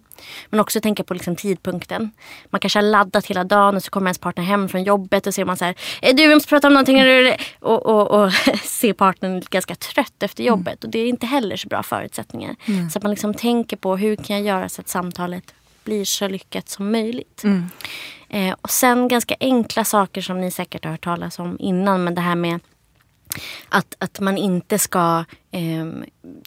Men 0.50 0.60
också 0.60 0.80
tänka 0.80 1.04
på 1.04 1.14
liksom 1.14 1.36
tidpunkten. 1.36 2.10
Man 2.50 2.60
kanske 2.60 2.78
har 2.78 2.84
laddat 2.84 3.26
hela 3.26 3.44
dagen 3.44 3.76
och 3.76 3.82
så 3.82 3.90
kommer 3.90 4.08
ens 4.08 4.18
partner 4.18 4.44
hem 4.44 4.68
från 4.68 4.84
jobbet 4.84 5.26
och 5.26 5.34
ser 5.34 5.44
man 5.44 5.56
så 5.56 5.64
här. 5.64 5.74
Du, 6.00 6.28
vi 6.28 6.34
måste 6.34 6.48
prata 6.48 6.66
om 6.66 6.74
någonting. 6.74 7.02
Och, 7.60 7.86
och, 7.86 8.10
och 8.10 8.32
ser 8.64 8.92
partnern 8.92 9.42
ganska 9.50 9.74
trött 9.74 10.22
efter 10.22 10.42
mm. 10.42 10.48
jobbet. 10.48 10.84
Mm. 10.84 10.88
Och 10.88 10.90
det 10.90 10.98
är 10.98 11.08
inte 11.08 11.26
heller 11.26 11.56
så 11.56 11.68
bra 11.68 11.82
förutsättningar. 11.82 12.56
Mm. 12.66 12.90
Så 12.90 12.98
att 12.98 13.02
man 13.02 13.10
liksom 13.10 13.34
tänker 13.34 13.76
på 13.76 13.96
hur 13.96 14.16
kan 14.16 14.36
jag 14.36 14.46
göra 14.46 14.68
så 14.68 14.80
att 14.80 14.88
samtalet 14.88 15.54
blir 15.84 16.04
så 16.04 16.28
lyckat 16.28 16.68
som 16.68 16.92
möjligt. 16.92 17.44
Mm. 17.44 17.70
Eh, 18.28 18.54
och 18.60 18.70
sen 18.70 19.08
ganska 19.08 19.36
enkla 19.40 19.84
saker 19.84 20.20
som 20.20 20.40
ni 20.40 20.50
säkert 20.50 20.84
har 20.84 20.90
hört 20.90 21.04
talas 21.04 21.38
om 21.38 21.56
innan. 21.60 22.04
Men 22.04 22.14
det 22.14 22.20
här 22.20 22.34
med 22.34 22.60
att, 23.68 23.94
att 23.98 24.20
man 24.20 24.38
inte 24.38 24.78
ska 24.78 25.24
eh, 25.50 25.86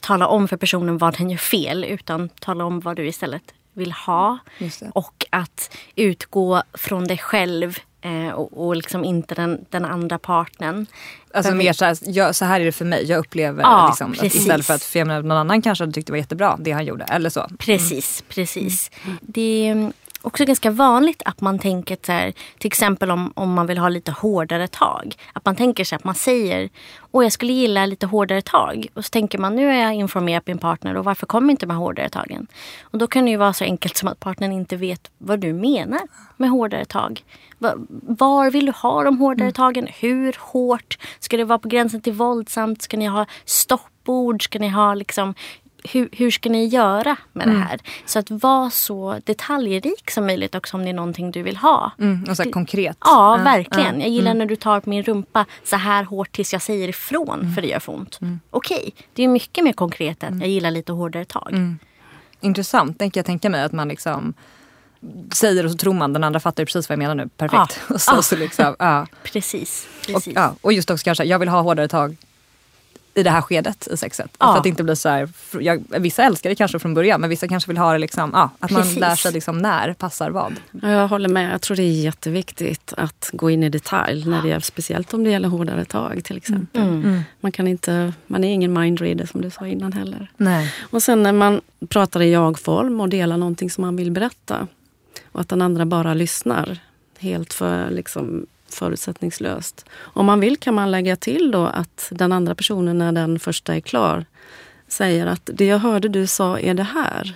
tala 0.02 0.28
om 0.28 0.48
för 0.48 0.58
personen 0.58 0.98
vad 0.98 1.18
den 1.18 1.30
gör 1.30 1.38
fel. 1.38 1.84
Utan 1.84 2.30
tala 2.30 2.66
om 2.66 2.80
vad 2.80 2.96
du 2.96 3.08
istället 3.08 3.44
vill 3.74 3.92
ha. 3.92 4.38
Och 4.94 5.26
att 5.30 5.76
utgå 5.96 6.64
från 6.74 7.08
dig 7.08 7.18
själv 7.18 7.78
eh, 8.02 8.30
och, 8.30 8.68
och 8.68 8.76
liksom 8.76 9.04
inte 9.04 9.36
den, 9.36 9.66
den 9.70 9.86
andra 9.86 10.20
partnern. 10.20 10.86
Alltså 11.34 11.56
mer 11.56 11.74
så 11.74 11.86
här, 11.86 11.98
jag, 12.02 12.36
så 12.36 12.46
här 12.46 12.60
är 12.60 12.66
det 12.66 12.72
för 12.72 12.86
mig. 12.86 13.06
Jag 13.06 13.20
upplever 13.20 13.64
ja, 13.64 13.88
liksom, 13.88 14.12
att 14.12 14.24
istället 14.24 14.66
för 14.66 14.74
att 14.74 14.84
för 14.84 15.06
någon 15.06 15.32
annan 15.32 15.62
kanske 15.62 15.84
hade 15.84 15.94
tyckt 15.94 16.08
det 16.08 16.14
var 16.14 16.18
jättebra 16.18 16.58
det 16.60 16.72
han 16.72 16.86
gjorde. 16.86 17.04
Eller 17.04 17.30
så. 17.30 17.50
Precis, 17.60 18.22
mm. 18.22 18.30
precis. 18.30 18.92
Mm. 19.06 19.18
Det, 19.22 19.92
också 20.22 20.46
ganska 20.46 20.72
vanligt 20.72 21.22
att 21.26 21.42
man 21.42 21.60
tänker 21.60 21.98
så 22.06 22.12
här, 22.12 22.34
till 22.58 22.68
exempel 22.68 23.12
om, 23.12 23.34
om 23.36 23.54
man 23.54 23.68
vill 23.68 23.78
ha 23.78 23.90
lite 23.90 24.12
hårdare 24.12 24.68
tag. 24.68 25.16
Att 25.34 25.46
man 25.46 25.56
tänker 25.56 25.84
sig 25.84 25.96
att 25.96 26.04
man 26.04 26.16
säger, 26.16 26.70
åh 27.12 27.24
jag 27.26 27.32
skulle 27.32 27.54
gilla 27.54 27.86
lite 27.86 28.06
hårdare 28.06 28.42
tag. 28.42 28.88
Och 28.94 29.06
så 29.06 29.10
tänker 29.10 29.38
man, 29.38 29.56
nu 29.56 29.66
har 29.66 29.74
jag 29.74 29.94
informerat 29.94 30.48
min 30.48 30.58
partner 30.58 30.96
och 30.98 31.06
varför 31.06 31.26
kommer 31.26 31.52
inte 31.52 31.66
de 31.66 31.72
här 31.72 31.80
hårdare 31.80 32.10
tagen? 32.10 32.48
Och 32.82 32.98
då 32.98 33.08
kan 33.08 33.26
det 33.26 33.32
ju 33.32 33.38
vara 33.38 33.54
så 33.54 33.64
enkelt 33.64 33.98
som 33.98 34.10
att 34.10 34.20
partnern 34.20 34.52
inte 34.52 34.76
vet 34.76 35.12
vad 35.18 35.40
du 35.40 35.54
menar 35.54 36.02
med 36.38 36.50
hårdare 36.50 36.86
tag. 36.86 37.24
Var 38.02 38.52
vill 38.52 38.66
du 38.66 38.72
ha 38.72 39.04
de 39.04 39.18
hårdare 39.18 39.46
mm. 39.46 39.54
tagen? 39.54 39.88
Hur 40.00 40.36
hårt? 40.40 40.98
Ska 41.20 41.38
det 41.38 41.44
vara 41.44 41.60
på 41.60 41.68
gränsen 41.68 42.02
till 42.02 42.14
våldsamt? 42.14 42.82
Ska 42.82 42.98
ni 42.98 43.06
ha 43.06 43.26
stoppord? 43.46 44.44
Ska 44.44 44.60
ni 44.60 44.70
ha 44.70 44.94
liksom 44.94 45.34
hur, 45.84 46.10
hur 46.12 46.32
ska 46.32 46.50
ni 46.50 46.66
göra 46.66 47.18
med 47.34 47.48
mm. 47.48 47.60
det 47.60 47.66
här? 47.66 47.80
Så 48.06 48.20
att 48.20 48.32
vara 48.32 48.70
så 48.70 49.20
detaljrik 49.26 50.12
som 50.12 50.26
möjligt 50.26 50.56
också 50.56 50.78
om 50.78 50.84
det 50.84 50.90
är 50.90 50.94
någonting 50.94 51.32
du 51.32 51.42
vill 51.42 51.58
ha. 51.58 51.92
Mm, 52.00 52.26
och 52.30 52.38
så 52.38 52.52
konkret. 52.52 52.98
Ja, 53.02 53.36
uh, 53.38 53.44
verkligen. 53.44 54.02
Jag 54.02 54.10
gillar 54.10 54.32
mm. 54.32 54.38
när 54.38 54.46
du 54.46 54.56
tar 54.56 54.80
på 54.80 54.90
min 54.90 55.04
rumpa 55.04 55.46
så 55.64 55.76
här 55.76 56.04
hårt 56.04 56.32
tills 56.32 56.54
jag 56.54 56.62
säger 56.62 56.88
ifrån 56.88 57.40
mm. 57.40 57.54
för 57.54 57.62
det 57.62 57.68
gör 57.68 57.80
för 57.80 57.94
ont. 57.94 58.22
Mm. 58.22 58.40
Okej, 58.50 58.78
okay. 58.78 58.92
det 59.14 59.24
är 59.24 59.28
mycket 59.28 59.64
mer 59.64 59.74
konkret 59.74 60.24
än 60.24 60.30
mm. 60.30 60.42
jag 60.42 60.50
gillar 60.50 60.72
lite 60.72 60.92
hårdare 60.92 61.26
tag. 61.26 61.50
Mm. 61.54 61.80
Intressant, 62.42 63.00
tänker 63.00 63.20
jag 63.20 63.26
tänka 63.26 63.50
mig 63.50 63.64
att 63.64 63.72
man 63.72 63.88
liksom 63.88 64.34
säger 65.34 65.66
och 65.66 65.72
så 65.72 65.78
tror 65.78 65.94
man 65.94 66.14
den 66.14 66.24
andra 66.24 66.40
fattar 66.40 66.66
precis 66.66 66.90
vad 66.90 66.94
jag 66.94 67.00
menar 67.00 67.16
nu. 67.16 67.30
Perfekt. 67.38 67.82
Ja. 67.90 67.98
så, 68.00 68.12
ah. 68.12 68.22
så 68.22 68.36
liksom, 68.36 68.76
ja. 68.80 69.08
Precis. 69.24 69.88
precis. 70.06 70.28
Och, 70.28 70.34
ja, 70.36 70.56
och 70.62 70.74
just 70.74 70.90
också 70.90 71.04
kanske, 71.04 71.24
jag 71.24 71.40
vill 71.40 71.50
ha 71.50 71.62
hårdare 71.62 71.88
tag 71.88 72.18
i 73.20 73.24
det 73.24 73.30
här 73.30 73.42
skedet 73.42 73.88
i 73.88 73.98
sexet. 73.98 74.32
Ja. 74.40 74.46
För 74.46 74.58
att 74.58 74.64
det 74.64 74.70
inte 74.70 74.84
blir 74.84 74.96
så 74.96 75.10
här, 75.10 75.30
jag, 75.60 75.84
vissa 76.00 76.24
älskar 76.24 76.50
det 76.50 76.56
kanske 76.56 76.80
från 76.80 76.94
början 76.94 77.22
men 77.22 77.30
vissa 77.30 77.48
kanske 77.48 77.68
vill 77.72 77.78
ha 77.78 77.94
det 77.94 78.00
liksom, 78.00 78.32
ja, 78.34 78.50
att 78.60 78.70
Precis. 78.70 79.00
man 79.00 79.10
lär 79.10 79.16
sig 79.16 79.32
liksom 79.32 79.58
när 79.58 79.94
passar 79.94 80.30
vad. 80.30 80.56
Jag 80.82 81.08
håller 81.08 81.30
med, 81.30 81.54
jag 81.54 81.62
tror 81.62 81.78
det 81.78 81.84
är 81.84 82.04
jätteviktigt 82.04 82.94
att 82.98 83.30
gå 83.34 83.50
in 83.50 83.64
i 83.64 83.70
detalj 83.70 84.26
när 84.26 84.42
det 84.42 84.48
gäller, 84.48 84.60
speciellt 84.60 85.14
om 85.14 85.24
det 85.24 85.30
gäller 85.30 85.50
hårdare 85.50 85.86
tag 85.86 86.24
till 86.24 86.38
exempel. 86.38 86.82
Mm. 86.82 87.04
Mm. 87.04 87.22
Man, 87.40 87.52
kan 87.52 87.68
inte, 87.68 88.14
man 88.28 88.44
är 88.44 88.54
ingen 88.54 88.74
mindreader 88.74 89.26
som 89.26 89.42
du 89.42 89.50
sa 89.50 89.68
innan 89.68 89.94
heller. 89.94 90.32
Nej. 90.38 90.74
Och 90.82 91.04
sen 91.04 91.24
när 91.24 91.34
man 91.34 91.62
pratar 91.88 92.22
i 92.22 92.32
jag-form 92.32 93.02
och 93.02 93.10
delar 93.10 93.38
någonting 93.38 93.70
som 93.70 93.82
man 93.82 93.96
vill 93.96 94.12
berätta 94.12 94.68
och 95.32 95.42
att 95.42 95.50
den 95.50 95.62
andra 95.62 95.86
bara 95.86 96.14
lyssnar 96.14 96.80
helt 97.20 97.54
för 97.54 97.90
liksom 97.90 98.46
förutsättningslöst. 98.74 99.86
Om 100.00 100.26
man 100.26 100.40
vill 100.40 100.58
kan 100.58 100.74
man 100.74 100.92
lägga 100.92 101.16
till 101.16 101.52
då 101.52 101.66
att 101.66 102.08
den 102.12 102.32
andra 102.32 102.56
personen 102.56 102.98
när 102.98 103.12
den 103.12 103.40
första 103.40 103.76
är 103.76 103.80
klar 103.80 104.26
säger 104.88 105.28
att 105.28 105.50
det 105.54 105.66
jag 105.66 105.80
hörde 105.80 106.10
du 106.10 106.28
sa 106.28 106.60
är 106.60 106.74
det 106.74 106.84
här. 106.84 107.36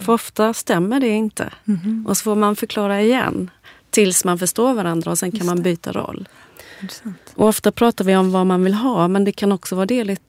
För 0.00 0.12
ofta 0.12 0.54
stämmer 0.54 1.00
det 1.00 1.08
inte. 1.08 1.52
Mm. 1.68 2.06
Och 2.06 2.16
så 2.16 2.22
får 2.22 2.34
man 2.34 2.56
förklara 2.56 3.00
igen 3.02 3.50
tills 3.90 4.24
man 4.24 4.38
förstår 4.38 4.74
varandra 4.74 5.10
och 5.10 5.18
sen 5.18 5.32
kan 5.32 5.46
man 5.46 5.62
byta 5.62 5.92
roll. 5.92 6.28
Och 7.34 7.48
ofta 7.48 7.72
pratar 7.72 8.04
vi 8.04 8.16
om 8.16 8.32
vad 8.32 8.46
man 8.46 8.64
vill 8.64 8.74
ha 8.74 9.08
men 9.08 9.24
det 9.24 9.32
kan 9.32 9.52
också 9.52 9.76
vara 9.76 9.86
deligt, 9.86 10.22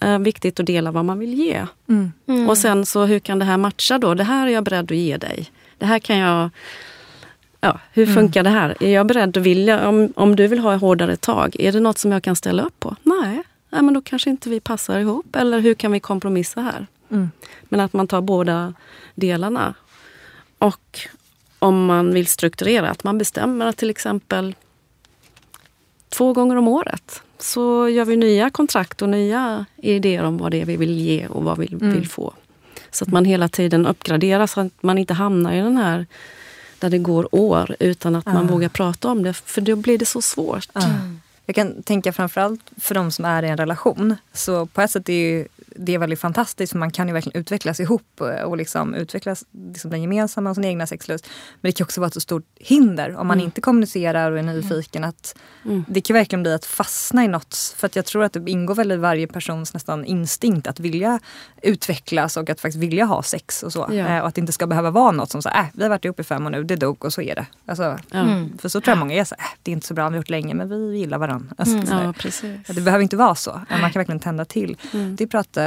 äh, 0.00 0.18
viktigt 0.18 0.60
att 0.60 0.66
dela 0.66 0.90
vad 0.90 1.04
man 1.04 1.18
vill 1.18 1.34
ge. 1.34 1.66
Mm. 1.88 2.12
Mm. 2.26 2.48
Och 2.48 2.58
sen 2.58 2.86
så 2.86 3.04
hur 3.04 3.18
kan 3.18 3.38
det 3.38 3.44
här 3.44 3.56
matcha 3.56 3.98
då? 3.98 4.14
Det 4.14 4.24
här 4.24 4.46
är 4.46 4.50
jag 4.50 4.64
beredd 4.64 4.92
att 4.92 4.96
ge 4.96 5.16
dig. 5.16 5.50
Det 5.78 5.86
här 5.86 5.98
kan 5.98 6.16
jag 6.16 6.50
Ja, 7.64 7.80
hur 7.92 8.02
mm. 8.02 8.14
funkar 8.14 8.40
mm. 8.40 8.52
det 8.52 8.58
här? 8.58 8.76
Är 8.80 8.90
jag 8.90 9.06
beredd 9.06 9.36
att 9.36 9.42
vilja, 9.42 9.88
om, 9.88 10.12
om 10.16 10.36
du 10.36 10.46
vill 10.46 10.58
ha 10.58 10.76
hårdare 10.76 11.16
tag, 11.16 11.56
är 11.58 11.72
det 11.72 11.80
något 11.80 11.98
som 11.98 12.12
jag 12.12 12.22
kan 12.22 12.36
ställa 12.36 12.62
upp 12.62 12.80
på? 12.80 12.96
Nej, 13.02 13.42
Nej 13.70 13.82
men 13.82 13.94
då 13.94 14.02
kanske 14.02 14.30
inte 14.30 14.48
vi 14.48 14.60
passar 14.60 14.98
ihop. 14.98 15.36
Eller 15.36 15.58
hur 15.58 15.74
kan 15.74 15.92
vi 15.92 16.00
kompromissa 16.00 16.60
här? 16.60 16.86
Mm. 17.10 17.30
Men 17.62 17.80
att 17.80 17.92
man 17.92 18.06
tar 18.06 18.20
båda 18.20 18.74
delarna. 19.14 19.74
Och 20.58 21.00
om 21.58 21.86
man 21.86 22.14
vill 22.14 22.26
strukturera, 22.26 22.90
att 22.90 23.04
man 23.04 23.18
bestämmer 23.18 23.66
att 23.66 23.76
till 23.76 23.90
exempel 23.90 24.54
två 26.08 26.32
gånger 26.32 26.56
om 26.56 26.68
året 26.68 27.22
så 27.38 27.88
gör 27.88 28.04
vi 28.04 28.16
nya 28.16 28.50
kontrakt 28.50 29.02
och 29.02 29.08
nya 29.08 29.64
idéer 29.76 30.22
om 30.24 30.38
vad 30.38 30.50
det 30.50 30.60
är 30.60 30.64
vi 30.64 30.76
vill 30.76 30.98
ge 30.98 31.26
och 31.26 31.44
vad 31.44 31.58
vi 31.58 31.68
mm. 31.72 31.94
vill 31.94 32.08
få. 32.08 32.34
Så 32.90 33.04
att 33.04 33.10
man 33.10 33.24
hela 33.24 33.48
tiden 33.48 33.86
uppgraderar 33.86 34.46
så 34.46 34.60
att 34.60 34.82
man 34.82 34.98
inte 34.98 35.14
hamnar 35.14 35.52
i 35.52 35.60
den 35.60 35.76
här 35.76 36.06
där 36.84 36.90
det 36.90 36.98
går 36.98 37.34
år 37.34 37.76
utan 37.78 38.16
att 38.16 38.26
man 38.26 38.46
vågar 38.46 38.68
prata 38.68 39.08
om 39.08 39.22
det. 39.22 39.32
För 39.32 39.60
då 39.60 39.76
blir 39.76 39.98
det 39.98 40.06
så 40.06 40.22
svårt. 40.22 40.68
Mm. 40.74 41.20
Jag 41.46 41.54
kan 41.54 41.82
tänka 41.82 42.12
framförallt 42.12 42.60
för 42.76 42.94
de 42.94 43.10
som 43.10 43.24
är 43.24 43.42
i 43.42 43.48
en 43.48 43.56
relation. 43.56 44.16
Så 44.32 44.66
på 44.66 44.80
ett 44.80 44.90
sätt 44.90 45.08
är 45.08 45.12
ju 45.12 45.46
det 45.76 45.94
är 45.94 45.98
väldigt 45.98 46.20
fantastiskt 46.20 46.72
för 46.72 46.78
man 46.78 46.90
kan 46.90 47.08
ju 47.08 47.14
verkligen 47.14 47.40
utvecklas 47.40 47.80
ihop 47.80 48.20
och 48.44 48.56
liksom 48.56 48.94
utvecklas 48.94 49.44
liksom 49.68 49.90
den 49.90 50.02
gemensamma 50.02 50.50
och 50.50 50.56
sin 50.56 50.64
egna 50.64 50.86
sexlust. 50.86 51.26
Men 51.60 51.68
det 51.68 51.72
kan 51.72 51.84
också 51.84 52.00
vara 52.00 52.08
ett 52.08 52.14
så 52.14 52.20
stort 52.20 52.44
hinder 52.54 53.16
om 53.16 53.26
man 53.26 53.36
mm. 53.36 53.44
inte 53.44 53.60
kommunicerar 53.60 54.32
och 54.32 54.38
är 54.38 54.42
nyfiken. 54.42 55.04
Att 55.04 55.36
mm. 55.64 55.84
Det 55.88 56.00
kan 56.00 56.14
verkligen 56.14 56.42
bli 56.42 56.52
att 56.52 56.64
fastna 56.64 57.24
i 57.24 57.28
något. 57.28 57.74
För 57.76 57.86
att 57.86 57.96
jag 57.96 58.04
tror 58.04 58.24
att 58.24 58.32
det 58.32 58.50
ingår 58.50 58.74
väl 58.74 58.92
i 58.92 58.96
varje 58.96 59.26
persons 59.26 59.74
nästan 59.74 60.04
instinkt 60.04 60.66
att 60.66 60.80
vilja 60.80 61.20
utvecklas 61.62 62.36
och 62.36 62.50
att 62.50 62.60
faktiskt 62.60 62.82
vilja 62.82 63.04
ha 63.04 63.22
sex 63.22 63.62
och 63.62 63.72
så. 63.72 63.88
Ja. 63.90 63.94
Eh, 63.94 64.20
och 64.20 64.28
att 64.28 64.34
det 64.34 64.40
inte 64.40 64.52
ska 64.52 64.66
behöva 64.66 64.90
vara 64.90 65.12
något 65.12 65.30
som 65.30 65.42
så 65.42 65.48
äh, 65.48 65.64
vi 65.74 65.82
har 65.82 65.90
varit 65.90 66.04
ihop 66.04 66.20
i 66.20 66.24
fem 66.24 66.46
år 66.46 66.50
nu, 66.50 66.64
det 66.64 66.76
dog 66.76 67.04
och 67.04 67.12
så 67.12 67.20
är 67.20 67.34
det. 67.34 67.46
Alltså, 67.66 67.98
mm. 68.10 68.58
För 68.58 68.68
så 68.68 68.80
tror 68.80 68.92
jag 68.92 68.98
många 68.98 69.14
är 69.14 69.24
så 69.24 69.34
äh, 69.34 69.44
det 69.62 69.70
är 69.70 69.72
inte 69.72 69.86
så 69.86 69.94
bra, 69.94 70.08
vi 70.08 70.14
har 70.14 70.16
gjort 70.16 70.30
länge 70.30 70.54
men 70.54 70.68
vi 70.68 70.98
gillar 70.98 71.18
varandra. 71.18 71.54
Alltså, 71.58 71.76
mm. 71.76 72.14
ja. 72.66 72.74
Det 72.74 72.80
behöver 72.80 73.02
inte 73.02 73.16
vara 73.16 73.34
så. 73.34 73.60
Man 73.70 73.90
kan 73.90 74.00
verkligen 74.00 74.20
tända 74.20 74.44
till. 74.44 74.76
Mm. 74.92 75.16
Det 75.16 75.26
pratar 75.26 75.63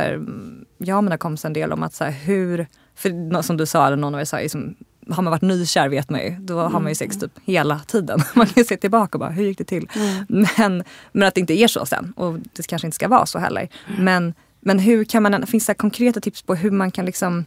jag 0.78 0.98
och 0.98 1.04
mina 1.04 1.18
kompisar 1.18 1.50
en 1.50 1.54
del 1.54 1.74
om 1.74 1.84
att 1.84 1.94
så 1.94 2.04
här, 2.04 2.12
hur, 2.12 2.68
för 2.96 3.42
som 3.42 3.58
du 3.58 3.66
sa, 3.66 3.88
eller 3.88 3.98
någon 3.98 4.16
av 4.16 4.22
er 4.22 4.26
sa, 4.26 4.38
liksom, 4.38 4.76
har 5.10 5.24
man 5.24 5.32
varit 5.32 5.42
nykär 5.42 5.90
vet 5.90 6.10
man 6.10 6.22
ju, 6.22 6.36
då 6.40 6.60
har 6.60 6.80
man 6.80 6.88
ju 6.88 6.96
sex 6.96 7.20
typ 7.20 7.32
hela 7.46 7.80
tiden. 7.80 8.20
Man 8.36 8.48
kan 8.48 8.66
se 8.66 8.78
tillbaka 8.78 9.16
och 9.16 9.20
bara, 9.20 9.30
hur 9.30 9.46
gick 9.46 9.58
det 9.58 9.64
till? 9.64 9.90
Mm. 9.96 10.48
Men, 10.58 10.84
men 11.12 11.28
att 11.28 11.36
det 11.36 11.42
inte 11.42 11.54
är 11.54 11.68
så 11.68 11.86
sen 11.86 12.14
och 12.16 12.40
det 12.54 12.68
kanske 12.68 12.88
inte 12.88 12.96
ska 12.96 13.08
vara 13.08 13.26
så 13.26 13.40
heller. 13.40 13.70
Mm. 13.88 14.04
Men, 14.04 14.34
men 14.60 14.80
hur 14.80 15.04
kan 15.04 15.24
man, 15.24 15.48
finns 15.48 15.66
det 15.66 15.74
konkreta 15.74 16.20
tips 16.20 16.42
på 16.42 16.56
hur 16.56 16.72
man 16.72 16.92
kan 16.92 17.06
liksom 17.06 17.46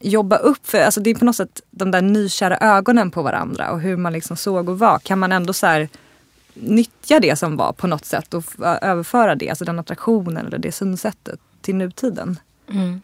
jobba 0.00 0.36
upp 0.36 0.66
för, 0.66 0.80
alltså 0.80 1.00
det 1.00 1.10
är 1.10 1.14
på 1.14 1.24
något 1.24 1.36
sätt 1.36 1.60
de 1.70 1.90
där 1.90 2.02
nykära 2.02 2.58
ögonen 2.58 3.10
på 3.10 3.22
varandra 3.22 3.70
och 3.70 3.80
hur 3.80 3.96
man 3.96 4.12
liksom 4.12 4.36
såg 4.36 4.68
och 4.68 4.78
var. 4.78 4.98
Kan 4.98 5.18
man 5.18 5.32
ändå 5.32 5.52
så 5.52 5.66
här, 5.66 5.88
nyttja 6.54 7.20
det 7.20 7.36
som 7.36 7.56
var 7.56 7.72
på 7.72 7.86
något 7.86 8.04
sätt 8.04 8.34
och 8.34 8.44
överföra 8.82 9.34
det, 9.34 9.48
alltså 9.48 9.64
den 9.64 9.78
attraktionen 9.78 10.46
eller 10.46 10.58
det 10.58 10.72
synsättet 10.72 11.40
till 11.70 11.76
nutiden? 11.76 12.38
Mm. 12.70 13.00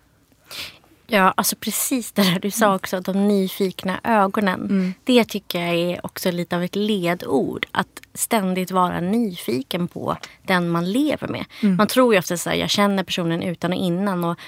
Ja, 1.07 1.35
alltså 1.37 1.57
precis 1.57 2.13
det 2.13 2.23
där 2.23 2.39
du 2.41 2.51
sa 2.51 2.75
också, 2.75 3.01
de 3.01 3.29
nyfikna 3.29 4.01
ögonen. 4.05 4.61
Mm. 4.61 4.95
Det 5.05 5.25
tycker 5.25 5.67
jag 5.67 5.75
är 5.75 6.07
också 6.07 6.31
lite 6.31 6.57
av 6.57 6.63
ett 6.63 6.77
ledord. 6.77 7.67
Att 7.71 8.01
ständigt 8.15 8.71
vara 8.71 9.01
nyfiken 9.01 9.89
på 9.89 10.17
den 10.43 10.69
man 10.69 10.93
lever 10.93 11.29
med. 11.29 11.45
Mm. 11.63 11.77
Man 11.77 11.87
tror 11.87 12.15
ju 12.15 12.19
ofta 12.19 12.35
att 12.35 12.59
jag 12.59 12.71
känner 12.71 13.03
personen 13.03 13.43
utan 13.43 13.73
och 13.73 13.79
innan. 13.79 14.25
Och 14.25 14.39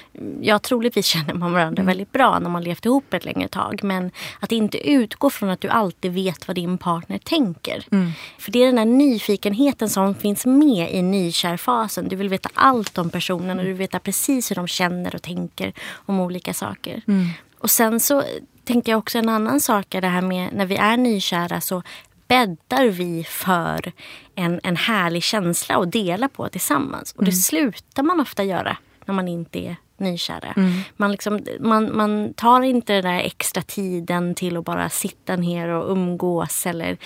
ja, 0.41 0.59
troligtvis 0.59 1.05
känner 1.05 1.33
man 1.33 1.53
varandra 1.53 1.81
mm. 1.81 1.85
väldigt 1.85 2.11
bra 2.11 2.39
när 2.39 2.49
man 2.49 2.63
levt 2.63 2.85
ihop 2.85 3.13
ett 3.13 3.25
längre 3.25 3.47
tag. 3.47 3.79
Men 3.83 4.11
att 4.39 4.51
inte 4.51 4.89
utgå 4.89 5.29
från 5.29 5.49
att 5.49 5.61
du 5.61 5.67
alltid 5.67 6.13
vet 6.13 6.47
vad 6.47 6.55
din 6.55 6.77
partner 6.77 7.17
tänker. 7.17 7.85
Mm. 7.91 8.11
För 8.37 8.51
det 8.51 8.59
är 8.59 8.65
den 8.65 8.75
där 8.75 8.85
nyfikenheten 8.85 9.89
som 9.89 10.15
finns 10.15 10.45
med 10.45 10.93
i 10.93 11.01
nykärfasen. 11.01 12.07
Du 12.07 12.15
vill 12.15 12.29
veta 12.29 12.49
allt 12.53 12.97
om 12.97 13.09
personen 13.09 13.59
och 13.59 13.65
du 13.65 13.69
vill 13.69 13.77
veta 13.77 13.99
precis 13.99 14.51
hur 14.51 14.55
de 14.55 14.67
känner 14.67 15.15
och 15.15 15.21
tänker 15.21 15.73
om 16.05 16.19
olika 16.19 16.48
saker. 16.53 17.01
Mm. 17.07 17.27
Och 17.59 17.69
sen 17.69 17.99
så 17.99 18.23
tänker 18.63 18.91
jag 18.91 18.99
också 18.99 19.17
en 19.17 19.29
annan 19.29 19.59
sak 19.59 19.95
är 19.95 20.01
det 20.01 20.07
här 20.07 20.21
med 20.21 20.53
när 20.53 20.65
vi 20.65 20.75
är 20.75 20.97
nykära 20.97 21.61
så 21.61 21.83
bäddar 22.27 22.85
vi 22.85 23.23
för 23.23 23.91
en, 24.35 24.59
en 24.63 24.75
härlig 24.75 25.23
känsla 25.23 25.75
att 25.77 25.91
dela 25.91 26.29
på 26.29 26.49
tillsammans. 26.49 27.11
Och 27.11 27.23
det 27.23 27.31
mm. 27.31 27.41
slutar 27.41 28.03
man 28.03 28.19
ofta 28.19 28.43
göra 28.43 28.77
när 29.05 29.13
man 29.13 29.27
inte 29.27 29.59
är 29.59 29.75
nykära. 29.97 30.53
Mm. 30.57 30.81
Man, 30.97 31.11
liksom, 31.11 31.39
man, 31.59 31.97
man 31.97 32.33
tar 32.33 32.61
inte 32.61 32.93
den 32.93 33.03
där 33.03 33.19
extra 33.19 33.61
tiden 33.61 34.35
till 34.35 34.57
att 34.57 34.65
bara 34.65 34.89
sitta 34.89 35.35
ner 35.35 35.67
och 35.67 35.91
umgås 35.91 36.65
eller 36.65 36.97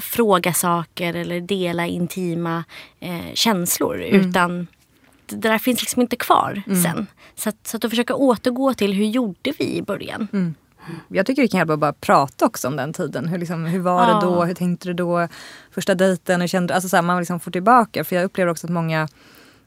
fråga 0.00 0.52
saker 0.52 1.14
eller 1.14 1.40
dela 1.40 1.86
intima 1.86 2.64
eh, 3.00 3.34
känslor. 3.34 4.02
Mm. 4.02 4.20
Utan 4.20 4.66
det 5.28 5.36
där 5.36 5.58
finns 5.58 5.80
liksom 5.80 6.02
inte 6.02 6.16
kvar 6.16 6.62
mm. 6.66 6.82
sen. 6.82 7.06
Så 7.34 7.48
att, 7.48 7.66
så 7.66 7.76
att 7.76 7.90
försöka 7.90 8.14
återgå 8.14 8.74
till 8.74 8.92
hur 8.92 9.06
gjorde 9.06 9.52
vi 9.58 9.76
i 9.76 9.82
början. 9.82 10.28
Mm. 10.32 10.54
Jag 11.08 11.26
tycker 11.26 11.42
det 11.42 11.48
kan 11.48 11.58
hjälpa 11.58 11.72
att 11.72 11.78
bara 11.78 11.92
prata 11.92 12.46
också 12.46 12.68
om 12.68 12.76
den 12.76 12.92
tiden. 12.92 13.28
Hur, 13.28 13.38
liksom, 13.38 13.64
hur 13.64 13.80
var 13.80 14.06
det 14.06 14.26
då? 14.26 14.44
Hur 14.44 14.54
tänkte 14.54 14.88
du 14.88 14.94
då? 14.94 15.28
Första 15.70 15.94
dejten? 15.94 16.40
Hur 16.40 16.48
kände, 16.48 16.74
alltså 16.74 16.88
så 16.88 16.96
här, 16.96 17.02
man 17.02 17.18
liksom 17.18 17.40
får 17.40 17.50
tillbaka. 17.50 18.04
För 18.04 18.16
jag 18.16 18.24
upplever 18.24 18.50
också 18.50 18.66
att 18.66 18.72
många 18.72 19.08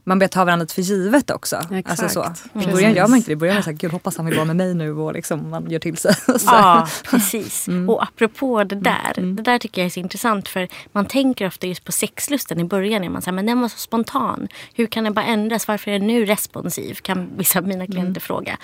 man 0.03 0.19
börjar 0.19 0.29
ta 0.29 0.45
varandra 0.45 0.67
för 0.67 0.81
givet 0.81 1.29
också. 1.29 1.55
Exakt. 1.55 1.89
Alltså 1.89 2.09
så. 2.09 2.59
I 2.59 2.71
början 2.71 2.93
gör 2.93 3.07
man 3.07 3.17
inte 3.17 3.29
det. 3.29 3.33
I 3.33 3.35
början 3.35 3.53
är 3.53 3.57
man 3.57 3.63
såhär, 3.63 3.77
gud 3.77 3.91
hoppas 3.91 4.17
han 4.17 4.25
vill 4.25 4.35
vara 4.35 4.45
med 4.45 4.55
mig 4.55 4.73
nu 4.73 4.93
och 4.93 5.13
liksom 5.13 5.49
man 5.49 5.71
gör 5.71 5.79
till 5.79 5.97
sig. 5.97 6.15
ja, 6.45 6.87
precis. 7.03 7.67
Mm. 7.67 7.89
Och 7.89 8.03
apropå 8.03 8.63
det 8.63 8.75
där. 8.75 9.13
Mm. 9.17 9.35
Det 9.35 9.43
där 9.43 9.59
tycker 9.59 9.81
jag 9.81 9.85
är 9.85 9.89
så 9.89 9.99
intressant 9.99 10.47
för 10.47 10.67
man 10.91 11.05
tänker 11.05 11.47
ofta 11.47 11.67
just 11.67 11.83
på 11.83 11.91
sexlusten 11.91 12.59
i 12.59 12.63
början. 12.63 13.03
Är 13.03 13.09
man 13.09 13.21
såhär, 13.21 13.35
men 13.35 13.45
den 13.45 13.61
var 13.61 13.67
så 13.67 13.77
spontan. 13.77 14.47
Hur 14.73 14.87
kan 14.87 15.03
den 15.03 15.13
bara 15.13 15.25
ändras? 15.25 15.67
Varför 15.67 15.91
är 15.91 15.99
den 15.99 16.07
nu 16.07 16.25
responsiv? 16.25 16.95
Kan 16.95 17.29
vissa 17.37 17.59
av 17.59 17.67
mina 17.67 17.85
klienter 17.85 18.03
mm. 18.03 18.21
fråga. 18.21 18.57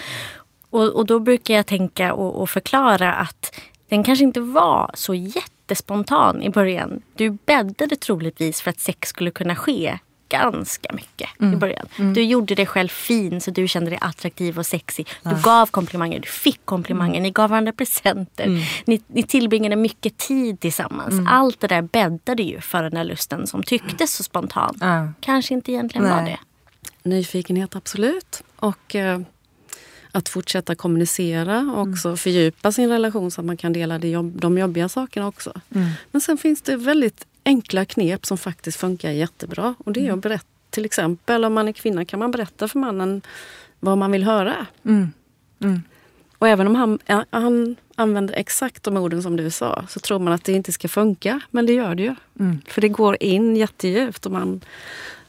Och, 0.69 0.95
och 0.95 1.05
då 1.05 1.19
brukar 1.19 1.53
jag 1.53 1.65
tänka 1.65 2.13
och, 2.13 2.41
och 2.41 2.49
förklara 2.49 3.13
att 3.13 3.59
den 3.89 4.03
kanske 4.03 4.23
inte 4.23 4.41
var 4.41 4.91
så 4.93 5.13
jättespontan 5.13 6.43
i 6.43 6.49
början. 6.49 7.01
Du 7.15 7.29
bäddade 7.29 7.95
troligtvis 7.95 8.61
för 8.61 8.69
att 8.69 8.79
sex 8.79 9.09
skulle 9.09 9.31
kunna 9.31 9.55
ske 9.55 9.99
ganska 10.29 10.93
mycket 10.93 11.29
mm. 11.41 11.53
i 11.53 11.57
början. 11.57 11.87
Mm. 11.99 12.13
Du 12.13 12.23
gjorde 12.23 12.55
dig 12.55 12.65
själv 12.65 12.87
fin 12.87 13.41
så 13.41 13.51
du 13.51 13.67
kände 13.67 13.89
dig 13.89 13.99
attraktiv 14.01 14.59
och 14.59 14.65
sexig. 14.65 15.07
Du 15.23 15.29
ah. 15.29 15.39
gav 15.43 15.65
komplimanger, 15.65 16.19
du 16.19 16.27
fick 16.27 16.65
komplimanger, 16.65 17.13
mm. 17.13 17.23
ni 17.23 17.31
gav 17.31 17.49
varandra 17.49 17.71
presenter. 17.71 18.45
Mm. 18.45 18.61
Ni, 18.85 19.01
ni 19.07 19.23
tillbringade 19.23 19.75
mycket 19.75 20.17
tid 20.17 20.59
tillsammans. 20.59 21.11
Mm. 21.11 21.27
Allt 21.27 21.59
det 21.59 21.67
där 21.67 21.81
bäddade 21.81 22.43
ju 22.43 22.61
för 22.61 22.83
den 22.83 22.93
där 22.93 23.03
lusten 23.03 23.47
som 23.47 23.63
tycktes 23.63 24.13
så 24.13 24.23
spontan. 24.23 24.77
Ah. 24.81 25.07
Kanske 25.19 25.53
inte 25.53 25.71
egentligen 25.71 26.07
Nej. 26.07 26.13
var 26.13 26.25
det. 26.25 26.39
Nyfikenhet 27.09 27.75
absolut. 27.75 28.43
Och 28.55 28.95
eh, 28.95 29.19
att 30.11 30.29
fortsätta 30.29 30.75
kommunicera 30.75 31.59
och 31.59 31.81
också 31.81 32.07
mm. 32.07 32.17
fördjupa 32.17 32.71
sin 32.71 32.89
relation 32.89 33.31
så 33.31 33.41
att 33.41 33.45
man 33.45 33.57
kan 33.57 33.73
dela 33.73 33.99
jobb, 33.99 34.39
de 34.41 34.57
jobbiga 34.57 34.89
sakerna 34.89 35.27
också. 35.27 35.53
Mm. 35.75 35.89
Men 36.11 36.21
sen 36.21 36.37
finns 36.37 36.61
det 36.61 36.77
väldigt 36.77 37.25
enkla 37.45 37.85
knep 37.85 38.25
som 38.25 38.37
faktiskt 38.37 38.79
funkar 38.79 39.11
jättebra. 39.11 39.75
Och 39.77 39.93
det 39.93 39.99
är 39.99 40.03
mm. 40.03 40.15
att 40.15 40.21
berätta, 40.23 40.45
till 40.69 40.85
exempel 40.85 41.45
om 41.45 41.53
man 41.53 41.67
är 41.67 41.71
kvinna 41.71 42.05
kan 42.05 42.19
man 42.19 42.31
berätta 42.31 42.67
för 42.67 42.79
mannen 42.79 43.21
vad 43.79 43.97
man 43.97 44.11
vill 44.11 44.23
höra. 44.23 44.65
Mm. 44.85 45.11
Mm. 45.59 45.81
Och 46.37 46.47
även 46.47 46.67
om 46.67 46.75
han, 46.75 46.99
han 47.29 47.75
använder 47.95 48.33
exakt 48.33 48.83
de 48.83 48.97
orden 48.97 49.23
som 49.23 49.35
du 49.35 49.51
sa 49.51 49.85
så 49.89 49.99
tror 49.99 50.19
man 50.19 50.33
att 50.33 50.43
det 50.43 50.51
inte 50.51 50.71
ska 50.71 50.87
funka. 50.87 51.39
Men 51.51 51.65
det 51.65 51.73
gör 51.73 51.95
det 51.95 52.03
ju. 52.03 52.15
Mm. 52.39 52.61
För 52.67 52.81
det 52.81 52.89
går 52.89 53.17
in 53.19 53.55
jättedjupt. 53.55 54.25
Och 54.25 54.31
man, 54.31 54.61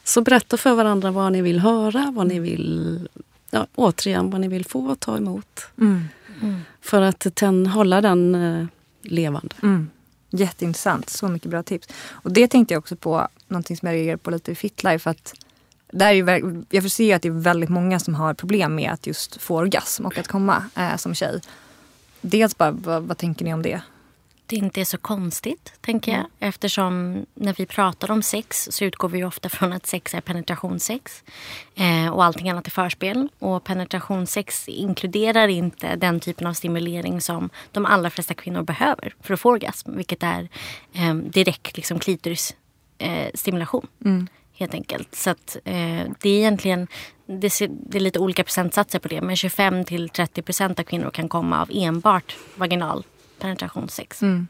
så 0.05 0.21
berätta 0.21 0.57
för 0.57 0.75
varandra 0.75 1.11
vad 1.11 1.33
ni 1.33 1.43
vill 1.43 1.59
höra, 1.59 2.13
vad 2.15 2.27
ni 2.27 2.41
vill 2.41 3.09
ja, 3.51 3.67
återigen 3.75 4.31
vad 4.31 4.41
ni 4.41 4.49
vill 4.49 4.65
få 4.65 4.87
och 4.87 5.01
ta 5.01 5.17
emot. 5.17 5.67
Mm. 5.81 6.05
Mm. 6.43 6.61
För 6.81 7.03
att 7.03 7.27
ten, 7.35 7.67
hålla 7.67 8.01
den 8.01 8.35
eh, 8.35 8.67
levande. 9.03 9.55
Jätteintressant, 10.37 11.11
så 11.11 11.29
mycket 11.29 11.51
bra 11.51 11.63
tips. 11.63 11.89
Och 12.11 12.33
det 12.33 12.49
tänkte 12.49 12.75
jag 12.75 12.79
också 12.79 12.97
på, 12.97 13.29
någonting 13.49 13.77
som 13.77 13.89
jag 13.89 13.95
reagerade 13.95 14.19
på 14.19 14.31
lite 14.31 14.53
i 14.53 14.55
Fitlife. 14.55 15.11
Att 15.11 15.35
där 15.91 16.07
är 16.07 16.13
ju, 16.13 16.65
jag 16.71 16.85
får 16.85 16.89
se 16.89 17.13
att 17.13 17.23
det 17.23 17.29
är 17.29 17.33
väldigt 17.33 17.71
många 17.71 17.99
som 17.99 18.15
har 18.15 18.35
problem 18.35 18.75
med 18.75 18.91
att 18.91 19.07
just 19.07 19.43
få 19.43 19.57
orgasm 19.57 20.07
och 20.07 20.19
att 20.19 20.29
komma 20.29 20.65
eh, 20.77 20.97
som 20.97 21.15
tjej. 21.15 21.41
Dels 22.21 22.59
bara, 22.59 22.71
vad, 22.71 23.03
vad 23.03 23.19
tänker 23.19 23.45
ni 23.45 23.55
om 23.55 23.63
det? 23.63 23.81
Det 24.47 24.57
inte 24.57 24.81
är 24.81 24.85
så 24.85 24.99
konstigt, 24.99 25.73
tänker 25.81 26.13
jag. 26.13 26.19
Mm. 26.19 26.31
Eftersom 26.41 27.27
när 27.35 27.55
vi 27.55 27.67
pratar 27.67 28.11
om 28.11 28.23
sex 28.23 28.69
så 28.71 28.85
utgår 28.85 29.09
vi 29.09 29.25
ofta 29.25 29.49
från 29.49 29.73
att 29.73 29.87
sex 29.87 30.15
är 30.15 30.21
penetrationssex. 30.21 31.25
Eh, 31.75 32.09
och 32.09 32.25
allting 32.25 32.51
annat 32.51 32.67
är 32.67 32.71
förspel. 32.71 33.29
Och 33.39 33.65
penetrationssex 33.65 34.69
inkluderar 34.69 35.49
inte 35.49 35.97
den 35.97 36.21
typen 36.21 36.47
av 36.47 36.53
stimulering 36.53 37.21
som 37.21 37.51
de 37.73 37.87
allra 37.87 38.11
flesta 38.11 38.35
kvinnor 38.35 38.63
behöver 38.63 39.15
för 39.21 39.35
att 39.35 39.41
få 39.41 39.51
orgasm. 39.51 39.97
Vilket 39.97 40.23
är 40.23 40.49
eh, 40.93 41.15
direkt 41.15 41.77
liksom 41.77 41.99
klitorisstimulation. 41.99 43.87
Eh, 44.05 44.07
mm. 44.11 44.29
Helt 44.59 44.75
enkelt. 44.75 45.15
Så 45.15 45.31
att, 45.31 45.57
eh, 45.65 46.03
det 46.21 46.29
är 46.29 46.39
egentligen 46.39 46.87
det, 47.27 47.61
är 47.61 48.01
lite 48.01 48.19
olika 48.19 48.45
procentsatser 48.45 48.99
på 48.99 49.09
det. 49.09 49.21
Men 49.21 49.37
25 49.37 49.85
till 49.85 50.09
30 50.09 50.43
procent 50.43 50.79
av 50.81 50.85
kvinnor 50.85 51.11
kan 51.11 51.29
komma 51.29 51.63
av 51.63 51.71
enbart 51.73 52.37
vaginal 52.57 53.05
penetrationssex. 53.39 54.23
Mm. 54.23 54.47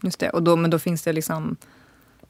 Just 0.00 0.18
det, 0.18 0.30
och 0.30 0.42
då, 0.42 0.56
men 0.56 0.70
då 0.70 0.78
finns 0.78 1.02
det 1.02 1.12
liksom 1.12 1.56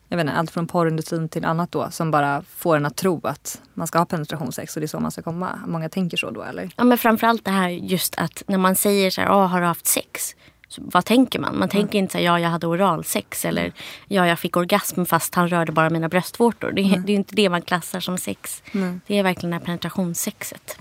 jag 0.09 0.17
vet 0.17 0.25
inte, 0.25 0.37
allt 0.37 0.51
från 0.51 0.67
porrindustrin 0.67 1.29
till 1.29 1.45
annat 1.45 1.73
då 1.73 1.91
som 1.91 2.11
bara 2.11 2.43
får 2.43 2.77
en 2.77 2.87
att 2.87 2.97
tro 2.97 3.21
att 3.25 3.63
man 3.75 3.87
ska 3.87 3.99
ha 3.99 4.07
penetrationssex 4.07 4.77
och 4.77 4.81
det 4.81 4.85
är 4.85 4.89
så 4.89 5.01
man 5.01 5.11
ska 5.11 5.23
komma. 5.23 5.61
Många 5.67 5.89
tänker 5.89 6.17
så 6.17 6.31
då 6.31 6.43
eller? 6.43 6.71
Ja 6.77 6.85
men 6.85 6.99
framförallt 6.99 7.45
det 7.45 7.51
här 7.51 7.69
just 7.69 8.15
att 8.15 8.43
när 8.47 8.59
man 8.59 8.77
säger 8.77 9.11
så 9.11 9.21
här, 9.21 9.29
har 9.29 9.61
du 9.61 9.67
haft 9.67 9.87
sex? 9.87 10.35
Så 10.69 10.83
vad 10.85 11.05
tänker 11.05 11.39
man? 11.39 11.59
Man 11.59 11.69
tänker 11.69 11.95
mm. 11.95 12.05
inte 12.05 12.13
så 12.13 12.19
här, 12.19 12.25
ja 12.25 12.41
jag 12.41 12.49
hade 12.49 12.67
oralsex 12.67 13.45
eller 13.45 13.73
ja 14.09 14.27
jag 14.27 14.39
fick 14.39 14.57
orgasm 14.57 15.05
fast 15.05 15.35
han 15.35 15.49
rörde 15.49 15.73
bara 15.73 15.91
mina 15.91 16.09
bröstvårtor. 16.09 16.73
Det, 16.73 16.83
mm. 16.83 17.03
det 17.07 17.13
är 17.13 17.17
inte 17.17 17.35
det 17.35 17.49
man 17.49 17.63
klassar 17.63 18.01
som 18.01 18.19
sex. 18.19 18.63
Mm. 18.73 19.01
Det 19.07 19.19
är 19.19 19.23
verkligen 19.23 19.51
det 19.51 19.57
här 19.57 19.65
penetrationssexet 19.65 20.77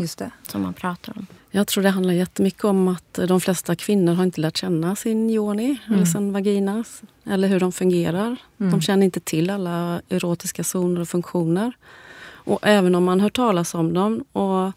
som 0.48 0.62
man 0.62 0.74
pratar 0.74 1.14
om. 1.18 1.28
Jag 1.52 1.68
tror 1.68 1.84
det 1.84 1.90
handlar 1.90 2.14
jättemycket 2.14 2.64
om 2.64 2.88
att 2.88 3.20
de 3.28 3.42
flesta 3.42 3.76
kvinnor 3.76 4.14
har 4.14 4.24
inte 4.24 4.42
lärt 4.42 4.58
känna 4.58 4.96
sin 4.96 5.30
yoni 5.30 5.66
mm. 5.66 5.94
eller 5.94 6.06
sin 6.06 6.34
vagina. 6.34 6.84
Eller 7.26 7.48
hur 7.48 7.60
de 7.60 7.72
fungerar. 7.72 8.36
Mm. 8.60 8.72
De 8.72 8.82
känner 8.82 9.06
inte 9.06 9.20
till 9.20 9.50
alla 9.50 10.02
erotiska 10.10 10.64
zoner 10.64 11.02
och 11.02 11.10
funktioner. 11.10 11.74
Och 12.28 12.60
även 12.62 12.96
om 12.96 13.04
man 13.04 13.20
hör 13.20 13.30
talas 13.30 13.74
om 13.74 13.94
dem 13.94 14.24
och 14.32 14.72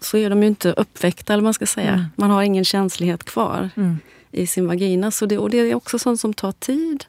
så 0.00 0.16
är 0.16 0.30
de 0.30 0.42
ju 0.42 0.48
inte 0.48 0.72
uppväckta 0.72 1.32
eller 1.32 1.42
man 1.42 1.54
ska 1.54 1.66
säga. 1.66 1.92
Mm. 1.92 2.04
Man 2.16 2.30
har 2.30 2.42
ingen 2.42 2.64
känslighet 2.64 3.24
kvar 3.24 3.70
Mm. 3.76 3.98
I 4.30 4.46
sin 4.46 4.66
vagina. 4.66 5.10
Så 5.10 5.26
det, 5.26 5.38
och 5.38 5.50
det 5.50 5.58
är 5.58 5.74
också 5.74 5.98
sånt 5.98 6.20
som 6.20 6.34
tar 6.34 6.52
tid. 6.52 7.04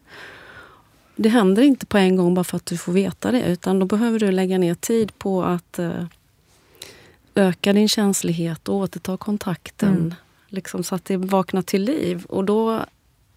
Det 1.15 1.29
händer 1.29 1.63
inte 1.63 1.85
på 1.85 1.97
en 1.97 2.15
gång 2.15 2.33
bara 2.33 2.43
för 2.43 2.57
att 2.57 2.65
du 2.65 2.77
får 2.77 2.91
veta 2.91 3.31
det 3.31 3.43
utan 3.43 3.79
då 3.79 3.85
behöver 3.85 4.19
du 4.19 4.31
lägga 4.31 4.57
ner 4.57 4.75
tid 4.75 5.19
på 5.19 5.43
att 5.43 5.79
eh, 5.79 6.03
öka 7.35 7.73
din 7.73 7.89
känslighet 7.89 8.69
och 8.69 8.75
återta 8.75 9.17
kontakten. 9.17 9.95
Mm. 9.97 10.13
Liksom, 10.47 10.83
så 10.83 10.95
att 10.95 11.05
det 11.05 11.17
vaknar 11.17 11.61
till 11.61 11.83
liv. 11.83 12.25
Och 12.29 12.45
då, 12.45 12.85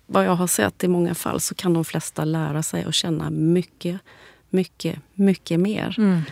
vad 0.07 0.25
jag 0.25 0.35
har 0.35 0.47
sett 0.47 0.85
i 0.85 0.89
många 0.89 1.15
fall, 1.15 1.41
så 1.41 1.55
kan 1.55 1.75
de 1.75 1.85
flesta 1.85 2.25
lära 2.25 2.63
sig 2.63 2.85
att 2.85 2.95
känna 2.95 3.31
mycket, 3.31 4.01
mycket, 4.51 4.99
mycket 5.15 5.61
mer. 5.61 5.95
Mm. 5.99 6.23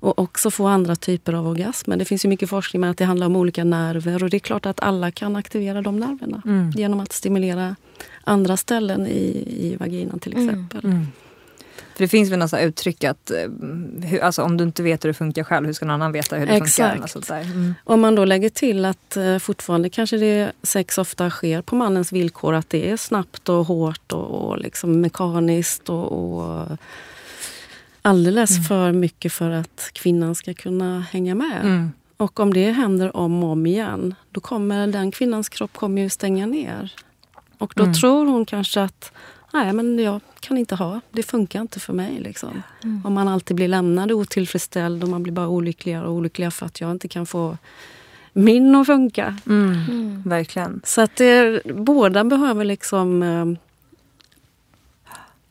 Och 0.00 0.18
också 0.18 0.50
få 0.50 0.66
andra 0.66 0.96
typer 0.96 1.32
av 1.32 1.48
orgasmer. 1.48 1.96
Det 1.96 2.04
finns 2.04 2.24
ju 2.24 2.28
mycket 2.28 2.48
forskning 2.50 2.80
med 2.80 2.90
att 2.90 2.98
det 2.98 3.04
handlar 3.04 3.26
om 3.26 3.36
olika 3.36 3.64
nerver 3.64 4.22
och 4.24 4.30
det 4.30 4.36
är 4.36 4.38
klart 4.38 4.66
att 4.66 4.80
alla 4.80 5.10
kan 5.10 5.36
aktivera 5.36 5.82
de 5.82 5.98
nerverna 5.98 6.42
Mm. 6.44 6.70
genom 6.70 7.00
att 7.00 7.12
stimulera 7.12 7.76
andra 8.24 8.56
ställen 8.56 9.06
i, 9.06 9.44
i 9.58 9.76
vaginan 9.80 10.18
till 10.18 10.32
Mm. 10.32 10.48
exempel. 10.48 10.84
Mm. 10.84 11.06
För 11.94 12.04
det 12.04 12.08
finns 12.08 12.30
väl 12.30 12.38
något 12.38 12.54
uttryck 12.60 13.04
att 13.04 13.30
eh, 13.30 13.36
hur, 14.08 14.20
alltså, 14.22 14.42
om 14.42 14.56
du 14.56 14.64
inte 14.64 14.82
vet 14.82 15.04
hur 15.04 15.08
det 15.08 15.14
funkar 15.14 15.44
själv, 15.44 15.66
hur 15.66 15.72
ska 15.72 15.84
någon 15.86 15.94
annan 15.94 16.12
veta 16.12 16.36
hur 16.36 16.46
det 16.46 16.52
funkar? 16.52 16.66
Exakt. 16.66 16.96
Eller 16.96 17.06
sånt 17.06 17.28
där. 17.28 17.40
Mm. 17.42 17.74
Om 17.84 18.00
man 18.00 18.14
då 18.14 18.24
lägger 18.24 18.48
till 18.48 18.84
att 18.84 19.16
eh, 19.16 19.38
fortfarande 19.38 19.88
kanske 19.88 20.16
det 20.16 20.52
sex 20.62 20.98
ofta 20.98 21.30
sker 21.30 21.62
på 21.62 21.76
mannens 21.76 22.12
villkor, 22.12 22.54
att 22.54 22.70
det 22.70 22.90
är 22.90 22.96
snabbt 22.96 23.48
och 23.48 23.66
hårt 23.66 24.12
och, 24.12 24.48
och 24.48 24.58
liksom 24.58 25.00
mekaniskt 25.00 25.88
och, 25.88 26.12
och 26.12 26.66
alldeles 28.06 28.50
Mm. 28.50 28.64
för 28.64 28.92
mycket 28.92 29.32
för 29.32 29.50
att 29.50 29.90
kvinnan 29.92 30.34
ska 30.34 30.54
kunna 30.54 31.00
hänga 31.00 31.34
med. 31.34 31.60
Mm. 31.64 31.92
Och 32.16 32.40
om 32.40 32.54
det 32.54 32.70
händer 32.72 33.16
om 33.16 33.44
och 33.44 33.50
om 33.50 33.66
igen, 33.66 34.14
då 34.30 34.40
kommer 34.40 34.86
den 34.86 35.10
kvinnans 35.10 35.48
kropp 35.48 35.72
kommer 35.72 36.02
ju 36.02 36.08
stänga 36.08 36.46
ner. 36.46 36.92
Och 37.58 37.72
då 37.76 37.82
Mm. 37.82 37.94
tror 37.94 38.26
hon 38.26 38.44
kanske 38.46 38.82
att 38.82 39.12
nej 39.52 39.72
men 39.72 39.98
jag 39.98 40.20
kan 40.40 40.58
inte 40.58 40.74
ha, 40.74 41.00
det 41.10 41.22
funkar 41.22 41.60
inte 41.60 41.80
för 41.80 41.92
mig. 41.92 42.18
Liksom. 42.20 42.62
Om 43.04 43.12
man 43.14 43.28
alltid 43.28 43.56
blir 43.56 43.68
lämnad 43.68 44.12
och 44.12 44.18
otillfredsställd 44.18 45.02
och 45.02 45.08
man 45.08 45.22
blir 45.22 45.32
bara 45.32 45.48
olyckligare 45.48 46.06
och 46.06 46.12
olyckligare 46.14 46.50
för 46.50 46.66
att 46.66 46.80
jag 46.80 46.90
inte 46.90 47.08
kan 47.08 47.26
få 47.26 47.58
min 48.32 48.74
att 48.74 48.86
funka. 48.86 49.36
Mm. 49.46 49.72
Mm. 49.90 50.22
Verkligen. 50.26 50.80
Så 50.84 51.00
att 51.00 51.16
det, 51.16 51.62
båda 51.74 52.24
behöver 52.24 52.64
liksom 52.64 53.22
eh, 53.22 53.46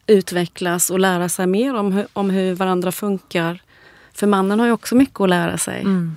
utvecklas 0.08 0.90
och 0.90 1.00
lära 1.00 1.30
sig 1.30 1.48
mer 1.48 1.76
om 1.76 1.92
hur, 1.92 2.08
om 2.14 2.30
hur 2.30 2.56
varandra 2.56 2.92
funkar. 2.92 3.62
För 4.14 4.28
mannen 4.28 4.60
har 4.60 4.68
ju 4.68 4.72
också 4.72 4.96
mycket 4.96 5.22
att 5.22 5.30
lära 5.30 5.58
sig. 5.58 5.82
Mm. 5.82 6.16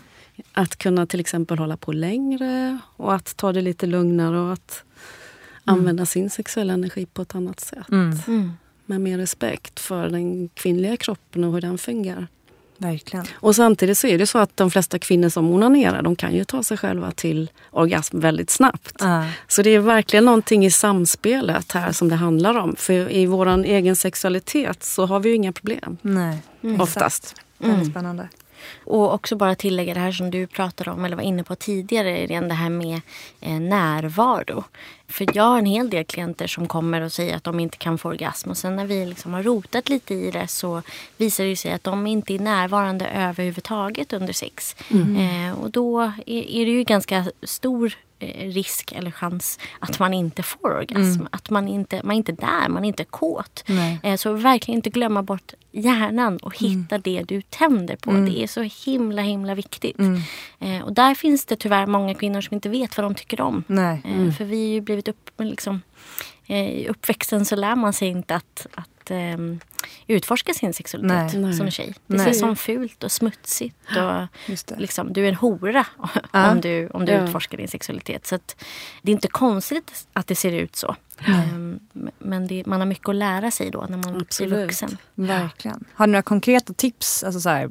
Att 0.52 0.76
kunna 0.76 1.06
till 1.06 1.20
exempel 1.20 1.58
hålla 1.58 1.76
på 1.76 1.92
längre 1.92 2.78
och 2.96 3.14
att 3.14 3.36
ta 3.36 3.52
det 3.52 3.60
lite 3.60 3.86
lugnare 3.86 4.38
och 4.38 4.52
att 4.52 4.84
använda 5.64 6.06
sin 6.06 6.30
sexuella 6.30 6.72
energi 6.72 7.06
på 7.06 7.22
ett 7.22 7.34
annat 7.34 7.60
sätt. 7.60 7.88
Mm. 7.88 8.18
Mm. 8.26 8.52
Med 8.86 9.00
mer 9.00 9.18
respekt 9.18 9.80
för 9.80 10.08
den 10.08 10.48
kvinnliga 10.48 10.96
kroppen 10.96 11.44
och 11.44 11.52
hur 11.52 11.60
den 11.60 11.78
fungerar. 11.78 12.26
Verkligen. 12.78 13.26
Och 13.34 13.56
samtidigt 13.56 13.98
så 13.98 14.06
är 14.06 14.18
det 14.18 14.26
så 14.26 14.38
att 14.38 14.56
de 14.56 14.70
flesta 14.70 14.98
kvinnor 14.98 15.28
som 15.28 15.50
onanerar 15.50 16.02
de 16.02 16.16
kan 16.16 16.34
ju 16.34 16.44
ta 16.44 16.62
sig 16.62 16.76
själva 16.76 17.10
till 17.10 17.50
orgasm 17.70 18.20
väldigt 18.20 18.50
snabbt. 18.50 18.96
Ja. 19.00 19.24
Så 19.48 19.62
det 19.62 19.70
är 19.70 19.78
verkligen 19.78 20.24
någonting 20.24 20.66
i 20.66 20.70
samspelet 20.70 21.72
här 21.72 21.92
som 21.92 22.08
det 22.08 22.16
handlar 22.16 22.54
om. 22.58 22.76
För 22.78 23.12
i 23.12 23.26
vår 23.26 23.64
egen 23.64 23.96
sexualitet 23.96 24.84
så 24.84 25.06
har 25.06 25.20
vi 25.20 25.28
ju 25.28 25.34
inga 25.34 25.52
problem. 25.52 25.96
Nej. 26.02 26.38
Mm. 26.62 26.80
Oftast. 26.80 27.34
Väldigt 27.58 27.78
Mm. 27.80 27.90
spännande. 27.90 28.28
Och 28.84 29.14
också 29.14 29.36
bara 29.36 29.54
tillägga 29.54 29.94
det 29.94 30.00
här 30.00 30.12
som 30.12 30.30
du 30.30 30.46
pratade 30.46 30.90
om 30.90 31.04
eller 31.04 31.16
var 31.16 31.22
inne 31.22 31.44
på 31.44 31.54
tidigare. 31.54 32.26
Det 32.26 32.54
här 32.54 32.70
med 32.70 33.00
eh, 33.40 33.60
närvaro. 33.60 34.64
För 35.08 35.26
jag 35.34 35.44
har 35.44 35.58
en 35.58 35.66
hel 35.66 35.90
del 35.90 36.04
klienter 36.04 36.46
som 36.46 36.68
kommer 36.68 37.00
och 37.00 37.12
säger 37.12 37.36
att 37.36 37.44
de 37.44 37.60
inte 37.60 37.76
kan 37.76 37.98
få 37.98 38.08
orgasm. 38.08 38.50
Och 38.50 38.56
sen 38.56 38.76
när 38.76 38.86
vi 38.86 39.06
liksom 39.06 39.34
har 39.34 39.42
rotat 39.42 39.88
lite 39.88 40.14
i 40.14 40.30
det 40.30 40.48
så 40.48 40.82
visar 41.16 41.44
det 41.44 41.56
sig 41.56 41.72
att 41.72 41.84
de 41.84 42.06
inte 42.06 42.34
är 42.34 42.38
närvarande 42.38 43.06
överhuvudtaget 43.06 44.12
under 44.12 44.32
sex. 44.32 44.76
Eh, 44.90 45.60
och 45.60 45.70
då 45.70 46.00
är, 46.00 46.50
är 46.50 46.66
det 46.66 46.72
ju 46.72 46.84
ganska 46.84 47.24
stor 47.42 47.92
eh, 48.18 48.48
risk 48.48 48.92
eller 48.92 49.10
chans 49.10 49.58
att 49.78 49.98
man 49.98 50.14
inte 50.14 50.42
får 50.42 50.76
orgasm. 50.76 51.26
Att 51.30 51.50
man 51.50 51.68
inte 51.68 52.00
man 52.04 52.12
är 52.12 52.16
inte 52.16 52.32
där, 52.32 52.68
man 52.68 52.84
är 52.84 52.88
inte 52.88 53.04
kåt. 53.04 53.64
Nej. 53.66 54.18
Så 54.18 54.32
verkligen 54.32 54.78
inte 54.78 54.90
glömma 54.90 55.22
bort 55.22 55.52
hjärnan 55.78 56.36
och 56.36 56.56
hitta 56.58 56.98
det 56.98 57.22
du 57.28 57.42
tänder 57.42 57.96
på. 57.96 58.10
Det 58.10 58.42
är 58.42 58.46
så 58.46 58.62
himla 58.90 59.22
himla 59.22 59.54
viktigt. 59.54 59.98
Mm. 59.98 60.20
Eh, 60.60 60.82
Och 60.82 60.92
där 60.92 61.14
finns 61.14 61.44
det 61.44 61.56
tyvärr 61.56 61.86
många 61.86 62.14
kvinnor 62.14 62.40
som 62.40 62.54
inte 62.54 62.68
vet 62.68 62.96
vad 62.96 63.04
de 63.04 63.14
tycker 63.14 63.40
om. 63.40 63.64
Eh, 63.68 64.32
För 64.32 64.44
vi 64.44 64.66
har 64.66 64.74
ju 64.74 64.80
blivit 64.80 65.08
upp, 65.08 65.30
liksom, 65.38 65.82
eh, 66.46 66.68
i 66.70 66.88
uppväxten 66.88 67.44
så 67.44 67.56
lär 67.56 67.76
man 67.76 67.92
sig 67.92 68.08
inte 68.08 68.34
att, 68.34 68.66
att 68.74 69.10
ehm, 69.10 69.60
utforska 70.06 70.54
sin 70.54 70.72
sexualitet 70.74 71.40
Nej. 71.40 71.54
som 71.54 71.70
tjej. 71.70 71.94
Det 72.06 72.16
Nej. 72.16 72.26
ses 72.26 72.40
som 72.40 72.56
fult 72.56 73.04
och 73.04 73.12
smutsigt. 73.12 73.76
Och, 73.88 73.94
det. 74.46 74.76
liksom, 74.78 75.12
du 75.12 75.24
är 75.24 75.28
en 75.28 75.34
hora 75.34 75.86
om 76.32 76.60
du, 76.60 76.88
om 76.88 77.04
du 77.04 77.12
Ja. 77.12 77.24
utforskar 77.24 77.58
din 77.58 77.68
sexualitet. 77.68 78.26
Så 78.26 78.34
att, 78.34 78.64
det 79.02 79.10
är 79.10 79.14
inte 79.14 79.28
konstigt 79.28 80.06
att 80.12 80.26
det 80.26 80.34
ser 80.34 80.52
ut 80.52 80.76
så. 80.76 80.96
Ehm, 81.26 81.80
Men 82.18 82.46
det, 82.46 82.66
man 82.66 82.80
har 82.80 82.86
mycket 82.86 83.08
att 83.08 83.14
lära 83.14 83.50
sig 83.50 83.70
då 83.70 83.86
när 83.90 83.96
man 83.98 84.12
blir 84.12 84.22
Absolut. 84.22 84.64
vuxen. 84.66 84.96
Verkligen. 85.14 85.84
Har 85.94 86.06
du 86.06 86.12
några 86.12 86.22
konkreta 86.22 86.72
tips? 86.72 87.24
Alltså 87.24 87.40
så 87.40 87.48
här, 87.48 87.70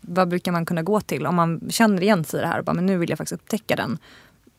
vad 0.00 0.28
brukar 0.28 0.52
man 0.52 0.66
kunna 0.66 0.82
gå 0.82 1.00
till 1.00 1.26
om 1.26 1.34
man 1.34 1.60
känner 1.70 2.02
igen 2.02 2.24
sig 2.24 2.38
i 2.38 2.42
det 2.42 2.48
här 2.48 2.58
och 2.58 2.64
bara, 2.64 2.74
men 2.74 2.86
nu 2.86 2.98
vill 2.98 3.08
jag 3.10 3.18
faktiskt 3.18 3.40
upptäcka 3.42 3.76
den? 3.76 3.98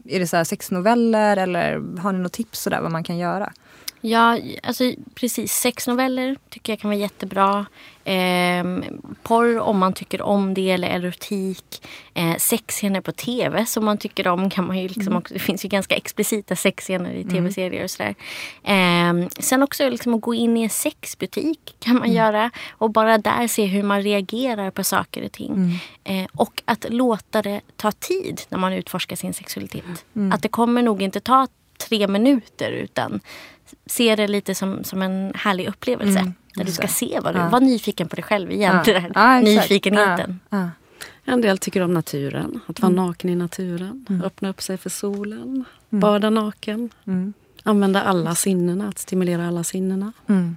Är 0.05 0.19
det 0.19 0.27
så 0.27 0.45
sexnoveller 0.45 1.37
eller 1.37 1.97
har 1.97 2.11
ni 2.11 2.19
något 2.19 2.33
tips 2.33 2.59
sådär 2.61 2.81
vad 2.81 2.91
man 2.91 3.03
kan 3.03 3.17
göra? 3.17 3.53
Ja, 4.01 4.37
alltså 4.63 4.93
precis. 5.15 5.53
Sexnoveller 5.53 6.37
tycker 6.49 6.73
jag 6.73 6.79
kan 6.79 6.89
vara 6.89 6.99
jättebra. 6.99 7.65
Ehm, 8.03 8.83
porr 9.23 9.59
om 9.59 9.77
man 9.77 9.93
tycker 9.93 10.21
om 10.21 10.53
det 10.53 10.71
eller 10.71 10.87
erotik. 10.87 11.87
Eh, 12.13 12.35
sexscener 12.37 13.01
på 13.01 13.11
tv 13.11 13.65
som 13.65 13.85
man 13.85 13.97
tycker 13.97 14.27
om 14.27 14.49
kan 14.49 14.67
man 14.67 14.79
ju 14.79 14.87
liksom 14.87 15.15
också, 15.15 15.33
Det 15.33 15.39
finns 15.39 15.65
ju 15.65 15.69
ganska 15.69 15.95
explicita 15.95 16.55
sexscener 16.55 17.13
i 17.13 17.23
tv-serier 17.23 17.83
och 17.83 17.91
sådär. 17.91 18.15
Ehm, 18.63 19.29
sen 19.39 19.63
också 19.63 19.89
liksom 19.89 20.13
att 20.13 20.21
gå 20.21 20.33
in 20.33 20.57
i 20.57 20.63
en 20.63 20.69
sexbutik 20.69 21.75
kan 21.79 21.95
man 21.95 22.11
göra 22.11 22.51
och 22.71 22.89
bara 22.91 23.17
där 23.17 23.47
se 23.47 23.65
hur 23.65 23.83
man 23.83 24.01
reagerar 24.01 24.71
på 24.71 24.83
saker 24.83 25.25
och 25.25 25.31
ting. 25.31 25.79
Eh, 26.03 26.25
och 26.33 26.61
att 26.65 26.85
låta 26.89 27.41
det 27.41 27.61
ta 27.75 27.91
tid 27.91 28.41
när 28.49 28.57
man 28.57 28.73
utforskar 28.73 29.15
sin 29.15 29.33
sexualitet. 29.33 30.05
Att 30.33 30.41
det 30.41 30.49
kommer 30.49 30.81
nog 30.81 31.01
inte 31.01 31.19
ta 31.19 31.47
tre 31.89 32.07
minuter 32.07 32.71
utan 32.71 33.19
se 33.85 34.15
det 34.15 34.27
lite 34.27 34.55
som, 34.55 34.83
som 34.83 35.01
en 35.01 35.31
härlig 35.35 35.67
upplevelse. 35.67 36.19
Mm, 36.19 36.33
där 36.55 36.63
du 36.63 36.71
ska 36.71 36.87
se 36.87 37.19
vad 37.23 37.35
du, 37.35 37.39
Ja. 37.39 37.49
var 37.49 37.59
nyfiken 37.59 38.07
på 38.07 38.15
dig 38.15 38.23
själv 38.23 38.51
igen. 38.51 38.75
Ja. 38.87 38.93
Där 38.93 39.11
Ja, 39.15 39.39
nyfikenheten. 39.41 40.39
Ja. 40.49 40.57
Ja. 40.57 40.69
En 41.25 41.41
del 41.41 41.57
tycker 41.57 41.81
om 41.81 41.93
naturen, 41.93 42.59
att 42.67 42.79
vara 42.81 42.91
Mm. 42.91 43.05
naken 43.05 43.29
i 43.29 43.35
naturen. 43.35 44.05
Öppna 44.23 44.49
upp 44.49 44.61
sig 44.61 44.77
för 44.77 44.89
solen, 44.89 45.65
bada 45.89 46.29
naken. 46.29 46.89
Mm. 47.07 47.33
Använda 47.63 48.01
alla 48.01 48.35
sinnena, 48.35 48.87
att 48.87 48.99
stimulera 48.99 49.47
alla 49.47 49.63
sinnena. 49.63 50.13
Mm. 50.27 50.55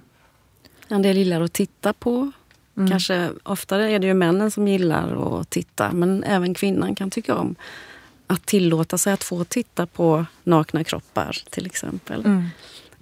En 0.87 1.01
del 1.01 1.17
gillar 1.17 1.41
att 1.41 1.53
titta 1.53 1.93
på. 1.93 2.31
Mm. 2.77 2.89
Kanske 2.89 3.29
oftare 3.43 3.91
är 3.91 3.99
det 3.99 4.07
ju 4.07 4.13
männen 4.13 4.51
som 4.51 4.67
gillar 4.67 5.39
att 5.41 5.49
titta 5.49 5.91
men 5.91 6.23
även 6.23 6.53
kvinnan 6.53 6.95
kan 6.95 7.09
tycka 7.11 7.35
om 7.35 7.55
att 8.27 8.45
tillåta 8.45 8.97
sig 8.97 9.13
att 9.13 9.23
få 9.23 9.43
titta 9.43 9.85
på 9.85 10.25
nakna 10.43 10.83
kroppar 10.83 11.37
till 11.49 11.65
exempel. 11.65 12.25
Mm. 12.25 12.43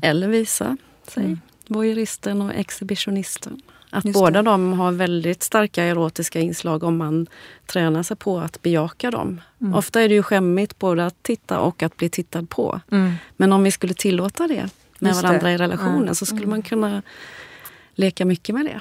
Eller 0.01 0.27
visa 0.27 0.77
sig. 1.07 1.23
Mm. 1.25 1.39
Voyeuristen 1.67 2.41
och 2.41 2.53
exhibitionisten. 2.53 3.61
Att 3.89 4.05
Just 4.05 4.19
båda 4.19 4.41
det. 4.41 4.49
de 4.49 4.73
har 4.73 4.91
väldigt 4.91 5.43
starka 5.43 5.83
erotiska 5.83 6.39
inslag 6.39 6.83
om 6.83 6.97
man 6.97 7.27
tränar 7.65 8.03
sig 8.03 8.17
på 8.17 8.39
att 8.39 8.61
bejaka 8.61 9.11
dem. 9.11 9.41
Mm. 9.61 9.73
Ofta 9.73 10.01
är 10.01 10.09
det 10.09 10.15
ju 10.15 10.23
skämmigt 10.23 10.79
både 10.79 11.05
att 11.05 11.23
titta 11.23 11.59
och 11.59 11.83
att 11.83 11.97
bli 11.97 12.09
tittad 12.09 12.49
på. 12.49 12.81
Mm. 12.91 13.13
Men 13.37 13.53
om 13.53 13.63
vi 13.63 13.71
skulle 13.71 13.93
tillåta 13.93 14.47
det 14.47 14.69
med 14.99 15.09
Just 15.09 15.21
det. 15.21 15.27
varandra 15.27 15.51
i 15.51 15.57
relationen 15.57 16.07
Ja. 16.07 16.13
så 16.13 16.25
skulle 16.25 16.47
man 16.47 16.61
kunna 16.61 17.01
leka 17.95 18.25
mycket 18.25 18.55
med 18.55 18.65
det. 18.65 18.79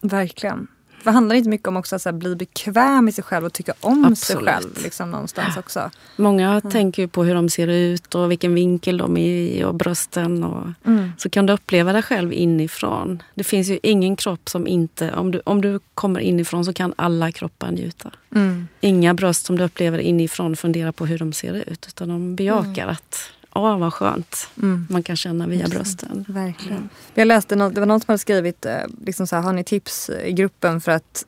Verkligen. 0.00 0.66
För 1.02 1.10
handlar 1.10 1.34
det 1.34 1.38
inte 1.38 1.50
mycket 1.50 1.68
om 1.68 1.76
också 1.76 1.96
att 1.96 2.02
så 2.02 2.08
här, 2.08 2.16
bli 2.16 2.36
bekväm 2.36 3.08
i 3.08 3.12
sig 3.12 3.24
själv 3.24 3.46
och 3.46 3.52
tycka 3.52 3.72
om 3.80 4.16
sig 4.16 4.34
Absolut. 4.34 4.44
själv 4.44 4.82
liksom, 4.82 5.10
någonstans 5.10 5.56
också? 5.56 5.90
Många 6.16 6.60
tänker 6.60 7.02
ju 7.02 7.08
på 7.08 7.24
hur 7.24 7.34
de 7.34 7.48
ser 7.48 7.66
ut 7.68 8.14
och 8.14 8.30
vilken 8.30 8.54
vinkel 8.54 8.98
de 8.98 9.16
är 9.16 9.36
i 9.58 9.64
och 9.64 9.74
brösten. 9.74 10.44
Och, 10.44 10.66
Mm. 10.84 11.12
så 11.18 11.30
kan 11.30 11.46
du 11.46 11.52
uppleva 11.52 11.92
dig 11.92 12.02
själv 12.02 12.32
inifrån. 12.32 13.22
Det 13.34 13.44
finns 13.44 13.68
ju 13.68 13.78
ingen 13.82 14.16
kropp 14.16 14.48
som 14.48 14.66
inte... 14.66 15.12
Om 15.12 15.30
du, 15.30 15.42
om 15.44 15.60
du 15.60 15.80
kommer 15.94 16.20
inifrån 16.20 16.64
så 16.64 16.72
kan 16.72 16.94
alla 16.96 17.32
kroppar 17.32 17.70
njuta. 17.70 18.10
Mm. 18.34 18.68
Inga 18.80 19.14
bröst 19.14 19.46
som 19.46 19.58
du 19.58 19.64
upplever 19.64 19.98
inifrån 19.98 20.56
funderar 20.56 20.92
på 20.92 21.06
hur 21.06 21.18
de 21.18 21.32
ser 21.32 21.54
ut. 21.54 21.86
Utan 21.88 22.08
de 22.08 22.36
bejakar 22.36 22.86
att, 22.88 23.30
åh 23.54 23.78
vad 23.78 23.94
skönt 23.94 24.48
Mm. 24.62 24.86
man 24.90 25.02
kan 25.02 25.16
känna 25.16 25.46
via 25.46 25.68
brösten. 25.68 26.24
Verkligen. 26.28 26.88
Jag 27.14 27.26
läste 27.28 27.56
något, 27.56 27.74
det 27.74 27.80
var 27.80 27.86
någon 27.86 28.00
som 28.00 28.06
hade 28.08 28.18
skrivit, 28.18 28.66
eh, 28.66 28.78
liksom 29.04 29.26
så 29.26 29.36
här, 29.36 29.42
har 29.42 29.52
ni 29.52 29.64
tips 29.64 30.10
i 30.24 30.32
gruppen 30.32 30.80
för 30.80 30.92
att 30.92 31.24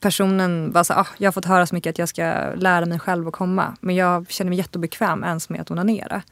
personen 0.00 0.72
bara 0.72 0.84
så 0.84 0.92
ah, 0.94 1.06
jag 1.18 1.26
har 1.26 1.32
fått 1.32 1.44
höra 1.44 1.66
så 1.66 1.74
mycket 1.74 1.90
att 1.90 1.98
jag 1.98 2.08
ska 2.08 2.22
lära 2.56 2.86
mig 2.86 2.98
själv 2.98 3.28
att 3.28 3.34
komma. 3.34 3.76
Men 3.80 3.94
jag 3.94 4.30
känner 4.30 4.48
mig 4.48 4.58
jätteobekväm 4.58 5.24
ens 5.24 5.48
med 5.48 5.60
att 5.60 5.70
onanera. 5.70 6.22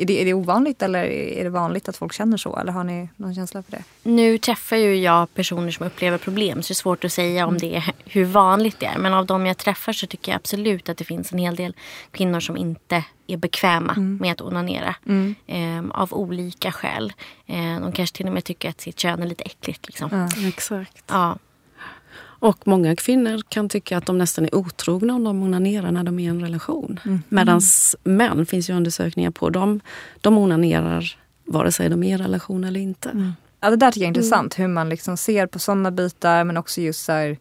Är 0.00 0.06
det, 0.06 0.20
är 0.20 0.24
det 0.24 0.34
ovanligt 0.34 0.82
eller 0.82 1.04
är 1.04 1.44
det 1.44 1.50
vanligt 1.50 1.88
att 1.88 1.96
folk 1.96 2.12
känner 2.12 2.36
så? 2.36 2.56
Eller 2.56 2.72
har 2.72 2.84
ni 2.84 3.08
någon 3.16 3.34
känsla 3.34 3.62
för 3.62 3.70
det? 3.70 3.82
Nu 4.02 4.38
träffar 4.38 4.76
ju 4.76 4.96
jag 4.96 5.34
personer 5.34 5.70
som 5.70 5.86
upplever 5.86 6.18
problem 6.18 6.62
så 6.62 6.68
det 6.68 6.72
är 6.72 6.74
svårt 6.74 7.04
att 7.04 7.12
säga 7.12 7.46
om 7.46 7.58
det 7.58 7.76
är, 7.76 7.92
hur 8.04 8.24
vanligt 8.24 8.80
det 8.80 8.86
är. 8.86 8.98
Men 8.98 9.14
av 9.14 9.26
de 9.26 9.46
jag 9.46 9.56
träffar 9.56 9.92
så 9.92 10.06
tycker 10.06 10.32
jag 10.32 10.36
absolut 10.36 10.88
att 10.88 10.96
det 10.96 11.04
finns 11.04 11.32
en 11.32 11.38
hel 11.38 11.56
del 11.56 11.74
kvinnor 12.10 12.40
som 12.40 12.56
inte 12.56 13.04
är 13.26 13.36
bekväma 13.36 13.92
mm. 13.92 14.16
med 14.16 14.32
att 14.32 14.40
onanera. 14.40 14.94
Mm. 15.06 15.34
Eh, 15.46 16.00
av 16.00 16.14
olika 16.14 16.72
skäl. 16.72 17.12
Eh, 17.46 17.80
de 17.80 17.92
kanske 17.92 18.16
till 18.16 18.26
och 18.26 18.32
med 18.32 18.44
tycker 18.44 18.68
att 18.68 18.80
sitt 18.80 18.98
kön 18.98 19.22
är 19.22 19.26
lite 19.26 19.44
äckligt. 19.44 19.86
Liksom. 19.86 20.08
Ja, 20.12 20.48
exakt. 20.48 21.04
Ja. 21.06 21.38
Och 22.38 22.66
många 22.66 22.96
kvinnor 22.96 23.40
kan 23.48 23.68
tycka 23.68 23.98
att 23.98 24.06
de 24.06 24.18
nästan 24.18 24.44
är 24.44 24.54
otrogna 24.54 25.14
om 25.14 25.24
de 25.24 25.42
onanerar 25.42 25.90
när 25.90 26.04
de 26.04 26.18
är 26.18 26.24
i 26.24 26.26
en 26.26 26.40
relation. 26.40 27.00
Mm. 27.04 27.22
Medan 27.28 27.60
män 28.04 28.46
finns 28.46 28.70
ju 28.70 28.74
undersökningar 28.74 29.30
på, 29.30 29.50
de, 29.50 29.80
de 30.20 30.38
onanerar 30.38 31.18
vare 31.44 31.72
sig 31.72 31.88
de 31.88 32.02
är 32.02 32.08
i 32.08 32.12
en 32.12 32.18
relation 32.18 32.64
eller 32.64 32.80
inte. 32.80 33.10
Mm. 33.10 33.32
Ja, 33.60 33.70
det 33.70 33.76
där 33.76 33.90
tycker 33.90 34.00
jag 34.00 34.06
är 34.06 34.16
intressant, 34.16 34.58
hur 34.58 34.68
man 34.68 34.88
liksom 34.88 35.16
ser 35.16 35.46
på 35.46 35.58
sådana 35.58 35.90
bitar 35.90 36.44
men 36.44 36.56
också 36.56 36.80
just 36.80 37.04
så 37.04 37.12
här, 37.12 37.38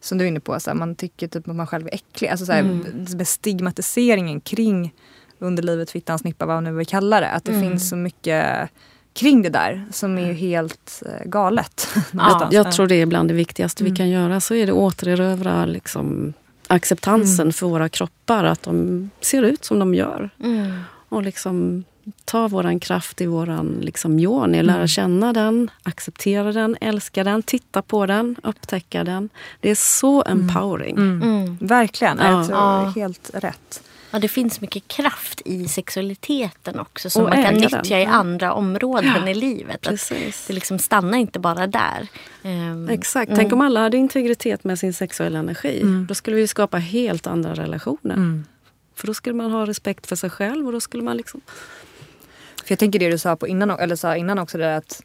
som 0.00 0.18
du 0.18 0.24
är 0.24 0.28
inne 0.28 0.40
på, 0.40 0.60
så 0.60 0.70
här, 0.70 0.74
man 0.74 0.94
tycker 0.94 1.28
typ 1.28 1.48
att 1.48 1.56
man 1.56 1.66
själv 1.66 1.86
är 1.86 1.94
äcklig. 1.94 2.28
Alltså 2.28 2.46
så 2.46 2.52
här, 2.52 2.60
mm. 2.60 3.24
stigmatiseringen 3.24 4.40
kring 4.40 4.94
underlivet, 5.38 5.90
fittan, 5.90 6.18
snippa, 6.18 6.46
vad 6.46 6.56
man 6.56 6.64
nu 6.64 6.72
vill 6.72 6.86
kalla 6.86 7.20
det. 7.20 7.30
Att 7.30 7.44
det 7.44 7.52
mm. 7.52 7.70
finns 7.70 7.88
så 7.88 7.96
mycket 7.96 8.70
kring 9.18 9.42
det 9.42 9.48
där 9.48 9.84
som 9.90 10.18
är 10.18 10.26
ju 10.26 10.32
helt 10.32 11.02
eh, 11.06 11.28
galet. 11.28 11.88
Ja, 12.12 12.48
jag 12.50 12.72
tror 12.72 12.86
det 12.86 12.94
är 12.94 13.06
bland 13.06 13.28
det 13.28 13.34
viktigaste 13.34 13.82
mm. 13.82 13.92
vi 13.92 13.96
kan 13.96 14.08
göra. 14.08 14.40
Så 14.40 14.54
är 14.54 14.66
det 14.66 14.72
återerövra 14.72 15.66
liksom, 15.66 16.32
acceptansen 16.66 17.42
mm. 17.42 17.52
för 17.52 17.66
våra 17.66 17.88
kroppar. 17.88 18.44
Att 18.44 18.62
de 18.62 19.10
ser 19.20 19.42
ut 19.42 19.64
som 19.64 19.78
de 19.78 19.94
gör. 19.94 20.30
Mm. 20.44 20.80
Och 21.08 21.22
liksom 21.22 21.84
ta 22.24 22.48
våran 22.48 22.80
kraft 22.80 23.20
i 23.20 23.26
våran 23.26 23.78
liksom, 23.80 24.18
yoni, 24.18 24.62
lära 24.62 24.76
mm. 24.76 24.88
känna 24.88 25.32
den, 25.32 25.70
acceptera 25.82 26.52
den, 26.52 26.76
älska 26.80 27.24
den, 27.24 27.42
titta 27.42 27.82
på 27.82 28.06
den, 28.06 28.36
upptäcka 28.42 29.04
den. 29.04 29.28
Det 29.60 29.70
är 29.70 29.74
så 29.74 30.24
mm. 30.24 30.40
empowering. 30.40 30.96
Mm. 30.96 31.56
Verkligen, 31.60 32.18
ja. 32.18 32.30
jag 32.30 32.46
tror 32.46 33.00
helt 33.00 33.30
rätt. 33.34 33.82
Ja, 34.10 34.18
det 34.18 34.28
finns 34.28 34.60
mycket 34.60 34.88
kraft 34.88 35.42
i 35.44 35.68
sexualiteten 35.68 36.78
också 36.78 37.10
som 37.10 37.22
och 37.22 37.28
man 37.28 37.44
kan 37.44 37.54
nyttja 37.54 37.82
den. 37.82 37.98
i 37.98 38.04
andra 38.04 38.52
områden 38.52 39.12
ja, 39.16 39.28
i 39.28 39.34
livet. 39.34 39.86
Att 39.86 40.12
det 40.46 40.52
liksom 40.52 40.78
stannar 40.78 41.18
inte 41.18 41.38
bara 41.38 41.66
där. 41.66 42.08
Um, 42.42 42.88
Exakt. 42.88 43.28
Mm. 43.28 43.38
Tänk 43.38 43.52
om 43.52 43.60
alla 43.60 43.80
hade 43.80 43.96
integritet 43.96 44.64
med 44.64 44.78
sin 44.78 44.94
sexuella 44.94 45.38
energi. 45.38 45.80
Mm. 45.80 46.06
Då 46.08 46.14
skulle 46.14 46.36
vi 46.36 46.48
skapa 46.48 46.76
helt 46.78 47.26
andra 47.26 47.54
relationer. 47.54 48.14
Mm. 48.14 48.44
För 48.94 49.06
då 49.06 49.14
skulle 49.14 49.34
man 49.34 49.50
ha 49.50 49.66
respekt 49.66 50.06
för 50.06 50.16
sig 50.16 50.30
själv 50.30 50.66
och 50.66 50.72
då 50.72 50.80
skulle 50.80 51.02
man 51.02 51.16
liksom... 51.16 51.40
För 52.64 52.72
jag 52.72 52.78
tänker 52.78 52.98
det 52.98 53.10
du 53.10 53.18
sa, 53.18 53.36
på 53.36 53.48
innan, 53.48 53.70
eller 53.70 53.96
sa 53.96 54.16
innan 54.16 54.38
också, 54.38 54.58
det 54.58 54.76
att 54.76 55.02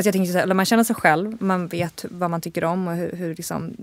Alltså 0.00 0.08
jag 0.08 0.12
tänker 0.12 0.32
så 0.32 0.38
här, 0.38 0.54
man 0.54 0.66
känner 0.66 0.84
sig 0.84 0.96
själv, 0.96 1.42
man 1.42 1.66
vet 1.68 2.04
vad 2.10 2.30
man 2.30 2.40
tycker 2.40 2.64
om 2.64 2.88
och 2.88 2.94
hur, 2.94 3.12
hur, 3.12 3.34
liksom, 3.34 3.76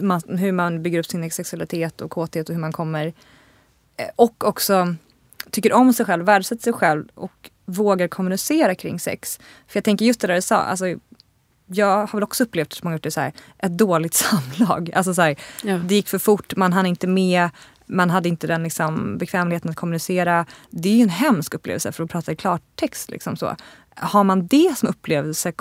man, 0.00 0.20
hur 0.38 0.52
man 0.52 0.82
bygger 0.82 0.98
upp 0.98 1.06
sin 1.06 1.30
sexualitet 1.30 2.00
och 2.00 2.10
kåthet 2.10 2.48
och 2.48 2.54
hur 2.54 2.60
man 2.60 2.72
kommer 2.72 3.12
Eh, 3.96 4.08
och 4.16 4.44
också 4.44 4.94
tycker 5.50 5.72
om 5.72 5.92
sig 5.92 6.06
själv, 6.06 6.24
värdesätter 6.24 6.62
sig 6.62 6.72
själv 6.72 7.04
och 7.14 7.50
vågar 7.64 8.08
kommunicera 8.08 8.74
kring 8.74 9.00
sex. 9.00 9.40
För 9.68 9.76
jag 9.76 9.84
tänker 9.84 10.04
just 10.04 10.20
det 10.20 10.26
där 10.26 10.34
du 10.34 10.42
sa, 10.42 10.56
alltså, 10.56 10.86
jag 11.66 12.06
har 12.06 12.12
väl 12.12 12.22
också 12.22 12.44
upplevt 12.44 12.72
som 12.72 12.86
många 12.86 12.94
gjort 12.94 13.02
det 13.02 13.10
så 13.10 13.20
här, 13.20 13.32
ett 13.58 13.78
dåligt 13.78 14.14
samlag. 14.58 14.90
Alltså 14.94 15.14
så 15.14 15.22
här, 15.22 15.36
ja. 15.64 15.76
Det 15.76 15.94
gick 15.94 16.08
för 16.08 16.18
fort, 16.18 16.56
man 16.56 16.72
hann 16.72 16.86
inte 16.86 17.06
med, 17.06 17.50
man 17.86 18.10
hade 18.10 18.28
inte 18.28 18.46
den 18.46 18.62
liksom, 18.62 19.18
bekvämligheten 19.18 19.70
att 19.70 19.76
kommunicera. 19.76 20.46
Det 20.70 20.88
är 20.88 20.96
ju 20.96 21.02
en 21.02 21.08
hemsk 21.08 21.54
upplevelse 21.54 21.92
för 21.92 22.04
att 22.04 22.10
prata 22.10 22.32
i 22.32 22.36
klartext. 22.36 23.10
Liksom 23.10 23.36
så. 23.36 23.56
Har 23.94 24.24
man 24.24 24.46
det 24.46 24.78
som 24.78 24.88
upplevelse 24.88 25.52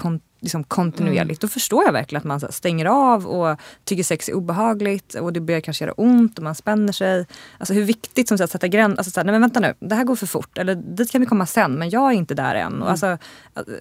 liksom 0.45 0.63
kontinuerligt, 0.63 1.19
mm. 1.21 1.37
då 1.41 1.47
förstår 1.47 1.83
jag 1.83 1.91
verkligen 1.91 2.19
att 2.19 2.23
man 2.23 2.39
så 2.39 2.47
stänger 2.51 2.85
av 2.85 3.27
och 3.27 3.59
tycker 3.83 4.03
sex 4.03 4.29
är 4.29 4.33
obehagligt 4.33 5.13
och 5.13 5.33
det 5.33 5.39
börjar 5.39 5.61
kanske 5.61 5.83
göra 5.83 5.93
ont 5.93 6.37
och 6.37 6.43
man 6.43 6.55
spänner 6.55 6.93
sig. 6.93 7.25
Alltså 7.57 7.73
hur 7.73 7.83
viktigt 7.83 8.27
som 8.27 8.37
att 8.41 8.51
sätta 8.51 8.67
gränser. 8.67 8.97
Alltså, 8.97 9.23
nej 9.23 9.31
men 9.31 9.41
vänta 9.41 9.59
nu, 9.59 9.73
det 9.79 9.95
här 9.95 10.03
går 10.03 10.15
för 10.15 10.27
fort. 10.27 10.57
Eller 10.57 10.75
dit 10.75 11.11
kan 11.11 11.21
vi 11.21 11.27
komma 11.27 11.45
sen 11.45 11.73
men 11.73 11.89
jag 11.89 12.11
är 12.11 12.15
inte 12.15 12.33
där 12.33 12.55
än. 12.55 12.67
Mm. 12.67 12.81
Och 12.81 12.89
alltså, 12.89 13.17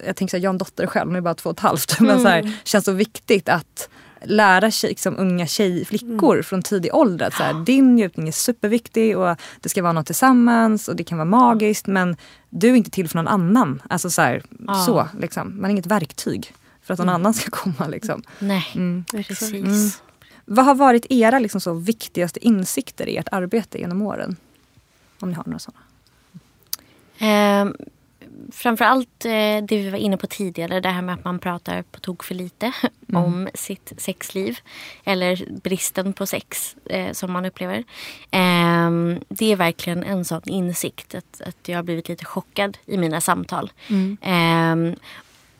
jag 0.05 0.15
tänker 0.15 0.31
så 0.31 0.37
här, 0.37 0.43
jag 0.43 0.49
har 0.49 0.53
en 0.53 0.57
dotter 0.57 0.87
själv, 0.87 1.09
hon 1.09 1.15
är 1.15 1.21
bara 1.21 1.33
två 1.33 1.49
och 1.49 1.55
ett 1.55 1.59
halvt. 1.59 1.99
Mm. 1.99 2.11
Men 2.13 2.21
så 2.21 2.27
här, 2.27 2.39
mm. 2.39 2.51
känns 2.63 2.85
så 2.85 2.91
viktigt 2.91 3.49
att 3.49 3.89
lära 4.25 4.71
sig, 4.71 4.89
liksom, 4.89 5.17
unga 5.17 5.47
tjej, 5.47 5.85
flickor 5.85 6.33
mm. 6.33 6.43
från 6.43 6.61
tidig 6.61 6.95
ålder 6.95 7.27
att 7.27 7.33
så 7.33 7.43
här, 7.43 7.65
din 7.65 7.95
njutning 7.95 8.27
är 8.27 8.31
superviktig 8.31 9.17
och 9.17 9.37
det 9.61 9.69
ska 9.69 9.81
vara 9.81 9.93
något 9.93 10.05
tillsammans 10.05 10.87
och 10.87 10.95
det 10.95 11.03
kan 11.03 11.17
vara 11.17 11.25
magiskt 11.25 11.87
men 11.87 12.17
du 12.49 12.69
är 12.69 12.75
inte 12.75 12.91
till 12.91 13.09
för 13.09 13.15
någon 13.15 13.27
annan. 13.27 13.81
Alltså 13.89 14.09
så, 14.09 14.21
här, 14.21 14.43
ah. 14.67 14.85
så 14.85 15.07
liksom. 15.19 15.61
Man 15.61 15.65
är 15.65 15.69
inget 15.69 15.85
verktyg 15.85 16.53
för 16.81 16.93
att 16.93 16.99
någon 16.99 17.09
mm. 17.09 17.21
annan 17.21 17.33
ska 17.33 17.51
komma. 17.51 17.87
Liksom. 17.87 18.23
Nej, 18.39 18.67
mm. 18.75 19.05
precis. 19.11 19.53
Mm. 19.53 19.89
Vad 20.45 20.65
har 20.65 20.75
varit 20.75 21.05
era 21.09 21.39
liksom, 21.39 21.61
så 21.61 21.73
viktigaste 21.73 22.45
insikter 22.45 23.09
i 23.09 23.17
ert 23.17 23.27
arbete 23.31 23.79
genom 23.79 24.01
åren? 24.01 24.35
Om 25.19 25.29
ni 25.29 25.35
har 25.35 25.43
några 25.45 25.59
sådana. 25.59 25.81
Um 27.61 27.75
framförallt 28.51 29.25
eh, 29.25 29.31
det 29.63 29.77
vi 29.77 29.89
var 29.89 29.97
inne 29.97 30.17
på 30.17 30.27
tidigare, 30.27 30.79
det 30.79 30.89
här 30.89 31.01
med 31.01 31.15
att 31.15 31.23
man 31.23 31.39
pratar 31.39 31.81
på 31.81 31.99
tok 31.99 32.23
för 32.23 32.35
lite 32.35 32.71
mm. 33.09 33.23
om 33.23 33.49
sitt 33.53 33.93
sexliv. 33.97 34.57
Eller 35.03 35.59
bristen 35.61 36.13
på 36.13 36.25
sex 36.25 36.75
eh, 36.85 37.11
som 37.11 37.31
man 37.31 37.45
upplever. 37.45 37.77
Eh, 38.31 38.91
det 39.29 39.51
är 39.51 39.55
verkligen 39.55 40.03
en 40.03 40.25
sån 40.25 40.41
insikt 40.45 41.15
att, 41.15 41.41
att 41.41 41.67
jag 41.67 41.77
har 41.77 41.83
blivit 41.83 42.09
lite 42.09 42.25
chockad 42.25 42.77
i 42.85 42.97
mina 42.97 43.21
samtal. 43.21 43.71
Mm. 43.89 44.95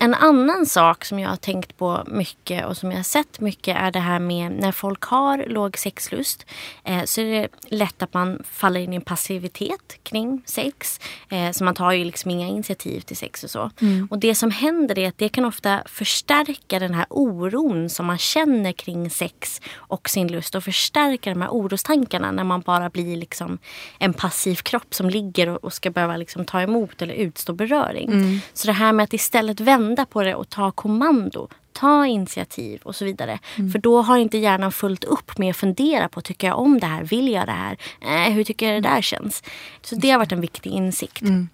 En 0.06 0.14
annan 0.14 0.66
sak 0.66 1.06
som 1.06 1.20
jag 1.20 1.30
har 1.30 1.36
tänkt 1.36 1.78
på 1.78 2.04
mycket 2.08 2.66
och 2.66 2.78
som 2.78 2.92
jag 2.92 2.98
har 2.98 3.04
sett 3.04 3.40
mycket 3.40 3.78
är 3.78 3.92
det 3.92 4.00
här 4.00 4.20
med 4.20 4.52
när 4.52 4.72
folk 4.72 5.04
har 5.04 5.46
låg 5.48 5.78
sexlust 5.78 6.46
eh, 6.84 7.04
så 7.04 7.22
är 7.22 7.26
det 7.26 7.48
lätt 7.68 8.02
att 8.02 8.14
man 8.14 8.44
faller 8.52 8.80
in 8.80 8.94
i 8.94 8.96
en 8.96 9.02
passivitet 9.02 10.00
kring 10.04 10.42
sex. 10.46 11.00
Eh, 11.30 11.52
så 11.52 11.64
man 11.64 11.76
tar 11.76 11.92
ju 11.92 12.06
liksom 12.06 12.32
inga 12.32 12.48
initiativ 12.48 13.00
till 13.00 13.18
sex 13.18 13.44
och 13.44 13.50
så. 13.50 13.72
Mm. 13.82 14.08
Och 14.12 14.20
det 14.20 14.36
som 14.36 14.52
händer 14.52 15.00
är 15.00 15.08
att 15.08 15.18
det 15.18 15.30
kan 15.30 15.46
ofta 15.46 15.82
förstärka 15.86 16.80
den 16.80 16.94
här 16.94 17.06
oron 17.10 17.90
som 17.90 18.06
man 18.06 18.18
känner 18.18 18.72
kring 18.72 19.10
sex 19.10 19.62
och 19.76 20.10
sin 20.10 20.28
lust 20.28 20.56
och 20.56 20.64
förstärka 20.64 21.30
de 21.30 21.42
här 21.42 21.50
orostankarna 21.50 22.32
när 22.32 22.44
man 22.44 22.62
bara 22.62 22.90
blir 22.90 23.18
liksom 23.18 23.58
en 24.00 24.14
passiv 24.14 24.56
kropp 24.56 24.94
som 24.94 25.10
ligger 25.10 25.50
och, 25.50 25.64
och 25.64 25.74
ska 25.74 25.90
behöva 25.90 26.18
liksom 26.18 26.46
ta 26.46 26.62
emot 26.62 27.02
eller 27.02 27.14
utstå 27.14 27.54
beröring. 27.54 28.12
Mm. 28.12 28.40
Så 28.54 28.68
det 28.68 28.74
här 28.74 28.94
med 28.94 29.04
att 29.04 29.14
istället 29.14 29.60
vända 29.60 29.95
vända 29.96 30.06
på 30.06 30.24
det 30.24 30.36
och 30.36 30.50
ta 30.50 30.72
kommando. 30.72 31.48
Ta 31.74 32.06
initiativ 32.06 32.82
och 32.84 32.96
så 32.96 33.06
vidare. 33.06 33.40
Mm. 33.58 33.72
För 33.72 33.80
då 33.80 34.02
har 34.02 34.18
inte 34.18 34.38
hjärnan 34.38 34.72
fullt 34.72 35.04
upp 35.04 35.38
med 35.38 35.50
att 35.50 35.58
fundera 35.58 36.10
på, 36.10 36.22
tycker 36.22 36.48
jag 36.48 36.60
om 36.60 36.80
det 36.80 36.88
här? 36.88 37.04
Vill 37.04 37.32
jag 37.32 37.48
det 37.48 37.52
här? 37.52 37.78
Eh, 38.02 38.34
hur 38.34 38.44
tycker 38.44 38.66
jag 38.74 38.84
det 38.84 38.90
där 38.90 39.02
känns? 39.02 39.44
Så 39.82 39.96
det 39.96 40.12
har 40.12 40.20
varit 40.20 40.32
en 40.32 40.42
viktig 40.42 40.72
insikt. 40.72 41.22
Mm. 41.22 41.50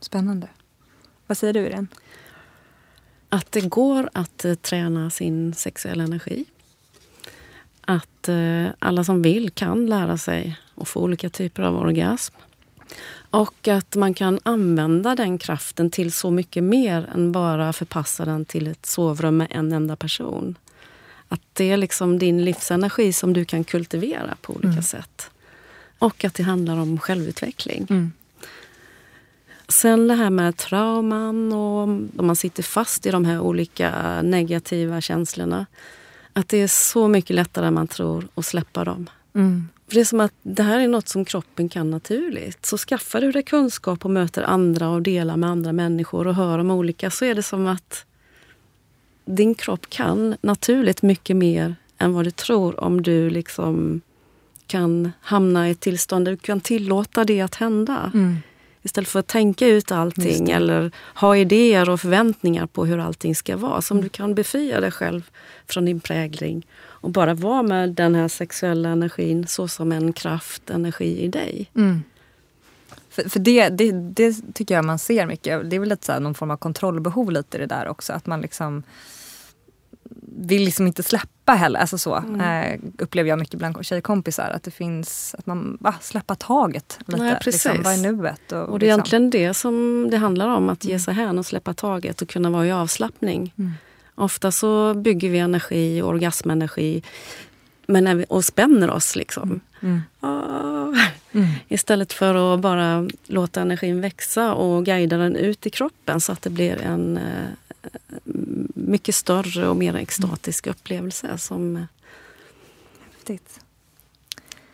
Spännande. 0.00 0.48
Vad 1.26 1.38
säger 1.38 1.52
du 1.52 1.60
Irene? 1.60 1.86
Att 3.28 3.52
det 3.52 3.68
går 3.68 4.10
att 4.14 4.44
uh, 4.44 4.54
träna 4.54 5.10
sin 5.10 5.54
sexuella 5.54 6.04
energi. 6.04 6.44
Att 7.80 8.28
uh, 8.28 8.68
alla 8.78 9.04
som 9.04 9.22
vill 9.22 9.50
kan 9.50 9.86
lära 9.86 10.18
sig 10.18 10.56
att 10.76 10.88
få 10.88 11.00
olika 11.00 11.30
typer 11.30 11.62
av 11.62 11.76
orgasm. 11.76 12.34
Och 13.32 13.68
att 13.68 13.96
man 13.96 14.14
kan 14.14 14.38
använda 14.42 15.14
den 15.14 15.38
kraften 15.38 15.90
till 15.90 16.12
så 16.12 16.30
mycket 16.30 16.64
mer 16.64 17.10
än 17.14 17.32
bara 17.32 17.72
förpassa 17.72 18.24
den 18.24 18.44
till 18.44 18.66
ett 18.66 18.86
sovrum 18.86 19.36
med 19.36 19.46
en 19.50 19.72
enda 19.72 19.96
person. 19.96 20.58
Att 21.28 21.40
det 21.52 21.70
är 21.70 21.76
liksom 21.76 22.18
din 22.18 22.44
livsenergi 22.44 23.12
som 23.12 23.32
du 23.32 23.44
kan 23.44 23.64
kultivera 23.64 24.36
på 24.42 24.52
olika 24.52 24.68
mm. 24.68 24.82
sätt. 24.82 25.30
Och 25.98 26.24
att 26.24 26.34
det 26.34 26.42
handlar 26.42 26.76
om 26.76 26.98
självutveckling. 26.98 27.86
Mm. 27.90 28.12
Sen 29.68 30.08
det 30.08 30.14
här 30.14 30.30
med 30.30 30.56
trauman 30.56 31.52
och 31.52 31.82
om 31.82 32.10
man 32.16 32.36
sitter 32.36 32.62
fast 32.62 33.06
i 33.06 33.10
de 33.10 33.24
här 33.24 33.40
olika 33.40 34.22
negativa 34.22 35.00
känslorna. 35.00 35.66
Att 36.32 36.48
det 36.48 36.58
är 36.58 36.68
så 36.68 37.08
mycket 37.08 37.36
lättare 37.36 37.66
än 37.66 37.74
man 37.74 37.88
tror 37.88 38.28
att 38.34 38.46
släppa 38.46 38.84
dem. 38.84 39.10
Mm. 39.34 39.68
För 39.92 39.96
det 39.96 40.02
är 40.02 40.04
som 40.04 40.20
att 40.20 40.34
det 40.42 40.62
här 40.62 40.80
är 40.80 40.88
något 40.88 41.08
som 41.08 41.24
kroppen 41.24 41.68
kan 41.68 41.90
naturligt. 41.90 42.66
Så 42.66 42.78
skaffar 42.78 43.20
du 43.20 43.32
dig 43.32 43.42
kunskap 43.42 44.04
och 44.04 44.10
möter 44.10 44.42
andra 44.42 44.88
och 44.88 45.02
delar 45.02 45.36
med 45.36 45.50
andra 45.50 45.72
människor 45.72 46.26
och 46.26 46.34
hör 46.34 46.58
om 46.58 46.70
olika 46.70 47.10
så 47.10 47.24
är 47.24 47.34
det 47.34 47.42
som 47.42 47.66
att 47.66 48.06
din 49.24 49.54
kropp 49.54 49.90
kan 49.90 50.36
naturligt 50.40 51.02
mycket 51.02 51.36
mer 51.36 51.74
än 51.98 52.12
vad 52.12 52.24
du 52.24 52.30
tror 52.30 52.80
om 52.80 53.02
du 53.02 53.30
liksom 53.30 54.00
kan 54.66 55.12
hamna 55.20 55.68
i 55.68 55.72
ett 55.72 55.80
tillstånd 55.80 56.24
där 56.24 56.32
du 56.32 56.38
kan 56.38 56.60
tillåta 56.60 57.24
det 57.24 57.40
att 57.40 57.54
hända. 57.54 58.10
Mm. 58.14 58.36
Istället 58.82 59.08
för 59.08 59.20
att 59.20 59.26
tänka 59.26 59.66
ut 59.66 59.92
allting 59.92 60.50
eller 60.50 60.90
ha 61.14 61.36
idéer 61.36 61.90
och 61.90 62.00
förväntningar 62.00 62.66
på 62.66 62.86
hur 62.86 62.98
allting 62.98 63.34
ska 63.34 63.56
vara. 63.56 63.82
Så 63.82 63.94
om 63.94 64.00
du 64.00 64.08
kan 64.08 64.34
befria 64.34 64.80
dig 64.80 64.90
själv 64.90 65.30
från 65.66 65.84
din 65.84 66.00
prägling 66.00 66.66
och 66.80 67.10
bara 67.10 67.34
vara 67.34 67.62
med 67.62 67.90
den 67.90 68.14
här 68.14 68.28
sexuella 68.28 68.88
energin 68.88 69.46
så 69.46 69.68
som 69.68 69.92
en 69.92 70.12
kraft, 70.12 70.70
energi 70.70 71.20
i 71.20 71.28
dig. 71.28 71.70
Mm. 71.76 72.02
För, 73.10 73.28
för 73.28 73.40
det, 73.40 73.68
det, 73.68 73.92
det, 73.92 74.54
tycker 74.54 74.74
jag 74.74 74.84
man 74.84 74.98
ser 74.98 75.26
mycket. 75.26 75.70
Det 75.70 75.76
är 75.76 75.80
väl 75.80 75.88
lite 75.88 76.06
så 76.06 76.20
någon 76.20 76.34
form 76.34 76.50
av 76.50 76.56
kontrollbehov 76.56 77.30
lite 77.30 77.56
i 77.56 77.60
det 77.60 77.66
där 77.66 77.88
också. 77.88 78.12
Att 78.12 78.26
man 78.26 78.40
liksom 78.40 78.82
vill 80.36 80.64
liksom 80.64 80.86
inte 80.86 81.02
släppa 81.02 81.28
heller. 81.46 81.80
Alltså 81.80 81.98
så 81.98 82.14
mm. 82.14 82.40
eh, 82.40 82.80
upplever 82.98 83.30
jag 83.30 83.38
mycket 83.38 83.58
bland 83.58 83.84
tjejkompisar. 83.84 84.50
Att 84.50 84.62
det 84.62 84.70
finns, 84.70 85.34
att 85.38 85.46
man 85.46 85.76
va, 85.80 85.94
släppa 86.00 86.34
taget 86.34 86.98
lite. 87.06 87.22
Nej, 87.22 87.38
precis. 87.42 87.64
Liksom, 87.64 87.82
vad 87.82 87.92
är 87.92 88.12
nuet? 88.12 88.52
Och, 88.52 88.68
och 88.68 88.78
det 88.78 88.86
är 88.90 88.96
liksom. 88.96 89.16
egentligen 89.16 89.30
det 89.30 89.54
som 89.54 90.08
det 90.10 90.16
handlar 90.16 90.48
om. 90.48 90.68
Att 90.68 90.84
ge 90.84 90.90
mm. 90.90 91.00
sig 91.00 91.14
hän 91.14 91.38
och 91.38 91.46
släppa 91.46 91.74
taget 91.74 92.22
och 92.22 92.28
kunna 92.28 92.50
vara 92.50 92.66
i 92.66 92.72
avslappning. 92.72 93.54
Mm. 93.58 93.72
Ofta 94.14 94.52
så 94.52 94.94
bygger 94.94 95.30
vi 95.30 95.38
energi, 95.38 96.02
orgasmenergi 96.02 97.02
men 97.86 98.24
och 98.28 98.44
spänner 98.44 98.90
oss. 98.90 99.16
liksom. 99.16 99.60
Mm. 99.80 100.02
Ah. 100.20 100.86
Mm. 101.32 101.46
Istället 101.68 102.12
för 102.12 102.54
att 102.54 102.60
bara 102.60 103.08
låta 103.26 103.60
energin 103.60 104.00
växa 104.00 104.54
och 104.54 104.84
guida 104.84 105.16
den 105.16 105.36
ut 105.36 105.66
i 105.66 105.70
kroppen 105.70 106.20
så 106.20 106.32
att 106.32 106.42
det 106.42 106.50
blir 106.50 106.76
en 106.82 107.16
eh, 107.16 107.48
mycket 108.74 109.14
större 109.14 109.68
och 109.68 109.76
mer 109.76 109.94
extatisk 109.94 110.66
upplevelse. 110.66 111.38
Som... 111.38 111.86
Häftigt. 113.12 113.60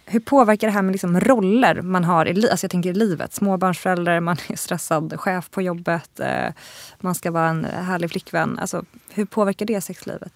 Hur 0.05 0.21
påverkar 0.21 0.67
det 0.67 0.73
här 0.73 0.83
med 0.83 0.93
liksom 0.93 1.21
roller 1.21 1.83
man 1.83 2.05
har 2.05 2.27
i, 2.27 2.51
alltså 2.51 2.65
jag 2.65 2.71
tänker 2.71 2.91
i 2.91 2.95
livet? 2.95 3.35
Småbarnsförälder, 3.35 4.21
man 4.21 4.37
är 4.49 4.57
stressad 4.57 5.21
chef 5.21 5.51
på 5.51 5.63
jobbet, 5.63 6.21
eh, 6.21 6.53
man 7.01 7.15
ska 7.15 7.31
vara 7.31 7.49
en 7.49 7.65
härlig 7.65 8.11
flickvän. 8.11 8.59
Alltså, 8.59 8.85
hur 9.11 9.25
påverkar 9.25 9.67
det 9.67 9.81
sexlivet? 9.81 10.33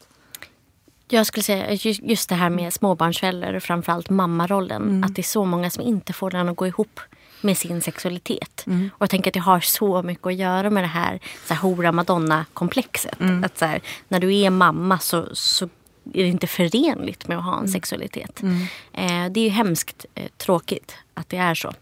Jag 1.09 1.27
skulle 1.27 1.45
säga 1.45 1.73
just 2.03 2.29
det 2.29 2.35
här 2.35 2.51
med 2.51 2.73
småbarnsförälder 2.73 3.55
och 3.55 3.63
framförallt 3.63 4.11
mammarollen. 4.11 4.83
Mm. 4.83 5.05
Att 5.05 5.15
det 5.15 5.21
är 5.21 5.25
så 5.25 5.45
många 5.45 5.71
som 5.71 5.83
inte 5.83 6.13
får 6.13 6.31
den 6.31 6.49
att 6.49 6.57
gå 6.57 6.67
ihop 6.67 7.01
med 7.41 7.59
sin 7.59 7.81
sexualitet. 7.81 8.65
Mm. 8.67 8.91
Och 8.95 9.03
jag 9.03 9.11
tänker 9.11 9.31
att 9.31 9.35
det 9.35 9.41
har 9.41 9.61
så 9.61 10.03
mycket 10.03 10.27
att 10.27 10.35
göra 10.35 10.71
med 10.71 10.83
det 10.85 10.89
här, 10.89 11.21
så 11.47 11.55
här 11.55 11.61
hora 11.61 11.93
madonna 11.93 12.47
komplexet. 12.53 13.21
Mm. 13.21 13.45
Att 13.45 13.59
så 13.59 13.65
här, 13.65 13.81
när 14.09 14.21
du 14.21 14.39
är 14.39 14.51
mamma 14.51 14.99
så, 14.99 15.29
så 15.33 15.65
är 16.13 16.23
det 16.23 16.29
inte 16.29 16.47
förenligt 16.47 17.29
med 17.29 17.39
att 17.39 17.45
ha 17.45 17.53
en 17.53 17.59
mm. 17.59 17.73
sexualitet. 17.73 18.43
Mm. 18.43 18.63
Eh, 18.93 19.33
det 19.33 19.41
är 19.41 19.45
ju 19.45 19.51
hemskt 19.51 20.07
eh, 20.15 20.29
tråkigt 20.37 20.97
att 21.15 21.29
det 21.29 21.37
är 21.37 21.55
så. 21.55 21.73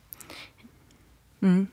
Mm. 1.42 1.66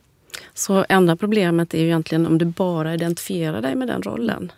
Så 0.53 0.85
enda 0.89 1.15
problemet 1.15 1.73
är 1.73 1.79
ju 1.79 1.85
egentligen 1.85 2.27
om 2.27 2.37
du 2.37 2.45
bara 2.45 2.93
identifierar 2.93 3.61
dig 3.61 3.75
med 3.75 3.87
den 3.87 4.01
rollen. 4.03 4.51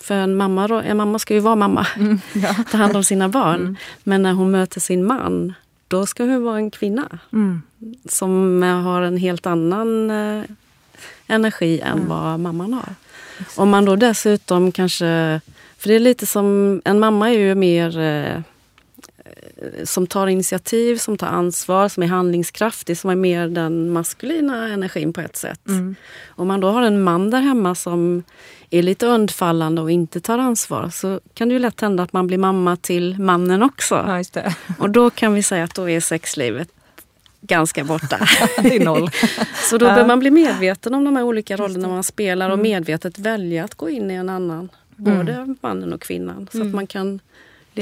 För 0.00 0.14
en 0.14 0.36
mamma, 0.36 0.82
en 0.84 0.96
mamma 0.96 1.18
ska 1.18 1.34
ju 1.34 1.40
vara 1.40 1.56
mamma, 1.56 1.86
mm, 1.96 2.20
ja. 2.32 2.54
ta 2.70 2.76
hand 2.76 2.96
om 2.96 3.04
sina 3.04 3.28
barn. 3.28 3.60
Mm. 3.60 3.76
Men 4.02 4.22
när 4.22 4.32
hon 4.32 4.50
möter 4.50 4.80
sin 4.80 5.04
man, 5.04 5.54
då 5.88 6.06
ska 6.06 6.24
hon 6.24 6.44
vara 6.44 6.56
en 6.56 6.70
kvinna. 6.70 7.18
Mm. 7.32 7.62
Som 8.08 8.62
har 8.62 9.02
en 9.02 9.16
helt 9.16 9.46
annan 9.46 10.10
eh, 10.10 10.44
energi 11.26 11.80
än 11.80 11.92
mm. 11.92 12.08
vad 12.08 12.40
mamman 12.40 12.72
har. 12.72 12.94
Exakt. 13.38 13.58
Om 13.58 13.70
man 13.70 13.84
då 13.84 13.96
dessutom 13.96 14.72
kanske... 14.72 15.40
För 15.78 15.88
det 15.88 15.94
är 15.94 16.00
lite 16.00 16.26
som, 16.26 16.80
en 16.84 17.00
mamma 17.00 17.30
är 17.30 17.38
ju 17.38 17.54
mer 17.54 17.98
eh, 17.98 18.40
som 19.84 20.06
tar 20.06 20.26
initiativ, 20.26 20.96
som 20.96 21.16
tar 21.16 21.26
ansvar, 21.26 21.88
som 21.88 22.02
är 22.02 22.06
handlingskraftig, 22.06 22.98
som 22.98 23.10
är 23.10 23.14
mer 23.14 23.48
den 23.48 23.92
maskulina 23.92 24.68
energin 24.68 25.12
på 25.12 25.20
ett 25.20 25.36
sätt. 25.36 25.68
Mm. 25.68 25.94
Om 26.28 26.48
man 26.48 26.60
då 26.60 26.70
har 26.70 26.82
en 26.82 27.02
man 27.02 27.30
där 27.30 27.40
hemma 27.40 27.74
som 27.74 28.22
är 28.70 28.82
lite 28.82 29.06
undfallande 29.06 29.82
och 29.82 29.90
inte 29.90 30.20
tar 30.20 30.38
ansvar 30.38 30.90
så 30.90 31.20
kan 31.34 31.48
det 31.48 31.52
ju 31.52 31.58
lätt 31.58 31.80
hända 31.80 32.02
att 32.02 32.12
man 32.12 32.26
blir 32.26 32.38
mamma 32.38 32.76
till 32.76 33.18
mannen 33.18 33.62
också. 33.62 34.22
Ja, 34.34 34.42
och 34.78 34.90
då 34.90 35.10
kan 35.10 35.34
vi 35.34 35.42
säga 35.42 35.64
att 35.64 35.74
då 35.74 35.90
är 35.90 36.00
sexlivet 36.00 36.68
ganska 37.40 37.84
borta. 37.84 38.18
det 38.62 38.76
är 38.76 38.84
noll. 38.84 39.10
så 39.70 39.78
då 39.78 39.86
bör 39.86 40.06
man 40.06 40.18
bli 40.18 40.30
medveten 40.30 40.94
om 40.94 41.04
de 41.04 41.16
här 41.16 41.22
olika 41.22 41.56
rollerna 41.56 41.88
man 41.88 42.04
spelar 42.04 42.48
och 42.48 42.54
mm. 42.54 42.62
medvetet 42.62 43.18
välja 43.18 43.64
att 43.64 43.74
gå 43.74 43.90
in 43.90 44.10
i 44.10 44.14
en 44.14 44.28
annan. 44.28 44.68
Både 44.96 45.32
mm. 45.32 45.56
mannen 45.60 45.92
och 45.92 46.00
kvinnan. 46.00 46.48
Så 46.52 46.56
mm. 46.56 46.68
att 46.68 46.74
man 46.74 46.86
kan 46.86 47.20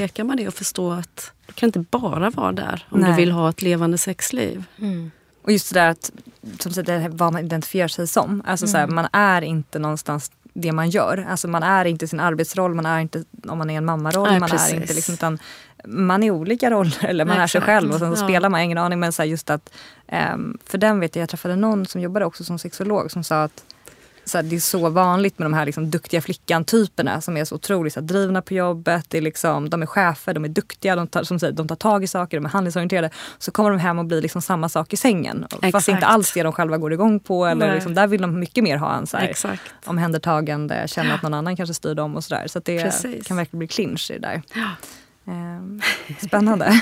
leka 0.01 0.23
med 0.23 0.37
det 0.37 0.47
och 0.47 0.53
förstå 0.53 0.91
att 0.91 1.31
du 1.47 1.53
kan 1.53 1.67
inte 1.67 1.79
bara 1.79 2.29
vara 2.29 2.51
där 2.51 2.87
om 2.89 2.99
Nej. 2.99 3.09
du 3.09 3.15
vill 3.15 3.31
ha 3.31 3.49
ett 3.49 3.61
levande 3.61 3.97
sexliv. 3.97 4.63
Mm. 4.79 5.11
Och 5.41 5.51
just 5.51 5.73
det 5.73 5.79
där 5.79 5.89
att, 5.89 6.11
som 6.59 6.71
sagt, 6.71 6.89
vad 7.09 7.33
man 7.33 7.45
identifierar 7.45 7.87
sig 7.87 8.07
som. 8.07 8.43
Alltså 8.45 8.65
mm. 8.65 8.71
så 8.71 8.77
här, 8.77 8.87
man 8.87 9.07
är 9.11 9.41
inte 9.41 9.79
någonstans 9.79 10.31
det 10.53 10.71
man 10.71 10.89
gör. 10.89 11.25
Alltså 11.29 11.47
man 11.47 11.63
är 11.63 11.85
inte 11.85 12.07
sin 12.07 12.19
arbetsroll, 12.19 12.73
man 12.73 12.85
är 12.85 12.99
inte 12.99 13.23
om 13.47 13.57
man 13.57 13.69
är 13.69 13.77
en 13.77 13.85
mammaroll. 13.85 14.29
Nej, 14.29 14.39
man 14.39 14.51
är 14.51 14.75
inte 14.75 14.93
liksom, 14.93 15.13
utan 15.13 15.39
man 15.85 16.23
är 16.23 16.31
olika 16.31 16.71
roller 16.71 17.05
eller 17.05 17.25
man 17.25 17.35
Nej, 17.35 17.43
är 17.43 17.47
sig 17.47 17.61
själv 17.61 17.91
och 17.91 17.99
sen 17.99 18.15
så 18.15 18.23
ja. 18.23 18.27
spelar 18.27 18.49
man, 18.49 18.61
ingen 18.61 18.77
aning. 18.77 18.99
Men 18.99 19.13
så 19.13 19.23
just 19.23 19.49
att, 19.49 19.69
um, 20.33 20.57
för 20.65 20.77
den 20.77 20.99
vet 20.99 21.15
jag, 21.15 21.21
jag 21.21 21.29
träffade 21.29 21.55
någon 21.55 21.85
som 21.85 22.01
jobbade 22.01 22.25
också 22.25 22.43
som 22.43 22.59
sexolog 22.59 23.11
som 23.11 23.23
sa 23.23 23.43
att 23.43 23.63
så 24.29 24.37
här, 24.37 24.43
det 24.43 24.55
är 24.55 24.59
så 24.59 24.89
vanligt 24.89 25.39
med 25.39 25.45
de 25.45 25.53
här 25.53 25.65
liksom, 25.65 25.89
duktiga 25.89 26.21
flickan-typerna 26.21 27.21
som 27.21 27.37
är 27.37 27.45
så 27.45 27.55
otroligt 27.55 27.93
så 27.93 27.99
här, 27.99 28.07
drivna 28.07 28.41
på 28.41 28.53
jobbet. 28.53 29.05
Det 29.09 29.17
är 29.17 29.21
liksom, 29.21 29.69
de 29.69 29.81
är 29.81 29.85
chefer, 29.85 30.33
de 30.33 30.45
är 30.45 30.49
duktiga, 30.49 30.95
de 30.95 31.07
tar, 31.07 31.23
som 31.23 31.39
säger, 31.39 31.53
de 31.53 31.67
tar 31.67 31.75
tag 31.75 32.03
i 32.03 32.07
saker, 32.07 32.37
de 32.37 32.45
är 32.45 32.49
handlingsorienterade. 32.49 33.09
Så 33.37 33.51
kommer 33.51 33.69
de 33.69 33.79
hem 33.79 33.99
och 33.99 34.05
blir 34.05 34.21
liksom 34.21 34.41
samma 34.41 34.69
sak 34.69 34.93
i 34.93 34.97
sängen. 34.97 35.45
Exakt. 35.51 35.71
Fast 35.71 35.87
inte 35.87 36.05
alls 36.05 36.33
det 36.33 36.43
de 36.43 36.53
själva 36.53 36.77
går 36.77 36.93
igång 36.93 37.19
på. 37.19 37.45
Eller 37.45 37.73
liksom, 37.73 37.93
där 37.93 38.07
vill 38.07 38.21
de 38.21 38.39
mycket 38.39 38.63
mer 38.63 38.77
ha 38.77 38.95
en 38.95 39.07
så 39.07 39.17
här, 39.17 39.59
omhändertagande, 39.85 40.87
känna 40.87 41.13
att 41.13 41.21
någon 41.21 41.33
annan 41.33 41.55
kanske 41.55 41.73
styr 41.73 41.95
dem 41.95 42.15
och 42.15 42.23
sådär. 42.23 42.47
Så, 42.47 42.59
det 42.59 42.83
Precis. 42.83 43.27
kan 43.27 43.37
verkligen 43.37 43.59
bli 43.59 43.67
clinch 43.67 44.11
i 44.11 44.13
det 44.13 44.19
där. 44.19 44.41
Ja. 44.53 44.69
Ehm, 45.29 45.81
spännande. 46.21 46.65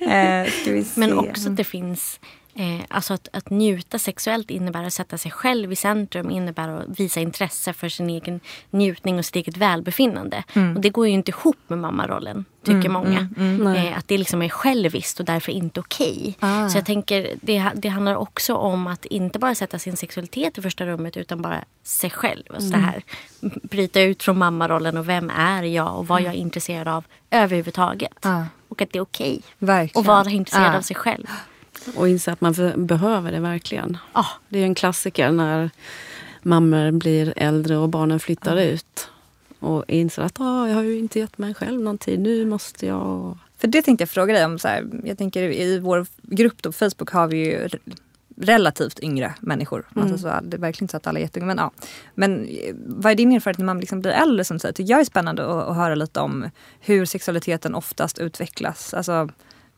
eh, 0.00 0.84
Men 0.94 1.18
också 1.18 1.48
att 1.48 1.56
det 1.56 1.64
finns 1.64 2.20
Eh, 2.54 2.80
alltså 2.88 3.14
att, 3.14 3.28
att 3.32 3.50
njuta 3.50 3.98
sexuellt 3.98 4.50
innebär 4.50 4.84
att 4.84 4.92
sätta 4.92 5.18
sig 5.18 5.30
själv 5.30 5.72
i 5.72 5.76
centrum, 5.76 6.30
innebär 6.30 6.68
att 6.68 7.00
visa 7.00 7.20
intresse 7.20 7.72
för 7.72 7.88
sin 7.88 8.10
egen 8.10 8.40
njutning 8.70 9.18
och 9.18 9.24
sitt 9.24 9.36
eget 9.36 9.56
välbefinnande. 9.56 10.44
Mm. 10.52 10.76
Och 10.76 10.82
det 10.82 10.90
går 10.90 11.06
ju 11.06 11.12
inte 11.12 11.30
ihop 11.30 11.56
med 11.68 11.78
mammarollen, 11.78 12.44
tycker 12.64 12.88
mm, 12.88 12.92
många. 12.92 13.28
Mm, 13.36 13.60
mm. 13.60 13.86
eh, 13.86 13.98
att 13.98 14.08
det 14.08 14.18
liksom 14.18 14.42
är 14.42 14.48
själviskt 14.48 15.20
och 15.20 15.26
därför 15.26 15.52
inte 15.52 15.80
okej. 15.80 16.34
Okay. 16.38 16.50
Ah. 16.50 16.68
Så 16.68 16.78
jag 16.78 16.86
tänker, 16.86 17.34
det, 17.40 17.70
det 17.74 17.88
handlar 17.88 18.14
också 18.14 18.54
om 18.54 18.86
att 18.86 19.04
inte 19.04 19.38
bara 19.38 19.54
sätta 19.54 19.78
sin 19.78 19.96
sexualitet 19.96 20.58
i 20.58 20.62
första 20.62 20.86
rummet 20.86 21.16
utan 21.16 21.42
bara 21.42 21.64
sig 21.82 22.10
själv. 22.10 22.42
Alltså 22.54 22.70
det 22.70 22.78
här, 22.78 23.02
bryta 23.62 24.00
ut 24.00 24.22
från 24.22 24.38
mammarollen 24.38 24.96
och 24.96 25.08
vem 25.08 25.30
är 25.30 25.62
jag 25.62 25.98
och 25.98 26.06
vad 26.06 26.22
jag 26.22 26.34
är 26.34 26.38
intresserad 26.38 26.88
av 26.88 27.04
överhuvudtaget. 27.30 28.26
Ah. 28.26 28.44
Och 28.68 28.82
att 28.82 28.92
det 28.92 28.98
är 28.98 29.02
okej 29.02 29.40
okay. 29.60 29.88
att 29.94 30.06
vara 30.06 30.30
intresserad 30.30 30.74
ah. 30.74 30.78
av 30.78 30.82
sig 30.82 30.96
själv. 30.96 31.26
Och 31.96 32.08
inse 32.08 32.32
att 32.32 32.40
man 32.40 32.54
behöver 32.76 33.32
det 33.32 33.40
verkligen. 33.40 33.98
Ah, 34.12 34.26
det 34.48 34.58
är 34.58 34.64
en 34.64 34.74
klassiker 34.74 35.32
när 35.32 35.70
mammor 36.42 36.90
blir 36.90 37.32
äldre 37.36 37.76
och 37.76 37.88
barnen 37.88 38.20
flyttar 38.20 38.52
mm. 38.52 38.68
ut. 38.68 39.08
Och 39.58 39.84
inser 39.88 40.22
att 40.22 40.40
ah, 40.40 40.68
jag 40.68 40.74
har 40.74 40.82
ju 40.82 40.98
inte 40.98 41.18
gett 41.18 41.38
mig 41.38 41.54
själv 41.54 41.80
någon 41.80 41.98
tid, 41.98 42.20
nu 42.20 42.46
måste 42.46 42.86
jag... 42.86 43.38
För 43.58 43.68
det 43.68 43.82
tänkte 43.82 44.02
jag 44.02 44.08
fråga 44.08 44.34
dig 44.34 44.44
om. 44.44 44.58
Så 44.58 44.68
här, 44.68 44.88
jag 45.04 45.18
tänker 45.18 45.42
i 45.42 45.78
vår 45.78 46.06
grupp 46.22 46.62
på 46.62 46.72
Facebook 46.72 47.10
har 47.10 47.26
vi 47.26 47.36
ju 47.36 47.68
relativt 48.36 49.00
yngre 49.00 49.34
människor. 49.40 49.88
Mm. 49.96 50.02
Alltså 50.04 50.18
så, 50.18 50.40
det 50.42 50.56
är 50.56 50.60
verkligen 50.60 50.84
inte 50.84 50.90
så 50.90 50.96
att 50.96 51.06
alla 51.06 51.18
är 51.18 51.22
jätteunga. 51.22 51.46
Men, 51.46 51.58
ja. 51.58 51.70
men 52.14 52.48
vad 52.86 53.12
är 53.12 53.16
din 53.16 53.32
erfarenhet 53.32 53.58
när 53.58 53.66
man 53.66 53.80
liksom 53.80 54.00
blir 54.00 54.12
äldre? 54.12 54.44
Som 54.44 54.58
säger, 54.58 54.72
tycker 54.72 54.90
jag 54.90 55.00
är 55.00 55.04
spännande 55.04 55.46
att, 55.46 55.68
att 55.68 55.76
höra 55.76 55.94
lite 55.94 56.20
om 56.20 56.50
hur 56.80 57.04
sexualiteten 57.04 57.74
oftast 57.74 58.18
utvecklas. 58.18 58.94
Alltså, 58.94 59.28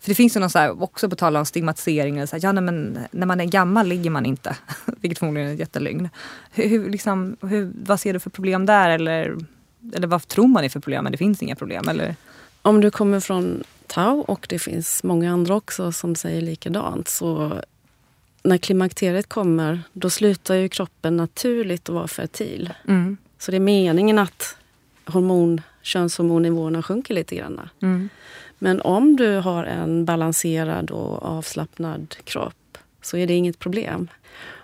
för 0.05 0.11
det 0.11 0.14
finns 0.14 0.36
ju 0.36 0.40
någon 0.40 0.50
så 0.50 0.59
här, 0.59 0.82
också 0.82 1.09
på 1.09 1.16
tal 1.16 1.36
om 1.36 1.46
stigmatisering. 1.46 2.26
Så 2.26 2.36
här, 2.36 2.44
ja, 2.44 2.52
nej, 2.52 2.62
men 2.62 2.98
när 3.11 3.26
man 3.26 3.40
är 3.40 3.44
gammal 3.44 3.86
ligger 3.86 4.11
man 4.11 4.26
inte. 4.26 4.57
Vilket 5.00 5.18
förmodligen 5.18 5.48
är 5.48 5.52
ett 5.52 5.61
jättelygn. 5.61 6.09
Hur, 6.50 6.68
hur, 6.68 6.90
liksom, 6.90 7.36
hur, 7.40 7.72
vad 7.84 8.00
ser 8.00 8.12
du 8.12 8.20
för 8.20 8.30
problem 8.30 8.66
där? 8.66 8.90
Eller, 8.90 9.36
eller 9.94 10.07
vad 10.07 10.28
tror 10.28 10.46
man 10.46 10.64
är 10.64 10.68
för 10.68 10.80
problem? 10.80 11.05
Men 11.05 11.12
det 11.12 11.18
finns 11.18 11.42
inga 11.42 11.57
problem? 11.57 11.88
Eller? 11.88 12.16
Om 12.62 12.80
du 12.80 12.90
kommer 12.90 13.20
från 13.20 13.64
Tau 13.86 14.24
och 14.28 14.46
det 14.48 14.59
finns 14.59 15.02
många 15.02 15.32
andra 15.32 15.55
också 15.55 15.92
som 15.92 16.14
säger 16.14 16.40
likadant. 16.40 17.09
Så 17.09 17.61
när 18.42 18.59
klimakteriet 18.59 19.28
kommer 19.28 19.82
då 19.92 20.11
slutar 20.11 20.55
ju 20.55 20.68
kroppen 20.68 21.16
naturligt 21.16 21.88
att 21.88 21.94
vara 21.94 22.09
fertil. 22.09 22.72
Mm. 22.88 23.16
Så 23.38 23.50
det 23.50 23.57
är 23.57 23.61
meningen 23.61 24.18
att 24.18 24.57
hormon, 25.07 25.61
könshormonnivåerna 25.82 26.82
sjunker 26.82 27.14
lite 27.14 27.36
grann. 27.36 27.61
Mm. 27.82 28.09
Men 28.59 28.80
om 28.80 29.16
du 29.16 29.36
har 29.36 29.64
en 29.64 30.05
balanserad 30.05 30.90
och 30.90 31.22
avslappnad 31.22 32.16
kropp 32.24 32.78
så 33.02 33.16
är 33.16 33.26
det 33.26 33.34
inget 33.34 33.59
problem. 33.59 34.09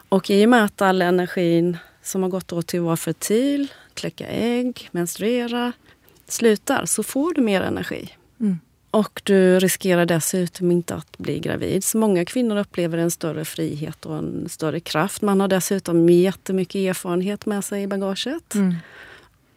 Och 0.09 0.31
i 0.31 0.45
och 0.45 0.49
med 0.49 0.65
att 0.65 0.83
all 0.83 1.03
energin 1.03 1.77
som 2.03 2.23
har 2.23 2.31
gått 2.31 2.53
åt 2.53 2.67
till 2.67 2.81
att 2.81 2.85
vara 2.85 2.97
fertil, 2.97 3.73
kläcka 3.95 4.27
ägg, 4.27 4.89
menstruera 4.93 5.73
slutar 6.29 6.87
så 6.87 7.03
får 7.03 7.35
du 7.35 7.41
mer 7.41 7.61
energi. 7.61 8.17
Mm. 8.41 8.59
Och 8.91 9.23
du 9.25 9.61
riskerar 9.61 10.07
dessutom 10.07 10.71
inte 10.71 10.95
att 10.95 11.19
bli 11.19 11.39
gravid. 11.39 11.85
Så 11.85 11.99
många 11.99 12.25
kvinnor 12.25 12.57
upplever 12.57 12.99
en 12.99 13.11
större 13.11 13.45
frihet 13.45 14.07
och 14.07 14.17
en 14.17 14.49
större 14.49 14.81
kraft. 14.81 15.23
Man 15.23 15.41
har 15.41 15.49
dessutom 15.49 16.09
jättemycket 16.09 16.75
erfarenhet 16.75 17.47
med 17.47 17.65
sig 17.65 17.83
i 17.83 17.87
bagaget. 17.87 18.55
Mm. 18.55 18.75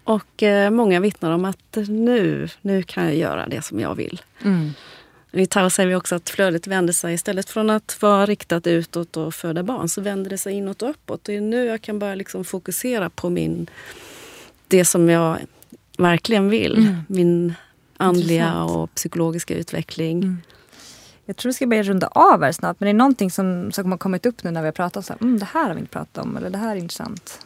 Och 0.04 0.44
eh, 0.44 0.70
många 0.70 1.00
vittnar 1.00 1.32
om 1.32 1.46
att 1.46 1.78
nu, 1.88 2.50
nu 2.62 2.84
kan 2.84 3.04
jag 3.04 3.16
göra 3.16 3.48
det 3.48 3.62
som 3.62 3.80
jag 3.80 3.96
vill. 3.96 4.22
Mm. 4.44 4.72
I 5.32 5.46
Tao 5.46 5.70
säger 5.70 5.90
vi 5.90 5.96
också 5.96 6.16
att 6.16 6.30
flödet 6.30 6.68
vänder 6.68 6.94
sig 6.94 7.14
istället 7.14 7.50
från 7.50 7.70
att 7.70 8.02
vara 8.02 8.26
riktat 8.26 8.68
utåt 8.68 9.18
och 9.18 9.34
föda 9.34 9.64
barn 9.64 9.90
så 9.90 10.02
vänder 10.02 10.30
det 10.30 10.38
sig 10.38 10.54
inåt 10.54 10.82
och 10.82 10.90
uppåt. 10.90 11.24
Det 11.24 11.36
är 11.36 11.42
nu 11.42 11.66
jag 11.66 11.82
kan 11.82 12.00
börja 12.00 12.16
liksom 12.16 12.46
fokusera 12.46 13.10
på 13.10 13.30
min, 13.30 13.70
det 14.68 14.86
som 14.86 15.10
jag 15.10 15.38
verkligen 15.98 16.50
vill. 16.50 16.78
Mm. 16.78 16.96
Min 17.08 17.54
andliga 17.98 18.44
Intressant. 18.44 18.72
och 18.72 18.96
psykologiska 18.96 19.56
utveckling. 19.56 20.18
Mm. 20.18 20.42
Jag 21.26 21.38
tror 21.38 21.50
vi 21.50 21.54
ska 21.54 21.68
börja 21.68 21.84
runda 21.84 22.08
av 22.08 22.44
här 22.44 22.52
snart. 22.52 22.80
Men 22.80 22.86
det 22.86 22.92
är 22.92 22.94
någonting 22.94 23.32
som, 23.32 23.72
som 23.72 23.92
har 23.92 23.98
kommit 23.98 24.26
upp 24.26 24.44
nu 24.44 24.52
när 24.52 24.62
vi 24.62 24.68
har 24.68 24.72
pratat. 24.72 25.06
Så 25.06 25.14
här, 25.14 25.22
mm, 25.22 25.40
det 25.40 25.48
här 25.54 25.68
har 25.68 25.74
vi 25.74 25.80
inte 25.80 25.92
pratat 25.92 26.26
om. 26.26 26.38
Eller 26.38 26.50
det 26.50 26.58
här 26.58 26.76
är 26.76 26.80
intressant. 26.80 27.46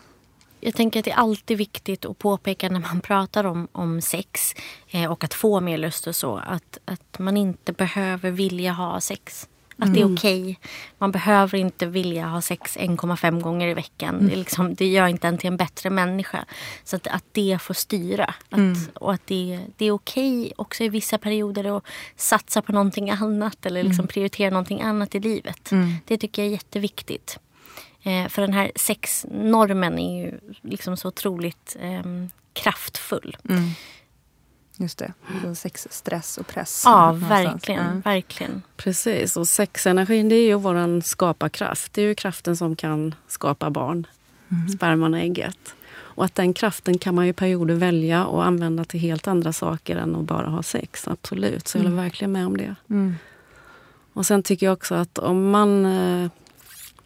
Jag 0.60 0.76
tänker 0.76 1.00
att 1.00 1.06
det 1.06 1.12
är 1.12 1.16
alltid 1.16 1.58
viktigt 1.58 2.06
att 2.06 2.20
påpeka 2.20 2.70
när 2.70 2.80
man 2.80 3.02
pratar 3.02 3.44
om, 3.44 3.68
om 3.72 4.02
sex 4.02 4.56
eh, 4.92 5.12
och 5.12 5.24
att 5.24 5.34
få 5.34 5.60
mer 5.60 5.78
lust 5.78 6.08
och 6.08 6.16
så. 6.16 6.38
Att, 6.38 6.78
att 6.86 7.20
man 7.20 7.38
inte 7.38 7.74
behöver 7.74 8.32
vilja 8.32 8.72
ha 8.72 9.02
sex. 9.02 9.48
Att 9.80 9.94
det 9.94 10.02
är 10.02 10.16
okej. 10.16 10.60
Man 10.98 11.12
behöver 11.12 11.58
inte 11.58 11.86
vilja 11.86 12.28
ha 12.28 12.42
sex 12.42 12.78
1,5 12.78 13.42
gånger 13.42 13.68
i 13.68 13.74
veckan. 13.74 14.28
Det, 14.28 14.34
är 14.34 14.38
liksom, 14.38 14.76
det 14.76 14.88
gör 14.88 15.08
inte 15.08 15.28
en 15.28 15.38
till 15.38 15.48
en 15.48 15.58
bättre 15.58 15.90
människa. 15.90 16.46
Så 16.84 16.96
att, 16.96 17.08
att 17.08 17.24
det 17.32 17.58
får 17.62 17.74
styra. 17.74 18.34
Att, 18.50 18.60
Och 18.94 19.14
att 19.14 19.28
det, 19.28 19.60
det 19.78 19.86
är 19.86 19.92
okej 19.92 20.54
också 20.56 20.84
i 20.84 20.90
vissa 20.90 21.18
perioder 21.18 21.78
att 21.78 21.84
satsa 22.16 22.62
på 22.62 22.72
någonting 22.72 23.10
annat. 23.10 23.66
Eller 23.66 23.84
liksom 23.84 24.08
prioritera 24.08 24.50
någonting 24.50 24.82
annat 24.82 25.16
i 25.16 25.20
livet. 25.20 25.70
Det 26.06 26.18
tycker 26.18 26.42
jag 26.42 26.48
är 26.48 26.52
jätteviktigt. 26.52 27.40
Eh, 28.08 28.28
för 28.28 28.42
den 28.42 28.54
här 28.54 28.72
sexnormen 28.76 30.00
är 30.00 30.26
ju 30.26 30.40
liksom 30.62 30.98
så 30.98 31.08
otroligt 31.08 31.76
ehm, 31.80 32.30
kraftfull. 32.54 33.38
Just 34.78 34.98
det. 34.98 35.14
Så 35.44 35.56
Sex, 35.56 35.88
stress 35.92 36.38
och 36.38 36.48
press. 36.48 36.82
Ja, 36.86 37.12
verkligen. 37.12 37.86
Ja. 37.86 38.12
verkligen. 38.12 38.62
Precis, 38.78 39.38
och 39.38 39.48
sexenergin 39.48 40.30
det 40.30 40.36
är 40.36 40.48
ju 40.48 40.54
vår 40.54 41.02
skaparkraft. 41.02 41.94
Det 41.94 42.02
är 42.02 42.06
ju 42.06 42.16
kraften 42.16 42.58
som 42.58 42.76
kan 42.76 43.16
skapa 43.28 43.70
barn, 43.70 44.08
sperman 44.76 45.14
och 45.14 45.20
ägget. 45.20 45.76
Och 45.90 46.26
att 46.26 46.36
den 46.36 46.54
kraften 46.54 46.98
kan 46.98 47.16
man 47.16 47.26
ju 47.26 47.30
i 47.30 47.34
perioder 47.34 47.76
välja 47.76 48.26
och 48.26 48.46
använda 48.46 48.86
till 48.86 49.00
helt 49.00 49.28
andra 49.28 49.54
saker 49.54 49.96
än 49.96 50.16
att 50.16 50.24
bara 50.24 50.50
ha 50.50 50.64
sex. 50.64 51.08
Absolut, 51.08 51.68
så 51.68 51.78
jag 51.78 51.84
håller 51.84 51.96
verkligen 51.96 52.32
med 52.32 52.46
om 52.46 52.58
det. 52.58 52.76
Mm. 52.90 53.16
Och 54.14 54.26
sen 54.26 54.44
tycker 54.44 54.66
jag 54.66 54.74
också 54.74 54.96
att 54.96 55.18
om 55.18 55.50
man 55.50 55.86
eh, 55.86 56.30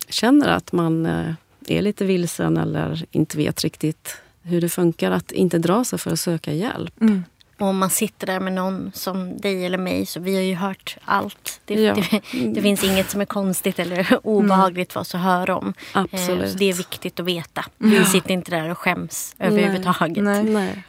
känner 0.10 0.48
att 0.48 0.72
man 0.72 1.06
eh, 1.06 1.34
är 1.68 1.82
lite 1.82 2.06
vilsen 2.06 2.58
eller 2.58 3.06
inte 3.12 3.38
vet 3.38 3.64
riktigt 3.64 4.18
hur 4.42 4.62
det 4.62 4.70
funkar, 4.70 5.12
att 5.12 5.32
inte 5.32 5.58
dra 5.58 5.84
sig 5.86 6.00
för 6.00 6.12
att 6.12 6.20
söka 6.20 6.54
hjälp. 6.54 7.02
Mm. 7.02 7.24
Och 7.60 7.68
om 7.68 7.78
man 7.78 7.90
sitter 7.90 8.28
där 8.28 8.40
med 8.40 8.54
någon 8.54 8.92
som 8.94 9.38
dig 9.38 9.66
eller 9.66 9.78
mig 9.78 10.06
så 10.06 10.20
vi 10.20 10.36
har 10.36 10.42
ju 10.42 10.56
hört 10.56 10.98
allt. 11.06 11.62
Det, 11.66 11.74
Ja. 11.74 11.96
det, 11.96 12.22
det 12.54 12.62
finns 12.62 12.84
inget 12.84 13.10
som 13.10 13.22
är 13.22 13.26
konstigt 13.26 13.80
eller 13.80 14.20
obehagligt 14.24 14.94
för 14.94 15.00
oss 15.00 15.16
att 15.16 15.22
höra 15.22 15.58
om. 15.58 15.74
Eh, 15.96 16.02
Absolut. 16.02 16.52
Så 16.52 16.58
det 16.58 16.66
är 16.70 16.74
viktigt 16.74 17.20
att 17.20 17.26
veta. 17.26 17.66
Vi 17.78 18.06
sitter 18.06 18.32
inte 18.32 18.52
där 18.52 18.70
och 18.70 18.78
skäms 18.78 19.36
överhuvudtaget. 19.40 20.24
Nej. 20.24 20.44
Nej. 20.44 20.84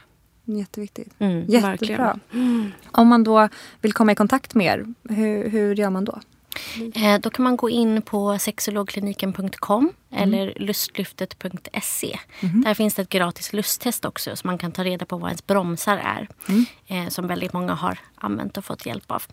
Jätteviktigt. 0.45 1.13
Mm. 1.19 1.45
Jättebra. 1.47 2.19
Om 2.91 3.07
man 3.07 3.23
då 3.23 3.49
vill 3.81 3.93
komma 3.93 4.11
i 4.11 4.15
kontakt 4.15 4.55
med 4.55 4.79
er, 4.79 4.85
hur, 5.13 5.49
hur 5.49 5.75
gör 5.75 5.89
man 5.89 6.05
då? 6.05 6.19
Eh, 6.95 7.19
Då 7.19 7.29
kan 7.29 7.43
man 7.43 7.57
gå 7.57 7.69
in 7.69 8.01
på 8.01 8.39
sexologkliniken.com 8.39 9.93
eller 10.11 10.53
lustlyftet.se. 10.55 12.19
Där 12.41 12.73
finns 12.73 12.93
det 12.95 13.01
ett 13.01 13.09
gratis 13.09 13.53
lusttest 13.53 14.05
också 14.05 14.35
så 14.35 14.47
man 14.47 14.57
kan 14.57 14.71
ta 14.71 14.83
reda 14.83 15.05
på 15.05 15.17
vad 15.17 15.29
ens 15.29 15.47
bromsar 15.47 15.97
är. 15.97 16.27
Eh, 16.87 17.07
Som 17.09 17.27
väldigt 17.27 17.53
många 17.53 17.73
har 17.73 17.99
använt 18.15 18.57
och 18.57 18.65
fått 18.65 18.85
hjälp 18.85 19.11
av. 19.11 19.23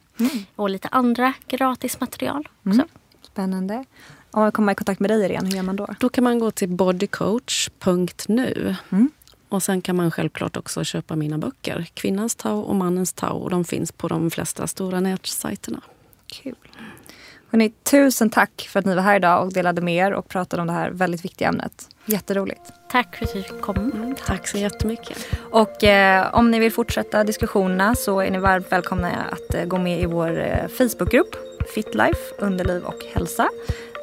Och 0.57 0.71
lite 0.71 0.89
andra 0.89 1.33
gratis 1.49 2.01
material 2.01 2.49
också. 2.67 2.85
Spännande. 3.23 3.85
Om 4.31 4.43
man 4.43 4.53
komma 4.53 4.73
i 4.73 4.75
kontakt 4.75 5.01
med 5.01 5.11
dig 5.11 5.25
Irene, 5.25 5.49
hur 5.49 5.57
gör 5.57 5.63
man 5.63 5.77
då? 5.77 5.87
Då 6.01 6.09
kan 6.09 6.25
man 6.25 6.39
gå 6.39 6.51
till 6.51 6.69
bodycoach.nu. 6.69 8.77
Mm. 8.91 9.11
Och 9.49 9.63
sen 9.63 9.83
kan 9.83 9.97
man 9.97 10.11
självklart 10.11 10.57
också 10.57 10.85
köpa 10.85 11.17
mina 11.17 11.39
böcker. 11.39 11.87
Kvinnans 11.95 12.35
Tao 12.35 12.61
och 12.61 12.77
Mannens 12.77 13.13
Tao. 13.13 13.37
Och 13.39 13.51
de 13.51 13.65
finns 13.65 13.93
på 13.93 14.09
de 14.09 14.31
flesta 14.31 14.67
stora 14.67 15.01
nätsajterna. 15.01 15.81
Kul. 16.27 16.55
Hörrni, 17.53 17.71
tusen 17.71 18.31
tack 18.31 18.69
för 18.71 18.79
att 18.79 18.87
ni 18.87 18.95
var 18.95 19.03
här 19.03 19.17
idag 19.17 19.47
och 19.47 19.53
delade 19.53 19.81
med 19.81 19.95
er 19.95 20.13
och 20.13 20.29
pratade 20.29 20.61
om 20.61 20.67
det 20.67 20.73
här 20.73 20.91
väldigt 20.91 21.25
viktiga 21.25 21.49
ämnet. 21.49 21.89
Jätteroligt. 22.05 22.61
Tack 22.91 23.17
för 23.17 23.25
att 23.25 23.33
du 23.33 23.43
kom. 23.61 24.15
Tack 24.27 24.49
så 24.49 24.59
jättemycket. 24.59 25.27
Och 25.51 25.85
eh, 25.85 26.35
om 26.35 26.51
ni 26.51 26.59
vill 26.59 26.73
fortsätta 26.73 27.25
diskussionerna 27.25 27.95
så 27.95 28.21
är 28.21 28.31
ni 28.31 28.39
varmt 28.39 28.73
välkomna 28.73 29.11
att 29.31 29.55
eh, 29.55 29.65
gå 29.65 29.79
med 29.79 30.01
i 30.01 30.07
vår 30.07 30.41
eh, 30.41 30.69
Facebookgrupp 30.69 31.37
Fitlife, 31.75 32.21
underliv 32.39 32.85
och 32.85 33.05
hälsa. 33.15 33.49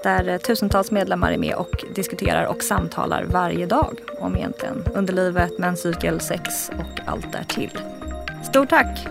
Där 0.04 0.30
eh, 0.30 0.38
tusentals 0.38 0.92
medlemmar 0.92 1.32
är 1.32 1.38
med 1.38 1.56
och 1.56 1.86
diskuterar 1.96 2.46
och 2.46 2.64
samtalar 2.64 3.24
varje 3.24 3.66
dag 3.66 4.00
om 4.20 4.36
egentligen 4.36 4.84
underlivet, 4.94 5.60
menscykel, 5.60 6.20
sex 6.20 6.70
och 6.70 7.00
allt 7.06 7.32
därtill. 7.32 7.80
Stort 8.44 8.70
tack! 8.70 9.08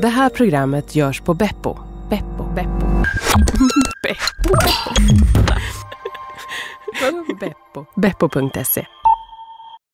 Det 0.00 0.08
här 0.08 0.28
programmet 0.28 0.96
görs 0.96 1.20
på 1.20 1.34
Beppo. 1.34 1.78
Beppo. 2.10 2.44
Beppo. 2.54 2.86
Beppo. 6.92 7.34
Beppo. 7.40 7.84
Beppo.se 7.96 8.86